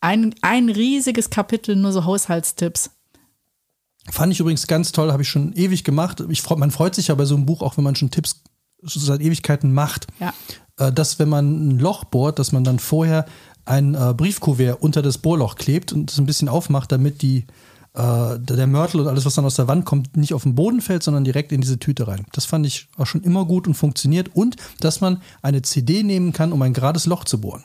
ein, 0.00 0.34
ein 0.40 0.70
riesiges 0.70 1.28
Kapitel 1.30 1.76
nur 1.76 1.92
so 1.92 2.04
Haushaltstipps. 2.06 2.90
Fand 4.10 4.32
ich 4.32 4.40
übrigens 4.40 4.66
ganz 4.66 4.92
toll, 4.92 5.12
habe 5.12 5.22
ich 5.22 5.28
schon 5.28 5.52
ewig 5.54 5.84
gemacht. 5.84 6.22
Ich, 6.30 6.48
man 6.48 6.70
freut 6.70 6.94
sich 6.94 7.08
ja 7.08 7.14
bei 7.16 7.24
so 7.26 7.34
einem 7.36 7.44
Buch, 7.46 7.60
auch 7.62 7.76
wenn 7.76 7.84
man 7.84 7.96
schon 7.96 8.10
Tipps 8.10 8.42
seit 8.82 9.20
Ewigkeiten 9.20 9.72
macht, 9.74 10.06
Ja. 10.20 10.32
äh, 10.78 10.90
dass 10.92 11.18
wenn 11.18 11.28
man 11.28 11.68
ein 11.68 11.78
Loch 11.78 12.04
bohrt, 12.04 12.38
dass 12.38 12.52
man 12.52 12.64
dann 12.64 12.78
vorher 12.78 13.26
ein 13.64 13.94
äh, 13.94 14.14
Briefkuvert 14.16 14.80
unter 14.80 15.02
das 15.02 15.18
Bohrloch 15.18 15.56
klebt 15.56 15.92
und 15.92 16.10
es 16.10 16.18
ein 16.18 16.26
bisschen 16.26 16.48
aufmacht, 16.48 16.92
damit 16.92 17.20
die, 17.20 17.46
äh, 17.96 18.38
der 18.38 18.66
Mörtel 18.66 19.00
und 19.00 19.08
alles, 19.08 19.24
was 19.24 19.34
dann 19.34 19.44
aus 19.44 19.56
der 19.56 19.68
Wand 19.68 19.84
kommt, 19.84 20.16
nicht 20.16 20.34
auf 20.34 20.42
den 20.42 20.54
Boden 20.54 20.80
fällt, 20.80 21.02
sondern 21.02 21.24
direkt 21.24 21.50
in 21.50 21.60
diese 21.60 21.78
Tüte 21.78 22.06
rein. 22.06 22.26
Das 22.32 22.44
fand 22.44 22.66
ich 22.66 22.88
auch 22.96 23.06
schon 23.06 23.22
immer 23.22 23.44
gut 23.46 23.66
und 23.66 23.74
funktioniert. 23.74 24.30
Und 24.34 24.56
dass 24.80 25.00
man 25.00 25.22
eine 25.42 25.62
CD 25.62 26.02
nehmen 26.02 26.32
kann, 26.32 26.52
um 26.52 26.60
ein 26.62 26.74
gerades 26.74 27.06
Loch 27.06 27.24
zu 27.24 27.40
bohren. 27.40 27.64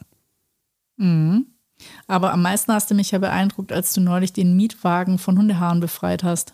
Aber 2.08 2.32
am 2.32 2.42
meisten 2.42 2.72
hast 2.72 2.90
du 2.92 2.96
mich 2.96 3.12
ja 3.12 3.20
beeindruckt, 3.20 3.72
als 3.72 3.94
du 3.94 4.02
neulich 4.02 4.34
den 4.34 4.56
Mietwagen 4.56 5.18
von 5.18 5.38
Hundehaaren 5.38 5.80
befreit 5.80 6.24
hast. 6.24 6.54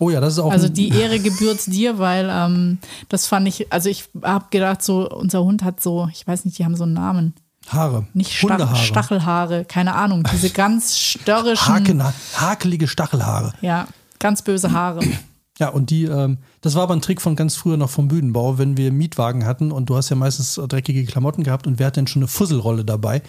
Oh 0.00 0.10
ja, 0.10 0.20
das 0.20 0.34
ist 0.34 0.38
auch 0.40 0.50
Also 0.50 0.68
die 0.68 0.88
Ehre 0.88 1.20
gebührt 1.20 1.66
dir, 1.66 1.98
weil 1.98 2.28
ähm, 2.30 2.78
das 3.08 3.26
fand 3.26 3.46
ich, 3.46 3.72
also 3.72 3.88
ich 3.88 4.08
habe 4.22 4.46
gedacht, 4.50 4.82
so 4.82 5.08
unser 5.08 5.44
Hund 5.44 5.62
hat 5.62 5.80
so, 5.80 6.08
ich 6.12 6.26
weiß 6.26 6.44
nicht, 6.44 6.58
die 6.58 6.64
haben 6.64 6.76
so 6.76 6.84
einen 6.84 6.94
Namen. 6.94 7.34
Haare. 7.68 8.06
Nicht 8.14 8.32
Stach 8.32 8.50
Hundehaare. 8.50 8.76
Stachelhaare, 8.76 9.64
keine 9.64 9.94
Ahnung, 9.94 10.24
diese 10.32 10.50
ganz 10.50 10.98
störrischen, 10.98 11.74
Haken, 11.74 12.02
hakelige 12.36 12.88
Stachelhaare. 12.88 13.52
ja, 13.60 13.86
ganz 14.18 14.42
böse 14.42 14.72
Haare. 14.72 15.00
Ja, 15.60 15.68
und 15.68 15.90
die, 15.90 16.02
ähm, 16.02 16.38
das 16.62 16.74
war 16.74 16.82
aber 16.82 16.94
ein 16.96 17.00
Trick 17.00 17.22
von 17.22 17.36
ganz 17.36 17.54
früher 17.54 17.76
noch 17.76 17.88
vom 17.88 18.08
Bühnenbau, 18.08 18.58
wenn 18.58 18.76
wir 18.76 18.90
Mietwagen 18.90 19.44
hatten 19.46 19.70
und 19.70 19.88
du 19.88 19.94
hast 19.96 20.08
ja 20.08 20.16
meistens 20.16 20.56
dreckige 20.56 21.04
Klamotten 21.04 21.44
gehabt 21.44 21.68
und 21.68 21.78
wer 21.78 21.86
hat 21.86 21.96
denn 21.96 22.08
schon 22.08 22.22
eine 22.22 22.26
Fusselrolle 22.26 22.84
dabei? 22.84 23.22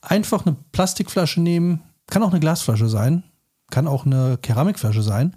Einfach 0.00 0.46
eine 0.46 0.54
Plastikflasche 0.70 1.40
nehmen, 1.40 1.82
kann 2.06 2.22
auch 2.22 2.30
eine 2.30 2.38
Glasflasche 2.38 2.88
sein, 2.88 3.24
kann 3.72 3.88
auch 3.88 4.06
eine 4.06 4.38
Keramikflasche 4.40 5.02
sein, 5.02 5.34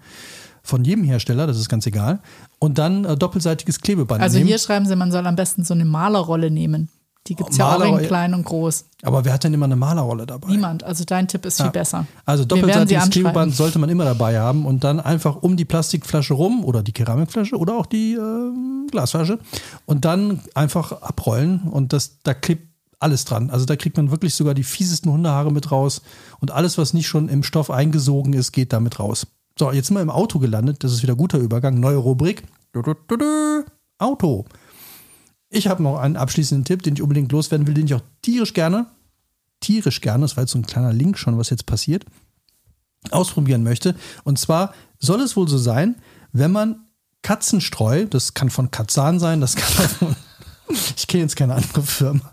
von 0.62 0.84
jedem 0.84 1.02
Hersteller, 1.02 1.48
das 1.48 1.58
ist 1.58 1.68
ganz 1.68 1.84
egal. 1.86 2.20
Und 2.60 2.78
dann 2.78 3.04
äh, 3.04 3.16
doppelseitiges 3.16 3.80
Klebeband 3.80 4.22
Also 4.22 4.38
nehmen. 4.38 4.46
hier 4.46 4.58
schreiben 4.60 4.86
sie, 4.86 4.94
man 4.94 5.10
soll 5.10 5.26
am 5.26 5.34
besten 5.34 5.64
so 5.64 5.74
eine 5.74 5.84
Malerrolle 5.84 6.52
nehmen. 6.52 6.88
Die 7.26 7.34
gibt 7.34 7.50
es 7.50 7.56
ja 7.56 7.74
auch 7.74 7.80
in 7.80 8.06
klein 8.06 8.34
und 8.34 8.44
groß. 8.44 8.84
aber 9.02 9.24
wer 9.24 9.32
hat 9.32 9.44
denn 9.44 9.54
immer 9.54 9.66
eine 9.66 9.76
Malerrolle 9.76 10.26
dabei? 10.26 10.48
Niemand. 10.48 10.84
Also 10.84 11.04
dein 11.04 11.26
Tipp 11.28 11.44
ist 11.44 11.60
viel 11.60 11.70
besser. 11.70 12.06
Also 12.24 12.44
doppelseitiges. 12.44 13.10
Klebeband 13.10 13.54
sollte 13.54 13.78
man 13.78 13.88
immer 13.88 14.04
dabei 14.04 14.38
haben 14.38 14.66
und 14.66 14.84
dann 14.84 15.00
einfach 15.00 15.36
um 15.36 15.56
die 15.56 15.64
Plastikflasche 15.64 16.34
rum 16.34 16.64
oder 16.64 16.82
die 16.82 16.92
Keramikflasche 16.92 17.56
oder 17.56 17.76
auch 17.76 17.86
die 17.86 18.14
ähm, 18.14 18.86
Glasflasche 18.90 19.38
und 19.86 20.04
dann 20.04 20.40
einfach 20.54 20.92
abrollen 21.02 21.62
und 21.62 21.92
das, 21.92 22.18
da 22.22 22.34
klebt 22.34 22.68
alles 22.98 23.24
dran. 23.24 23.50
Also 23.50 23.66
da 23.66 23.76
kriegt 23.76 23.96
man 23.96 24.10
wirklich 24.10 24.34
sogar 24.34 24.54
die 24.54 24.62
fiesesten 24.62 25.10
Hundehaare 25.12 25.52
mit 25.52 25.70
raus 25.70 26.02
und 26.40 26.50
alles, 26.50 26.78
was 26.78 26.94
nicht 26.94 27.06
schon 27.06 27.28
im 27.28 27.42
Stoff 27.42 27.70
eingesogen 27.70 28.32
ist, 28.32 28.52
geht 28.52 28.72
damit 28.72 28.98
raus. 28.98 29.26
So, 29.58 29.72
jetzt 29.72 29.86
sind 29.88 29.96
wir 29.96 30.02
im 30.02 30.10
Auto 30.10 30.38
gelandet. 30.38 30.84
Das 30.84 30.92
ist 30.92 31.02
wieder 31.02 31.16
guter 31.16 31.38
Übergang. 31.38 31.80
Neue 31.80 31.96
Rubrik. 31.96 32.42
Du, 32.72 32.82
du, 32.82 32.94
du. 33.08 33.64
Auto. 33.98 34.44
Ich 35.48 35.68
habe 35.68 35.82
noch 35.82 35.98
einen 35.98 36.16
abschließenden 36.16 36.64
Tipp, 36.64 36.82
den 36.82 36.94
ich 36.94 37.02
unbedingt 37.02 37.30
loswerden 37.32 37.66
will, 37.66 37.74
den 37.74 37.86
ich 37.86 37.94
auch 37.94 38.02
tierisch 38.22 38.52
gerne, 38.52 38.86
tierisch 39.60 40.00
gerne, 40.00 40.22
das 40.22 40.36
war 40.36 40.42
jetzt 40.42 40.52
so 40.52 40.58
ein 40.58 40.66
kleiner 40.66 40.92
Link 40.92 41.18
schon, 41.18 41.38
was 41.38 41.50
jetzt 41.50 41.66
passiert, 41.66 42.04
ausprobieren 43.10 43.62
möchte. 43.62 43.94
Und 44.24 44.38
zwar 44.38 44.74
soll 44.98 45.20
es 45.20 45.36
wohl 45.36 45.48
so 45.48 45.58
sein, 45.58 45.96
wenn 46.32 46.52
man 46.52 46.80
Katzenstreu, 47.22 48.06
das 48.06 48.34
kann 48.34 48.50
von 48.50 48.70
Katzan 48.70 49.18
sein, 49.18 49.40
das 49.40 49.56
kann 49.56 49.84
auch 49.84 49.90
von, 49.90 50.16
ich 50.96 51.06
kenne 51.06 51.22
jetzt 51.22 51.36
keine 51.36 51.54
andere 51.54 51.82
Firma. 51.82 52.32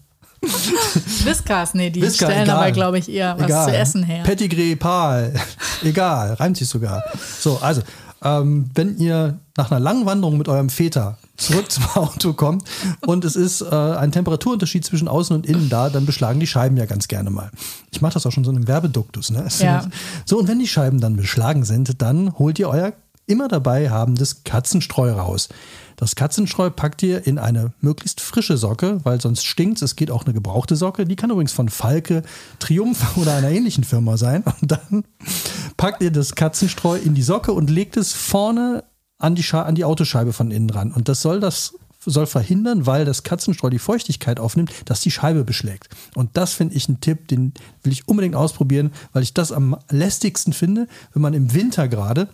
Whiskas, 1.24 1.74
nee, 1.74 1.90
die 1.90 2.02
Whiskas, 2.02 2.30
stellen 2.30 2.44
egal. 2.44 2.58
aber, 2.58 2.72
glaube 2.72 2.98
ich, 2.98 3.10
eher 3.10 3.38
was 3.38 3.46
Egal. 3.46 3.70
zu 3.70 3.78
essen 3.78 4.04
her. 4.04 4.24
Pettigrew, 4.24 4.76
Pal, 4.76 5.34
egal, 5.84 6.34
reimt 6.34 6.58
sich 6.58 6.68
sogar. 6.68 7.04
So, 7.40 7.60
also, 7.60 7.82
ähm, 8.24 8.70
wenn 8.74 8.98
ihr 8.98 9.40
nach 9.56 9.72
einer 9.72 9.80
langen 9.80 10.06
Wanderung 10.06 10.38
mit 10.38 10.48
eurem 10.50 10.70
Väter 10.70 11.18
zurück 11.38 11.72
zum 11.72 11.84
Auto 11.96 12.34
kommt 12.34 12.64
und 13.06 13.26
es 13.26 13.36
ist 13.36 13.62
äh, 13.62 13.66
ein 13.74 14.12
Temperaturunterschied 14.12 14.86
zwischen 14.86 15.08
außen 15.08 15.36
und 15.36 15.46
innen 15.46 15.70
da, 15.70 15.90
dann 15.90 16.06
beschlagen 16.06 16.40
die 16.40 16.48
Scheiben 16.48 16.78
ja 16.78 16.86
ganz 16.86 17.08
gerne 17.08 17.30
mal. 17.30 17.52
Ich 17.92 18.02
mache 18.02 18.14
das 18.14 18.26
auch 18.26 18.32
schon 18.32 18.44
so 18.44 18.52
im 18.52 18.68
Werbeduktus. 18.68 19.32
Ne? 19.32 19.48
Ja. 19.60 19.88
So, 20.26 20.40
und 20.40 20.48
wenn 20.48 20.60
die 20.60 20.68
Scheiben 20.68 21.00
dann 21.00 21.16
beschlagen 21.16 21.64
sind, 21.64 22.02
dann 22.02 22.38
holt 22.38 22.60
ihr 22.60 22.70
euer 22.70 22.94
immer 23.26 23.48
dabei 23.48 23.90
habendes 23.90 24.44
Katzenstreu 24.44 25.12
raus. 25.12 25.50
Das 25.96 26.16
Katzenstreu 26.16 26.70
packt 26.70 27.04
ihr 27.04 27.26
in 27.26 27.38
eine 27.38 27.72
möglichst 27.80 28.20
frische 28.20 28.58
Socke, 28.58 29.00
weil 29.04 29.22
sonst 29.22 29.46
stinkt 29.46 29.82
es. 29.82 29.96
geht 29.96 30.12
auch 30.12 30.26
eine 30.26 30.34
gebrauchte 30.34 30.76
Socke. 30.76 31.06
Die 31.06 31.16
kann 31.16 31.30
übrigens 31.30 31.54
von 31.54 31.70
Falke, 31.70 32.24
Triumph 32.60 33.00
oder 33.18 33.36
einer 33.36 33.50
ähnlichen 33.50 33.84
Firma 33.84 34.18
sein. 34.18 34.44
Und 34.62 34.72
dann 34.72 35.06
packt 35.78 36.02
ihr 36.02 36.12
das 36.12 36.36
Katzenstreu 36.36 36.98
in 36.98 37.14
die 37.14 37.22
Socke 37.22 37.54
und 37.54 37.70
legt 37.70 37.96
es 37.96 38.14
vorne 38.14 38.84
an 39.24 39.36
die, 39.36 39.44
Scha 39.44 39.64
an 39.64 39.76
die 39.76 39.86
Autoscheibe 39.86 40.34
von 40.34 40.52
innen 40.52 40.70
ran. 40.70 40.92
Und 40.92 41.08
das 41.10 41.22
soll 41.22 41.40
das 41.40 41.74
soll 42.06 42.26
verhindern, 42.26 42.86
weil 42.86 43.06
das 43.06 43.24
Katzenstreu 43.24 43.70
die 43.70 43.80
Feuchtigkeit 43.80 44.38
aufnimmt, 44.38 44.74
dass 44.84 45.00
die 45.00 45.10
Scheibe 45.12 45.46
beschlägt. 45.46 45.88
Und 46.16 46.32
das 46.36 46.52
finde 46.54 46.76
ich 46.76 46.90
ein 46.90 47.00
Tipp, 47.00 47.30
den 47.30 47.54
will 47.82 47.94
ich 47.94 48.10
unbedingt 48.10 48.36
ausprobieren, 48.36 48.92
weil 49.14 49.24
ich 49.24 49.34
das 49.34 49.54
am 49.54 49.78
lästigsten 49.90 50.52
finde, 50.52 50.90
wenn 51.14 51.22
man 51.22 51.34
im 51.34 51.54
Winter 51.54 51.88
gerade 51.88 52.28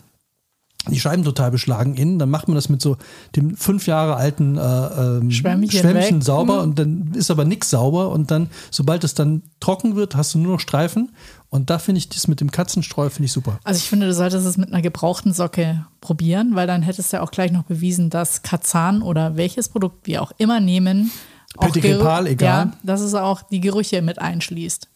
die 0.89 0.99
Scheiben 0.99 1.23
total 1.23 1.51
beschlagen 1.51 1.93
innen, 1.95 2.17
dann 2.19 2.29
macht 2.31 2.47
man 2.47 2.55
das 2.55 2.69
mit 2.69 2.81
so 2.81 2.97
dem 3.35 3.55
fünf 3.55 3.85
Jahre 3.85 4.15
alten 4.15 4.57
äh, 4.57 4.61
ähm, 4.61 5.29
Schwämmchen 5.29 5.79
Schwämmchen 5.81 6.21
sauber 6.21 6.55
Mhm. 6.63 6.69
und 6.69 6.79
dann 6.79 7.11
ist 7.13 7.29
aber 7.29 7.45
nichts 7.45 7.69
sauber 7.69 8.09
und 8.09 8.31
dann, 8.31 8.49
sobald 8.71 9.03
es 9.03 9.13
dann 9.13 9.43
trocken 9.59 9.95
wird, 9.95 10.15
hast 10.15 10.33
du 10.33 10.39
nur 10.39 10.53
noch 10.53 10.59
Streifen 10.61 11.11
und 11.49 11.69
da 11.69 11.79
finde 11.79 11.99
ich 11.99 12.09
das 12.09 12.27
mit 12.27 12.41
dem 12.41 12.51
Katzenstreu 12.51 13.09
finde 13.09 13.25
ich 13.25 13.31
super. 13.31 13.59
Also 13.63 13.79
ich 13.79 13.89
finde, 13.89 14.05
du 14.05 14.13
solltest 14.13 14.45
es 14.45 14.57
mit 14.57 14.71
einer 14.71 14.81
gebrauchten 14.81 15.33
Socke 15.33 15.85
probieren, 16.01 16.55
weil 16.55 16.67
dann 16.67 16.83
hättest 16.83 17.11
du 17.11 17.17
ja 17.17 17.23
auch 17.23 17.31
gleich 17.31 17.51
noch 17.51 17.63
bewiesen, 17.63 18.09
dass 18.09 18.43
Kazan 18.43 19.01
oder 19.01 19.35
welches 19.35 19.69
Produkt 19.69 20.05
wir 20.07 20.21
auch 20.21 20.31
immer 20.37 20.59
nehmen, 20.59 21.11
auch 21.57 21.69
Gerü- 21.69 22.25
egal. 22.27 22.65
Ja, 22.67 22.71
dass 22.83 23.01
es 23.01 23.15
auch 23.15 23.41
die 23.41 23.59
Gerüche 23.59 24.01
mit 24.01 24.19
einschließt. 24.19 24.87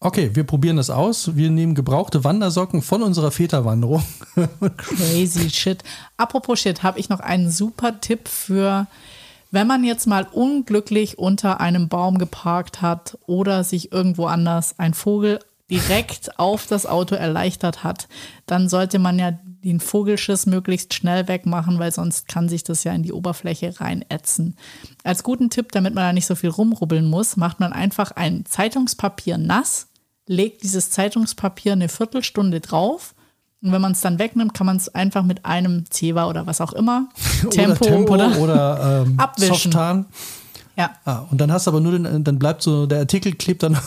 Okay, 0.00 0.30
wir 0.34 0.42
probieren 0.44 0.78
das 0.78 0.90
aus. 0.90 1.36
Wir 1.36 1.48
nehmen 1.50 1.76
gebrauchte 1.76 2.24
Wandersocken 2.24 2.82
von 2.82 3.02
unserer 3.02 3.30
Väterwanderung. 3.30 4.02
Crazy 4.76 5.48
shit. 5.50 5.84
Apropos 6.16 6.58
shit, 6.58 6.82
habe 6.82 6.98
ich 6.98 7.08
noch 7.08 7.20
einen 7.20 7.50
super 7.52 8.00
Tipp 8.00 8.26
für, 8.26 8.88
wenn 9.52 9.68
man 9.68 9.84
jetzt 9.84 10.06
mal 10.08 10.26
unglücklich 10.32 11.18
unter 11.18 11.60
einem 11.60 11.88
Baum 11.88 12.18
geparkt 12.18 12.82
hat 12.82 13.16
oder 13.26 13.62
sich 13.62 13.92
irgendwo 13.92 14.26
anders 14.26 14.74
ein 14.78 14.94
Vogel 14.94 15.38
direkt 15.72 16.38
auf 16.38 16.66
das 16.66 16.84
Auto 16.84 17.14
erleichtert 17.14 17.82
hat, 17.82 18.08
dann 18.44 18.68
sollte 18.68 18.98
man 18.98 19.18
ja 19.18 19.32
den 19.64 19.80
Vogelschiss 19.80 20.44
möglichst 20.44 20.92
schnell 20.92 21.28
wegmachen, 21.28 21.78
weil 21.78 21.92
sonst 21.92 22.28
kann 22.28 22.48
sich 22.50 22.62
das 22.62 22.84
ja 22.84 22.92
in 22.92 23.02
die 23.02 23.12
Oberfläche 23.12 23.80
reinätzen. 23.80 24.56
Als 25.02 25.22
guten 25.22 25.48
Tipp, 25.48 25.72
damit 25.72 25.94
man 25.94 26.04
da 26.04 26.12
nicht 26.12 26.26
so 26.26 26.34
viel 26.34 26.50
rumrubbeln 26.50 27.08
muss, 27.08 27.36
macht 27.36 27.58
man 27.58 27.72
einfach 27.72 28.10
ein 28.10 28.44
Zeitungspapier 28.44 29.38
nass, 29.38 29.88
legt 30.26 30.62
dieses 30.62 30.90
Zeitungspapier 30.90 31.72
eine 31.72 31.88
Viertelstunde 31.88 32.60
drauf 32.60 33.14
und 33.62 33.72
wenn 33.72 33.80
man 33.80 33.92
es 33.92 34.00
dann 34.00 34.18
wegnimmt, 34.18 34.54
kann 34.54 34.66
man 34.66 34.76
es 34.76 34.92
einfach 34.94 35.22
mit 35.22 35.46
einem 35.46 35.88
Zewa 35.88 36.28
oder 36.28 36.46
was 36.46 36.60
auch 36.60 36.72
immer, 36.72 37.08
Tempo, 37.50 37.84
oder 37.84 37.96
Tempo 37.96 38.14
oder, 38.14 38.38
oder, 38.38 39.04
ähm, 39.06 39.14
Abwischen. 39.18 39.72
Softan. 39.72 40.06
Ja. 40.76 40.92
Ah, 41.04 41.26
und 41.30 41.40
dann 41.40 41.52
hast 41.52 41.66
du 41.66 41.70
aber 41.70 41.80
nur 41.80 41.92
den, 41.92 42.24
dann 42.24 42.38
bleibt 42.38 42.62
so, 42.62 42.86
der 42.86 43.00
Artikel 43.00 43.34
klebt 43.34 43.62
dann, 43.62 43.78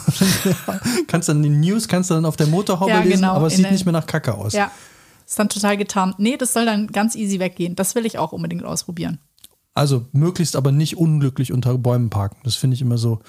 kannst 1.07 1.29
dann 1.29 1.41
die 1.41 1.49
News, 1.49 1.87
kannst 1.87 2.09
du 2.09 2.13
dann 2.13 2.25
auf 2.25 2.35
der 2.35 2.47
Motorhaube 2.47 2.91
Ja, 2.91 2.99
lesen, 2.99 3.21
genau, 3.21 3.33
aber 3.33 3.47
es 3.47 3.53
in 3.53 3.63
sieht 3.63 3.71
nicht 3.71 3.85
mehr 3.85 3.91
nach 3.91 4.05
Kacke 4.05 4.35
aus. 4.35 4.53
Ja, 4.53 4.71
ist 5.25 5.39
dann 5.39 5.49
total 5.49 5.77
getarnt. 5.77 6.19
Nee, 6.19 6.37
das 6.37 6.53
soll 6.53 6.65
dann 6.65 6.87
ganz 6.87 7.15
easy 7.15 7.39
weggehen. 7.39 7.75
Das 7.75 7.95
will 7.95 8.05
ich 8.05 8.17
auch 8.17 8.31
unbedingt 8.31 8.63
ausprobieren. 8.63 9.19
Also 9.73 10.05
möglichst 10.13 10.55
aber 10.55 10.71
nicht 10.71 10.97
unglücklich 10.97 11.51
unter 11.51 11.77
Bäumen 11.77 12.09
parken. 12.09 12.37
Das 12.43 12.55
finde 12.55 12.75
ich 12.75 12.81
immer 12.81 12.97
so. 12.97 13.19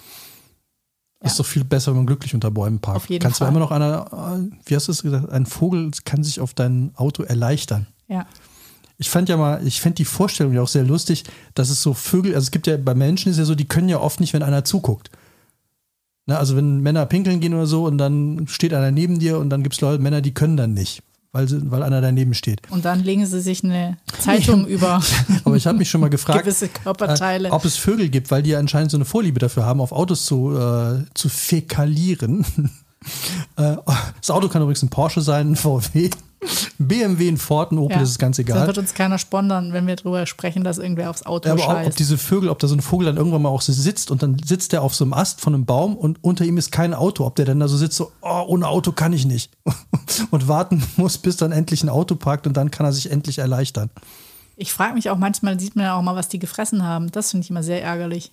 Ja. 1.22 1.26
Ist 1.26 1.40
doch 1.40 1.46
viel 1.46 1.64
besser, 1.64 1.90
wenn 1.92 1.96
man 1.96 2.06
glücklich 2.06 2.34
unter 2.34 2.50
Bäumen 2.50 2.78
parkt. 2.78 2.98
Auf 2.98 3.08
jeden 3.08 3.22
Kannst 3.22 3.38
Fall. 3.38 3.48
du 3.48 3.50
immer 3.50 3.60
noch 3.60 3.72
einer, 3.72 4.38
äh, 4.38 4.56
wie 4.66 4.76
hast 4.76 4.86
du 4.86 4.92
es 4.92 5.02
gesagt, 5.02 5.30
ein 5.30 5.46
Vogel 5.46 5.90
kann 6.04 6.22
sich 6.22 6.40
auf 6.40 6.54
dein 6.54 6.92
Auto 6.94 7.22
erleichtern. 7.22 7.86
Ja. 8.06 8.26
Ich 8.98 9.10
fand 9.10 9.28
ja 9.28 9.36
mal, 9.36 9.66
ich 9.66 9.80
fand 9.80 9.98
die 9.98 10.04
Vorstellung 10.04 10.54
ja 10.54 10.62
auch 10.62 10.68
sehr 10.68 10.84
lustig, 10.84 11.24
dass 11.54 11.68
es 11.68 11.82
so 11.82 11.92
Vögel, 11.92 12.34
also 12.34 12.46
es 12.46 12.50
gibt 12.50 12.66
ja 12.66 12.76
bei 12.76 12.94
Menschen 12.94 13.30
ist 13.30 13.38
ja 13.38 13.44
so, 13.44 13.54
die 13.54 13.68
können 13.68 13.88
ja 13.88 14.00
oft 14.00 14.20
nicht, 14.20 14.32
wenn 14.32 14.42
einer 14.42 14.64
zuguckt. 14.64 15.10
Na, 16.26 16.38
also 16.38 16.56
wenn 16.56 16.80
Männer 16.80 17.06
pinkeln 17.06 17.40
gehen 17.40 17.54
oder 17.54 17.66
so 17.66 17.84
und 17.84 17.98
dann 17.98 18.46
steht 18.48 18.74
einer 18.74 18.90
neben 18.90 19.18
dir 19.18 19.38
und 19.38 19.50
dann 19.50 19.62
gibt 19.62 19.74
es 19.74 19.80
Leute, 19.80 20.02
Männer, 20.02 20.22
die 20.22 20.34
können 20.34 20.56
dann 20.56 20.74
nicht, 20.74 21.02
weil, 21.30 21.46
sie, 21.46 21.70
weil 21.70 21.82
einer 21.82 22.00
daneben 22.00 22.34
steht. 22.34 22.62
Und 22.70 22.84
dann 22.84 23.04
legen 23.04 23.24
sie 23.26 23.40
sich 23.40 23.62
eine 23.62 23.98
Zeitung 24.18 24.66
über 24.66 25.00
Aber 25.44 25.56
ich 25.56 25.66
habe 25.66 25.78
mich 25.78 25.88
schon 25.90 26.00
mal 26.00 26.10
gefragt, 26.10 26.40
gewisse 26.40 26.68
Körperteile. 26.68 27.48
Äh, 27.48 27.52
ob 27.52 27.64
es 27.64 27.76
Vögel 27.76 28.08
gibt, 28.08 28.30
weil 28.30 28.42
die 28.42 28.50
ja 28.50 28.58
anscheinend 28.58 28.90
so 28.90 28.96
eine 28.96 29.04
Vorliebe 29.04 29.38
dafür 29.38 29.66
haben, 29.66 29.80
auf 29.80 29.92
Autos 29.92 30.24
zu, 30.24 30.56
äh, 30.56 31.04
zu 31.14 31.28
fäkalieren. 31.28 32.44
äh, 33.56 33.76
das 34.20 34.30
Auto 34.30 34.48
kann 34.48 34.62
übrigens 34.62 34.82
ein 34.82 34.88
Porsche 34.90 35.20
sein, 35.20 35.48
ein 35.52 35.56
VW, 35.56 36.10
ein 36.78 36.86
BMW, 36.88 37.28
ein 37.28 37.36
Ford, 37.38 37.72
ein 37.72 37.78
Opel, 37.78 37.94
Ja. 37.96 38.00
das 38.00 38.10
ist 38.10 38.18
ganz 38.18 38.38
egal. 38.38 38.66
wird 38.66 38.78
uns 38.78 38.94
keiner 38.94 39.18
spondern, 39.18 39.72
wenn 39.72 39.86
wir 39.86 39.96
drüber 39.96 40.26
sprechen, 40.26 40.64
dass 40.64 40.78
irgendwer 40.78 41.10
aufs 41.10 41.24
Auto 41.24 41.48
Ja, 41.48 41.54
aber 41.54 41.64
auch, 41.64 41.68
ob 41.70 41.84
scheißt. 41.86 41.98
diese 41.98 42.18
Vögel, 42.18 42.48
ob 42.50 42.58
da 42.58 42.68
so 42.68 42.74
ein 42.74 42.80
Vogel 42.82 43.06
dann 43.06 43.16
irgendwann 43.16 43.42
mal 43.42 43.48
auch 43.48 43.62
so 43.62 43.72
sitzt 43.72 44.10
und 44.10 44.22
dann 44.22 44.38
sitzt 44.44 44.72
der 44.72 44.82
auf 44.82 44.94
so 44.94 45.04
einem 45.04 45.14
Ast 45.14 45.40
von 45.40 45.54
einem 45.54 45.64
Baum 45.64 45.96
und 45.96 46.22
unter 46.22 46.44
ihm 46.44 46.58
ist 46.58 46.70
kein 46.72 46.94
Auto, 46.94 47.24
ob 47.26 47.36
der 47.36 47.46
dann 47.46 47.58
da 47.60 47.68
so 47.68 47.76
sitzt, 47.76 47.96
so, 47.96 48.12
oh, 48.20 48.44
ohne 48.48 48.68
Auto 48.68 48.92
kann 48.92 49.12
ich 49.12 49.24
nicht. 49.26 49.50
und 50.30 50.46
warten 50.48 50.82
muss, 50.96 51.18
bis 51.18 51.36
dann 51.36 51.52
endlich 51.52 51.82
ein 51.82 51.88
Auto 51.88 52.14
parkt 52.16 52.46
und 52.46 52.56
dann 52.56 52.70
kann 52.70 52.86
er 52.86 52.92
sich 52.92 53.10
endlich 53.10 53.38
erleichtern. 53.38 53.90
Ich 54.56 54.72
frage 54.72 54.94
mich 54.94 55.10
auch 55.10 55.18
manchmal, 55.18 55.58
sieht 55.60 55.76
man 55.76 55.84
ja 55.86 55.96
auch 55.98 56.02
mal, 56.02 56.16
was 56.16 56.28
die 56.28 56.38
gefressen 56.38 56.82
haben. 56.82 57.10
Das 57.12 57.30
finde 57.30 57.44
ich 57.44 57.50
immer 57.50 57.62
sehr 57.62 57.82
ärgerlich. 57.82 58.32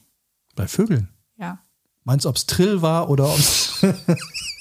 Bei 0.55 0.67
Vögeln. 0.67 1.09
Ja. 1.37 1.59
Meinst 2.05 2.25
du, 2.25 2.29
ob 2.29 2.35
es 2.35 2.45
Trill 2.45 2.81
war 2.81 3.09
oder 3.09 3.25
ob 3.27 3.37
es. 3.39 3.73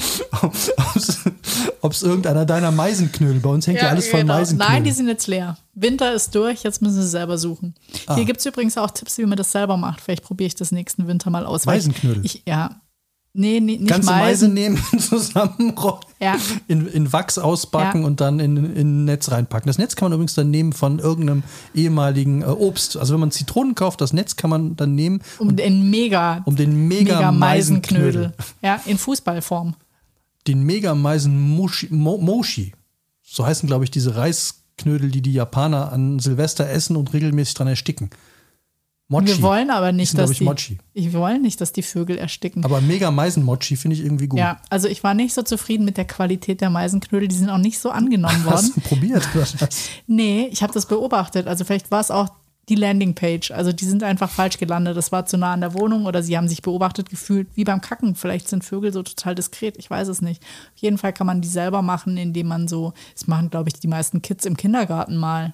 Ob 1.82 1.92
es 1.92 2.02
irgendeiner 2.02 2.44
deiner 2.46 2.70
Meisenknödel, 2.70 3.40
bei 3.40 3.50
uns 3.50 3.66
hängt 3.66 3.80
ja, 3.80 3.88
alles 3.88 4.08
voll 4.08 4.20
genau. 4.20 4.34
Meisenknödel. 4.34 4.72
Nein, 4.74 4.84
die 4.84 4.90
sind 4.92 5.08
jetzt 5.08 5.26
leer. 5.26 5.56
Winter 5.74 6.12
ist 6.12 6.34
durch, 6.34 6.62
jetzt 6.62 6.82
müssen 6.82 7.00
sie 7.02 7.08
selber 7.08 7.38
suchen. 7.38 7.74
Ah. 8.06 8.16
Hier 8.16 8.24
gibt 8.24 8.40
es 8.40 8.46
übrigens 8.46 8.76
auch 8.78 8.90
Tipps, 8.90 9.18
wie 9.18 9.26
man 9.26 9.36
das 9.36 9.52
selber 9.52 9.76
macht. 9.76 10.00
Vielleicht 10.00 10.22
probiere 10.24 10.48
ich 10.48 10.54
das 10.54 10.72
nächsten 10.72 11.06
Winter 11.06 11.30
mal 11.30 11.46
aus. 11.46 11.66
Meisenknödel? 11.66 12.24
Ich, 12.24 12.42
ja. 12.46 12.80
Nee, 13.32 13.60
nee 13.60 13.76
nicht 13.76 13.86
Ganze 13.88 14.10
Meise 14.10 14.48
Meisen. 14.48 14.54
nehmen, 14.54 14.82
zusammenrollen, 14.98 16.00
Ja. 16.20 16.36
in, 16.66 16.88
in 16.88 17.12
Wachs 17.12 17.38
ausbacken 17.38 18.00
Ja. 18.00 18.06
und 18.08 18.20
dann 18.20 18.40
in, 18.40 18.56
in 18.56 19.02
ein 19.02 19.04
Netz 19.04 19.30
reinpacken. 19.30 19.68
Das 19.68 19.78
Netz 19.78 19.94
kann 19.94 20.06
man 20.06 20.14
übrigens 20.14 20.34
dann 20.34 20.50
nehmen 20.50 20.72
von 20.72 20.98
irgendeinem 20.98 21.44
ehemaligen 21.72 22.42
äh, 22.42 22.46
Obst. 22.46 22.96
Also 22.96 23.12
wenn 23.14 23.20
man 23.20 23.30
Zitronen 23.30 23.76
kauft, 23.76 24.00
das 24.00 24.12
Netz 24.12 24.34
kann 24.34 24.50
man 24.50 24.74
dann 24.74 24.96
nehmen, 24.96 25.22
Um 25.38 25.54
den 25.54 25.90
mega, 25.90 26.42
um 26.44 26.56
den 26.56 26.88
mega, 26.88 27.16
mega 27.16 27.32
Meisenknödel, 27.32 28.02
Meisenknödel. 28.32 28.32
Ja, 28.62 28.80
in 28.86 28.98
Fußballform. 28.98 29.76
Den 30.46 30.62
mega 30.64 30.94
Meisen 30.94 31.40
Moshi, 31.40 31.88
Mo, 31.90 32.18
Moshi. 32.18 32.72
So 33.22 33.46
heißen, 33.46 33.66
glaube 33.66 33.84
ich, 33.84 33.90
diese 33.90 34.16
Reisknödel, 34.16 35.10
die 35.10 35.22
die 35.22 35.32
Japaner 35.32 35.92
an 35.92 36.18
Silvester 36.18 36.68
essen 36.68 36.96
und 36.96 37.12
regelmäßig 37.12 37.54
dran 37.54 37.68
ersticken. 37.68 38.10
Mochi. 39.10 39.26
Wir 39.26 39.42
wollen 39.42 39.70
aber 39.70 39.90
nicht, 39.90 40.16
dass 40.16 40.30
ich, 40.30 40.38
die, 40.38 40.44
Mochi. 40.44 40.78
ich 40.92 41.12
wollen 41.12 41.42
nicht, 41.42 41.60
dass 41.60 41.72
die 41.72 41.82
Vögel 41.82 42.16
ersticken. 42.16 42.64
Aber 42.64 42.80
mega 42.80 43.10
Meisen-Mochi 43.10 43.74
finde 43.74 43.96
ich 43.96 44.04
irgendwie 44.04 44.28
gut. 44.28 44.38
ja, 44.38 44.60
also 44.70 44.86
ich 44.86 45.02
war 45.02 45.14
nicht 45.14 45.34
so 45.34 45.42
zufrieden 45.42 45.84
mit 45.84 45.96
der 45.96 46.04
Qualität 46.04 46.60
der 46.60 46.70
Meisenknödel. 46.70 47.26
Die 47.26 47.34
sind 47.34 47.50
auch 47.50 47.58
nicht 47.58 47.80
so 47.80 47.90
angenommen 47.90 48.44
worden. 48.44 48.54
Hast 48.54 48.76
du 48.76 48.80
probiert? 48.80 49.28
Oder? 49.34 49.46
Nee, 50.06 50.48
ich 50.52 50.62
habe 50.62 50.72
das 50.72 50.86
beobachtet. 50.86 51.48
Also 51.48 51.64
vielleicht 51.64 51.90
war 51.90 52.00
es 52.00 52.12
auch 52.12 52.28
die 52.70 52.76
Landingpage. 52.76 53.50
Also 53.50 53.72
die 53.72 53.84
sind 53.84 54.02
einfach 54.02 54.30
falsch 54.30 54.56
gelandet. 54.56 54.96
Das 54.96 55.12
war 55.12 55.26
zu 55.26 55.36
nah 55.36 55.52
an 55.52 55.60
der 55.60 55.74
Wohnung 55.74 56.06
oder 56.06 56.22
sie 56.22 56.36
haben 56.36 56.48
sich 56.48 56.62
beobachtet 56.62 57.10
gefühlt, 57.10 57.48
wie 57.54 57.64
beim 57.64 57.80
Kacken. 57.82 58.14
Vielleicht 58.14 58.48
sind 58.48 58.64
Vögel 58.64 58.92
so 58.92 59.02
total 59.02 59.34
diskret. 59.34 59.76
Ich 59.76 59.90
weiß 59.90 60.08
es 60.08 60.22
nicht. 60.22 60.42
Auf 60.74 60.80
jeden 60.80 60.96
Fall 60.96 61.12
kann 61.12 61.26
man 61.26 61.42
die 61.42 61.48
selber 61.48 61.82
machen, 61.82 62.16
indem 62.16 62.46
man 62.46 62.68
so, 62.68 62.94
das 63.12 63.26
machen, 63.26 63.50
glaube 63.50 63.68
ich, 63.68 63.74
die 63.74 63.88
meisten 63.88 64.22
Kids 64.22 64.46
im 64.46 64.56
Kindergarten 64.56 65.16
mal. 65.16 65.52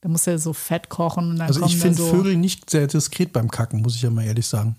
Da 0.00 0.08
muss 0.08 0.26
er 0.26 0.38
so 0.38 0.52
Fett 0.52 0.88
kochen 0.88 1.30
und 1.30 1.38
dann 1.38 1.46
Also 1.48 1.64
ich 1.64 1.76
finde 1.76 1.98
so. 1.98 2.06
Vögel 2.06 2.36
nicht 2.36 2.70
sehr 2.70 2.86
diskret 2.86 3.32
beim 3.32 3.50
Kacken, 3.50 3.82
muss 3.82 3.94
ich 3.94 4.02
ja 4.02 4.10
mal 4.10 4.24
ehrlich 4.24 4.46
sagen. 4.46 4.74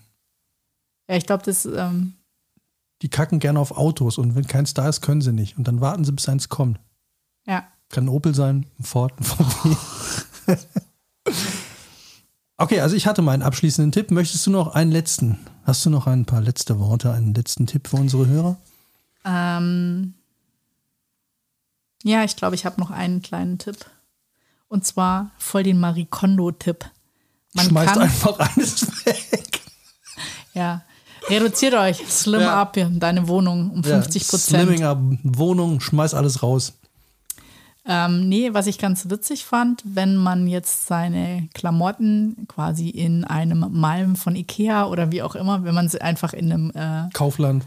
Ja, 1.10 1.16
ich 1.16 1.26
glaube, 1.26 1.44
das, 1.46 1.66
ähm, 1.66 2.14
Die 3.02 3.10
kacken 3.10 3.40
gerne 3.40 3.60
auf 3.60 3.72
Autos 3.78 4.18
und 4.18 4.36
wenn 4.36 4.48
keins 4.48 4.74
da 4.74 4.88
ist, 4.90 5.02
können 5.02 5.22
sie 5.22 5.34
nicht. 5.34 5.58
Und 5.58 5.68
dann 5.68 5.82
warten 5.82 6.04
sie, 6.04 6.12
bis 6.12 6.28
eins 6.28 6.50
kommt. 6.50 6.80
ja. 7.48 7.68
Kann 7.92 8.06
ein 8.06 8.10
Opel 8.10 8.36
sein, 8.36 8.68
ein 8.80 8.84
Ford, 8.84 9.14
ein 9.20 9.24
VW. 9.24 9.76
okay, 12.60 12.80
also 12.82 12.96
ich 12.96 13.08
hatte 13.08 13.22
meinen 13.22 13.42
abschließenden 13.42 13.92
Tipp. 13.92 14.12
Möchtest 14.12 14.46
du 14.48 14.52
noch 14.52 14.76
einen 14.76 14.92
letzten? 14.92 15.40
Hast 15.64 15.86
du 15.86 15.90
noch 15.90 16.08
ein 16.08 16.26
paar 16.26 16.42
letzte 16.42 16.80
Worte, 16.80 17.12
einen 17.12 17.34
letzten 17.34 17.68
Tipp 17.68 17.88
für 17.88 17.98
unsere 17.98 18.28
Hörer? 18.28 18.58
Ähm, 19.26 20.14
ja, 22.04 22.24
ich 22.24 22.36
glaube, 22.36 22.56
ich 22.56 22.66
habe 22.66 22.80
noch 22.80 22.92
einen 22.92 23.22
kleinen 23.22 23.58
Tipp. 23.58 23.78
Und 24.68 24.86
zwar 24.86 25.32
voll 25.38 25.64
den 25.64 25.80
Marie 25.80 26.06
Kondo-Tipp. 26.06 26.86
Man 27.54 27.66
Schmeißt 27.68 27.94
kann, 27.94 28.02
einfach 28.04 28.38
alles 28.40 29.06
weg. 29.06 29.62
ja, 30.54 30.84
reduziert 31.28 31.74
euch, 31.74 31.98
slim 32.08 32.42
Ja. 32.42 32.62
up 32.62 32.78
in 32.78 33.00
deine 33.00 33.28
Wohnung 33.28 33.72
um 33.72 33.84
50 33.84 34.24
Slimming 34.26 34.82
Prozent. 34.82 34.84
up, 34.84 35.00
Wohnung, 35.24 35.80
schmeiß 35.80 36.14
alles 36.14 36.44
raus. 36.44 36.74
Ähm, 37.92 38.30
nee, 38.30 38.54
was 38.54 38.68
ich 38.68 38.78
ganz 38.78 39.10
witzig 39.10 39.46
fand, 39.46 39.82
wenn 39.84 40.16
man 40.16 40.46
jetzt 40.46 40.86
seine 40.86 41.50
Klamotten 41.56 42.46
quasi 42.48 42.88
in 42.88 43.24
einem 43.24 43.66
Malm 43.72 44.16
von 44.16 44.36
Ikea 44.36 44.86
oder 44.86 45.12
wie 45.12 45.24
auch 45.24 45.34
immer, 45.34 45.64
wenn 45.64 45.74
man 45.74 45.90
sie 45.90 46.00
einfach 46.00 46.34
in 46.34 46.54
einem 46.54 46.72
äh, 46.76 47.10
Kaufland, 47.14 47.66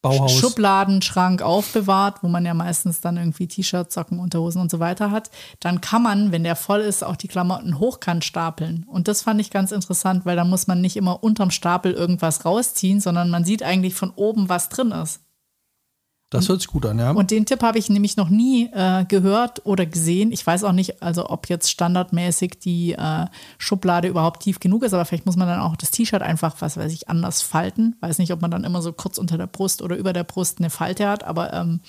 Bauhaus. 0.00 0.32
Schubladenschrank 0.32 1.42
aufbewahrt, 1.42 2.22
wo 2.22 2.28
man 2.28 2.46
ja 2.46 2.54
meistens 2.54 3.02
dann 3.02 3.18
irgendwie 3.18 3.46
T-Shirts, 3.46 3.94
Socken, 3.94 4.20
Unterhosen 4.20 4.62
und 4.62 4.70
so 4.70 4.80
weiter 4.80 5.10
hat, 5.10 5.30
dann 5.60 5.82
kann 5.82 6.02
man, 6.02 6.32
wenn 6.32 6.44
der 6.44 6.56
voll 6.56 6.80
ist, 6.80 7.04
auch 7.04 7.16
die 7.16 7.28
Klamotten 7.28 7.78
hochkant 7.78 8.24
stapeln. 8.24 8.86
Und 8.88 9.06
das 9.06 9.20
fand 9.20 9.38
ich 9.38 9.50
ganz 9.50 9.70
interessant, 9.70 10.24
weil 10.24 10.36
da 10.36 10.44
muss 10.44 10.66
man 10.66 10.80
nicht 10.80 10.96
immer 10.96 11.22
unterm 11.22 11.50
Stapel 11.50 11.92
irgendwas 11.92 12.46
rausziehen, 12.46 13.00
sondern 13.00 13.28
man 13.28 13.44
sieht 13.44 13.62
eigentlich 13.62 13.94
von 13.94 14.12
oben, 14.16 14.48
was 14.48 14.70
drin 14.70 14.92
ist. 14.92 15.20
Das 16.30 16.50
hört 16.50 16.60
sich 16.60 16.68
gut 16.68 16.84
an, 16.84 16.98
ja. 16.98 17.12
Und 17.12 17.30
den 17.30 17.46
Tipp 17.46 17.62
habe 17.62 17.78
ich 17.78 17.88
nämlich 17.88 18.18
noch 18.18 18.28
nie 18.28 18.68
äh, 18.74 19.06
gehört 19.06 19.64
oder 19.64 19.86
gesehen. 19.86 20.30
Ich 20.30 20.46
weiß 20.46 20.62
auch 20.64 20.72
nicht, 20.72 21.02
also 21.02 21.30
ob 21.30 21.48
jetzt 21.48 21.70
standardmäßig 21.70 22.58
die 22.58 22.92
äh, 22.92 23.24
Schublade 23.56 24.08
überhaupt 24.08 24.42
tief 24.42 24.60
genug 24.60 24.82
ist, 24.82 24.92
aber 24.92 25.06
vielleicht 25.06 25.24
muss 25.24 25.36
man 25.36 25.48
dann 25.48 25.60
auch 25.60 25.74
das 25.74 25.90
T-Shirt 25.90 26.20
einfach, 26.20 26.56
was 26.58 26.76
weiß 26.76 26.92
ich, 26.92 27.08
anders 27.08 27.40
falten. 27.40 27.96
Weiß 28.00 28.18
nicht, 28.18 28.30
ob 28.30 28.42
man 28.42 28.50
dann 28.50 28.64
immer 28.64 28.82
so 28.82 28.92
kurz 28.92 29.16
unter 29.16 29.38
der 29.38 29.46
Brust 29.46 29.80
oder 29.80 29.96
über 29.96 30.12
der 30.12 30.24
Brust 30.24 30.58
eine 30.58 30.68
Falte 30.68 31.08
hat, 31.08 31.24
aber 31.24 31.54
ähm, 31.54 31.80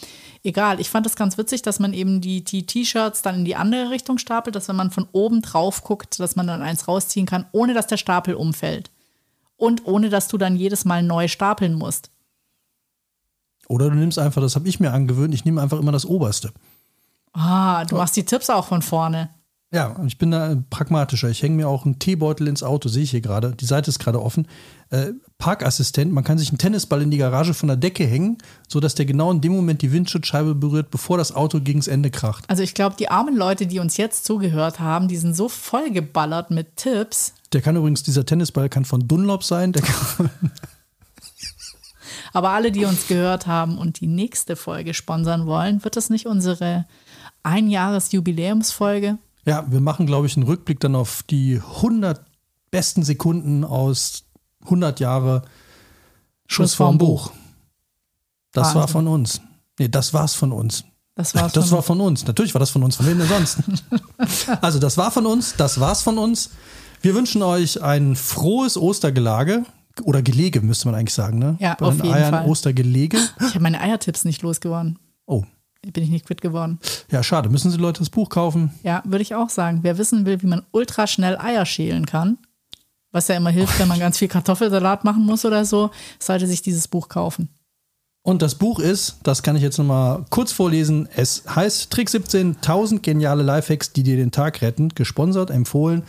egal. 0.41 0.79
Ich 0.79 0.89
fand 0.89 1.05
es 1.05 1.17
ganz 1.17 1.37
witzig, 1.37 1.61
dass 1.61 1.79
man 1.79 1.91
eben 1.91 2.21
die 2.21 2.41
die 2.41 2.65
T-Shirts 2.65 3.21
dann 3.21 3.39
in 3.39 3.45
die 3.45 3.57
andere 3.57 3.89
Richtung 3.89 4.19
stapelt, 4.19 4.55
dass 4.55 4.69
wenn 4.69 4.77
man 4.77 4.91
von 4.91 5.07
oben 5.11 5.41
drauf 5.41 5.83
guckt, 5.83 6.17
dass 6.17 6.37
man 6.37 6.47
dann 6.47 6.61
eins 6.61 6.87
rausziehen 6.87 7.25
kann, 7.25 7.45
ohne 7.51 7.73
dass 7.73 7.87
der 7.87 7.97
Stapel 7.97 8.35
umfällt. 8.35 8.89
Und 9.57 9.85
ohne 9.85 10.07
dass 10.09 10.29
du 10.29 10.37
dann 10.37 10.55
jedes 10.55 10.85
Mal 10.85 11.03
neu 11.03 11.27
stapeln 11.27 11.73
musst. 11.73 12.11
Oder 13.69 13.89
du 13.89 13.95
nimmst 13.95 14.19
einfach, 14.19 14.41
das 14.41 14.55
habe 14.55 14.67
ich 14.67 14.79
mir 14.79 14.91
angewöhnt, 14.91 15.33
ich 15.33 15.45
nehme 15.45 15.61
einfach 15.61 15.79
immer 15.79 15.91
das 15.91 16.05
Oberste. 16.05 16.51
Ah, 17.33 17.85
du 17.85 17.95
machst 17.95 18.17
die 18.17 18.25
Tipps 18.25 18.49
auch 18.49 18.65
von 18.65 18.81
vorne. 18.81 19.29
Ja, 19.71 19.95
ich 20.07 20.17
bin 20.17 20.31
da 20.31 20.55
pragmatischer. 20.71 21.29
Ich 21.29 21.43
hänge 21.43 21.55
mir 21.55 21.67
auch 21.67 21.85
einen 21.85 21.99
Teebeutel 21.99 22.47
ins 22.47 22.63
Auto, 22.63 22.89
sehe 22.89 23.03
ich 23.03 23.11
hier 23.11 23.21
gerade. 23.21 23.51
Die 23.51 23.65
Seite 23.65 23.89
ist 23.89 23.99
gerade 23.99 24.19
offen. 24.19 24.47
Äh, 24.89 25.11
Parkassistent, 25.37 26.11
man 26.11 26.23
kann 26.23 26.39
sich 26.39 26.49
einen 26.49 26.57
Tennisball 26.57 27.03
in 27.03 27.11
die 27.11 27.19
Garage 27.19 27.53
von 27.53 27.67
der 27.67 27.77
Decke 27.77 28.07
hängen, 28.07 28.39
sodass 28.67 28.95
der 28.95 29.05
genau 29.05 29.31
in 29.31 29.41
dem 29.41 29.51
Moment 29.51 29.83
die 29.83 29.91
Windschutzscheibe 29.91 30.55
berührt, 30.55 30.89
bevor 30.89 31.19
das 31.19 31.35
Auto 31.35 31.61
gegens 31.61 31.87
Ende 31.87 32.09
kracht. 32.09 32.45
Also 32.47 32.63
ich 32.63 32.73
glaube, 32.73 32.95
die 32.97 33.09
armen 33.09 33.37
Leute, 33.37 33.67
die 33.67 33.77
uns 33.77 33.97
jetzt 33.97 34.25
zugehört 34.25 34.79
haben, 34.79 35.07
die 35.07 35.17
sind 35.17 35.35
so 35.35 35.47
vollgeballert 35.47 36.49
mit 36.49 36.75
Tipps. 36.75 37.35
Der 37.53 37.61
kann 37.61 37.75
übrigens, 37.75 38.01
dieser 38.01 38.25
Tennisball 38.25 38.69
kann 38.69 38.85
von 38.85 39.07
Dunlop 39.07 39.43
sein, 39.43 39.71
der 39.71 39.83
kann, 39.83 40.31
Aber 42.33 42.51
alle, 42.51 42.71
die 42.71 42.85
uns 42.85 43.07
gehört 43.07 43.47
haben 43.47 43.77
und 43.77 43.99
die 44.01 44.07
nächste 44.07 44.55
Folge 44.55 44.93
sponsern 44.93 45.45
wollen, 45.45 45.83
wird 45.83 45.95
das 45.95 46.09
nicht 46.09 46.27
unsere 46.27 46.85
Einjahres-Jubiläumsfolge? 47.43 49.17
Ja, 49.45 49.65
wir 49.69 49.81
machen, 49.81 50.05
glaube 50.05 50.27
ich, 50.27 50.37
einen 50.37 50.45
Rückblick 50.45 50.79
dann 50.79 50.95
auf 50.95 51.23
die 51.23 51.61
100 51.77 52.21
besten 52.71 53.03
Sekunden 53.03 53.63
aus 53.63 54.25
100 54.63 54.99
Jahre 54.99 55.43
Schuss 56.47 56.73
vorm 56.73 56.97
Buch. 56.97 57.31
Das 58.51 58.67
Wahnsinn. 58.67 58.81
war 58.81 58.87
von 58.87 59.07
uns. 59.07 59.41
Nee, 59.77 59.87
das 59.87 60.13
war's 60.13 60.35
von 60.35 60.51
uns. 60.51 60.83
Das 61.15 61.35
war's 61.35 61.53
Das 61.53 61.69
von 61.69 61.77
war 61.77 61.83
von 61.83 62.01
uns. 62.01 62.25
Natürlich 62.25 62.53
war 62.53 62.59
das 62.59 62.69
von 62.69 62.83
uns. 62.83 62.95
Von 62.95 63.05
wem 63.05 63.19
denn 63.19 63.27
sonst? 63.27 63.59
also, 64.61 64.79
das 64.79 64.97
war 64.97 65.11
von 65.11 65.25
uns. 65.25 65.55
Das 65.55 65.79
war's 65.79 66.01
von 66.01 66.17
uns. 66.17 66.51
Wir 67.01 67.15
wünschen 67.15 67.41
euch 67.41 67.81
ein 67.81 68.15
frohes 68.15 68.77
Ostergelage. 68.77 69.65
Oder 70.03 70.21
Gelege, 70.21 70.61
müsste 70.61 70.87
man 70.87 70.95
eigentlich 70.95 71.13
sagen, 71.13 71.39
ne? 71.39 71.55
Ja, 71.59 71.75
Bei 71.79 71.85
auf 71.87 71.95
den 71.97 72.05
jeden 72.05 72.15
Eiern 72.17 72.33
Fall. 72.33 72.47
Ostergelege. 72.47 73.17
Ich 73.39 73.49
habe 73.49 73.59
meine 73.61 73.81
Eiertipps 73.81 74.25
nicht 74.25 74.41
losgeworden. 74.41 74.99
Oh, 75.25 75.43
Bin 75.93 76.03
ich 76.03 76.09
nicht 76.09 76.25
quitt 76.25 76.41
geworden. 76.41 76.79
ja, 77.11 77.23
schade. 77.23 77.49
Müssen 77.49 77.71
Sie 77.71 77.77
Leute 77.77 77.99
das 77.99 78.09
Buch 78.09 78.29
kaufen? 78.29 78.71
Ja, 78.83 79.01
würde 79.05 79.21
ich 79.21 79.35
auch 79.35 79.49
sagen. 79.49 79.79
Wer 79.83 79.97
wissen 79.97 80.25
will, 80.25 80.41
wie 80.41 80.47
man 80.47 80.63
ultra 80.71 81.07
schnell 81.07 81.37
Eier 81.37 81.65
schälen 81.65 82.05
kann, 82.05 82.37
was 83.11 83.27
ja 83.27 83.35
immer 83.35 83.49
hilft, 83.49 83.79
wenn 83.79 83.87
man 83.87 83.99
ganz 83.99 84.17
viel 84.17 84.27
Kartoffelsalat 84.27 85.03
machen 85.03 85.25
muss 85.25 85.45
oder 85.45 85.65
so, 85.65 85.91
sollte 86.19 86.47
sich 86.47 86.61
dieses 86.61 86.87
Buch 86.87 87.09
kaufen. 87.09 87.49
Und 88.21 88.41
das 88.41 88.55
Buch 88.55 88.79
ist, 88.79 89.17
das 89.23 89.41
kann 89.43 89.55
ich 89.55 89.61
jetzt 89.61 89.77
nochmal 89.77 90.25
kurz 90.29 90.51
vorlesen, 90.51 91.07
es 91.15 91.43
heißt 91.55 91.89
Trick 91.89 92.09
17, 92.09 92.57
1000 92.57 93.01
geniale 93.01 93.41
Lifehacks, 93.43 93.93
die 93.93 94.03
dir 94.03 94.17
den 94.17 94.31
Tag 94.31 94.61
retten, 94.61 94.89
gesponsert, 94.89 95.49
empfohlen 95.49 96.03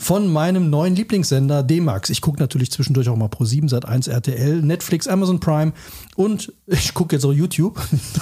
von 0.00 0.32
meinem 0.32 0.70
neuen 0.70 0.94
Lieblingssender 0.94 1.64
D-Max. 1.64 2.08
Ich 2.08 2.20
gucke 2.20 2.38
natürlich 2.38 2.70
zwischendurch 2.70 3.08
auch 3.08 3.16
mal 3.16 3.28
Pro 3.28 3.44
7, 3.44 3.68
Sat 3.68 3.84
1, 3.84 4.06
RTL, 4.06 4.62
Netflix, 4.62 5.08
Amazon 5.08 5.40
Prime 5.40 5.72
und 6.14 6.52
ich 6.66 6.94
gucke 6.94 7.16
jetzt 7.16 7.24
auch 7.24 7.32
YouTube. 7.32 7.80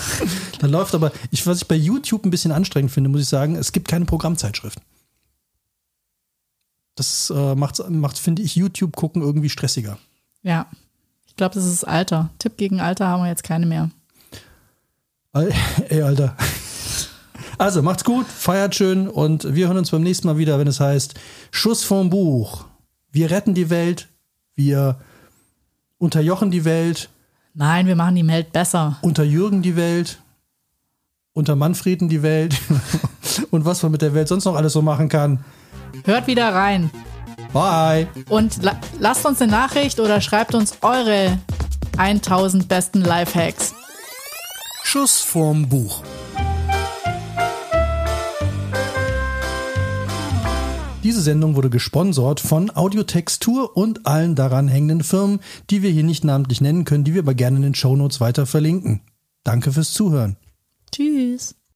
Dann 0.61 0.71
läuft 0.71 0.95
aber, 0.95 1.13
ich, 1.31 1.47
was 1.47 1.59
ich 1.59 1.69
bei 1.69 1.77
YouTube 1.77 2.25
ein 2.25 2.31
bisschen 2.31 2.51
anstrengend 2.51 2.91
finde, 2.91 3.11
muss 3.11 3.21
ich 3.21 3.29
sagen, 3.29 3.57
es 3.57 3.73
gibt 3.73 3.89
keine 3.89 4.07
Programmzeitschrift. 4.07 4.81
Das 6.95 7.31
äh, 7.31 7.55
macht, 7.55 7.79
macht 7.91 8.19
finde 8.19 8.41
ich, 8.41 8.57
YouTube 8.57 8.97
gucken 8.97 9.21
irgendwie 9.21 9.51
stressiger. 9.51 9.99
Ja, 10.43 10.67
ich 11.27 11.37
glaube, 11.37 11.55
das 11.55 11.67
ist 11.67 11.85
Alter. 11.85 12.31
Tipp 12.39 12.57
gegen 12.57 12.81
Alter 12.81 13.09
haben 13.09 13.23
wir 13.23 13.29
jetzt 13.29 13.45
keine 13.45 13.67
mehr. 13.67 13.91
Ey, 15.89 16.01
Alter. 16.01 16.35
Also, 17.59 17.83
macht's 17.83 18.05
gut, 18.05 18.27
feiert 18.27 18.75
schön 18.75 19.09
und 19.09 19.55
wir 19.55 19.69
hören 19.69 19.79
uns 19.79 19.91
beim 19.91 20.03
nächsten 20.03 20.27
Mal 20.27 20.37
wieder, 20.37 20.59
wenn 20.59 20.69
es 20.69 20.79
heißt 20.79 21.15
Schuss 21.51 21.85
vom 21.85 22.11
Buch. 22.11 22.67
Wir 23.11 23.31
retten 23.31 23.55
die 23.55 23.71
Welt, 23.71 24.09
wir 24.55 24.97
unterjochen 25.99 26.51
die 26.51 26.65
Welt, 26.65 27.09
Nein, 27.55 27.87
wir 27.87 27.97
machen 27.97 28.17
die 28.17 28.27
Welt 28.27 28.53
besser. 28.53 28.99
unterjürgen 29.01 29.63
die 29.63 29.77
Welt, 29.77 30.21
unter 31.33 31.57
Manfreden 31.57 32.11
die 32.11 32.23
Welt 32.23 32.55
und 33.51 33.65
was 33.65 33.83
man 33.83 33.93
mit 33.93 34.03
der 34.03 34.13
Welt 34.13 34.29
sonst 34.29 34.45
noch 34.45 34.57
alles 34.57 34.75
so 34.75 34.83
machen 34.83 35.09
kann. 35.09 35.43
Hört 36.05 36.27
wieder 36.27 36.53
rein 36.53 36.91
Bye. 37.55 38.07
und 38.29 38.63
la 38.63 38.79
lasst 39.01 39.25
uns 39.25 39.41
eine 39.41 39.51
Nachricht 39.51 39.99
oder 39.99 40.21
schreibt 40.21 40.55
uns 40.55 40.75
eure 40.83 41.39
1000 41.97 42.69
besten 42.69 43.01
Lifehacks. 43.01 43.75
Schuss 44.83 45.21
vorm 45.21 45.67
Buch. 45.71 46.03
Diese 51.07 51.21
Sendung 51.21 51.55
wurde 51.55 51.71
gesponsert 51.71 52.41
von 52.41 52.69
Audiotextur 52.69 53.77
und 53.77 54.09
allen 54.09 54.35
daran 54.35 54.67
hängenden 54.67 55.05
Firmen, 55.05 55.39
die 55.71 55.83
wir 55.83 55.91
hier 55.91 56.03
nicht 56.03 56.25
namentlich 56.25 56.61
nennen 56.61 56.85
können, 56.85 57.05
die 57.05 57.15
wir 57.15 57.23
aber 57.23 57.35
gerne 57.35 57.59
in 57.59 57.63
den 57.63 57.75
Shownotes 57.77 58.21
weiter 58.21 58.45
verlinken. 58.45 59.03
Danke 59.45 59.71
fürs 59.71 59.93
Zuhören. 59.93 60.37
Tschüss. 60.91 61.55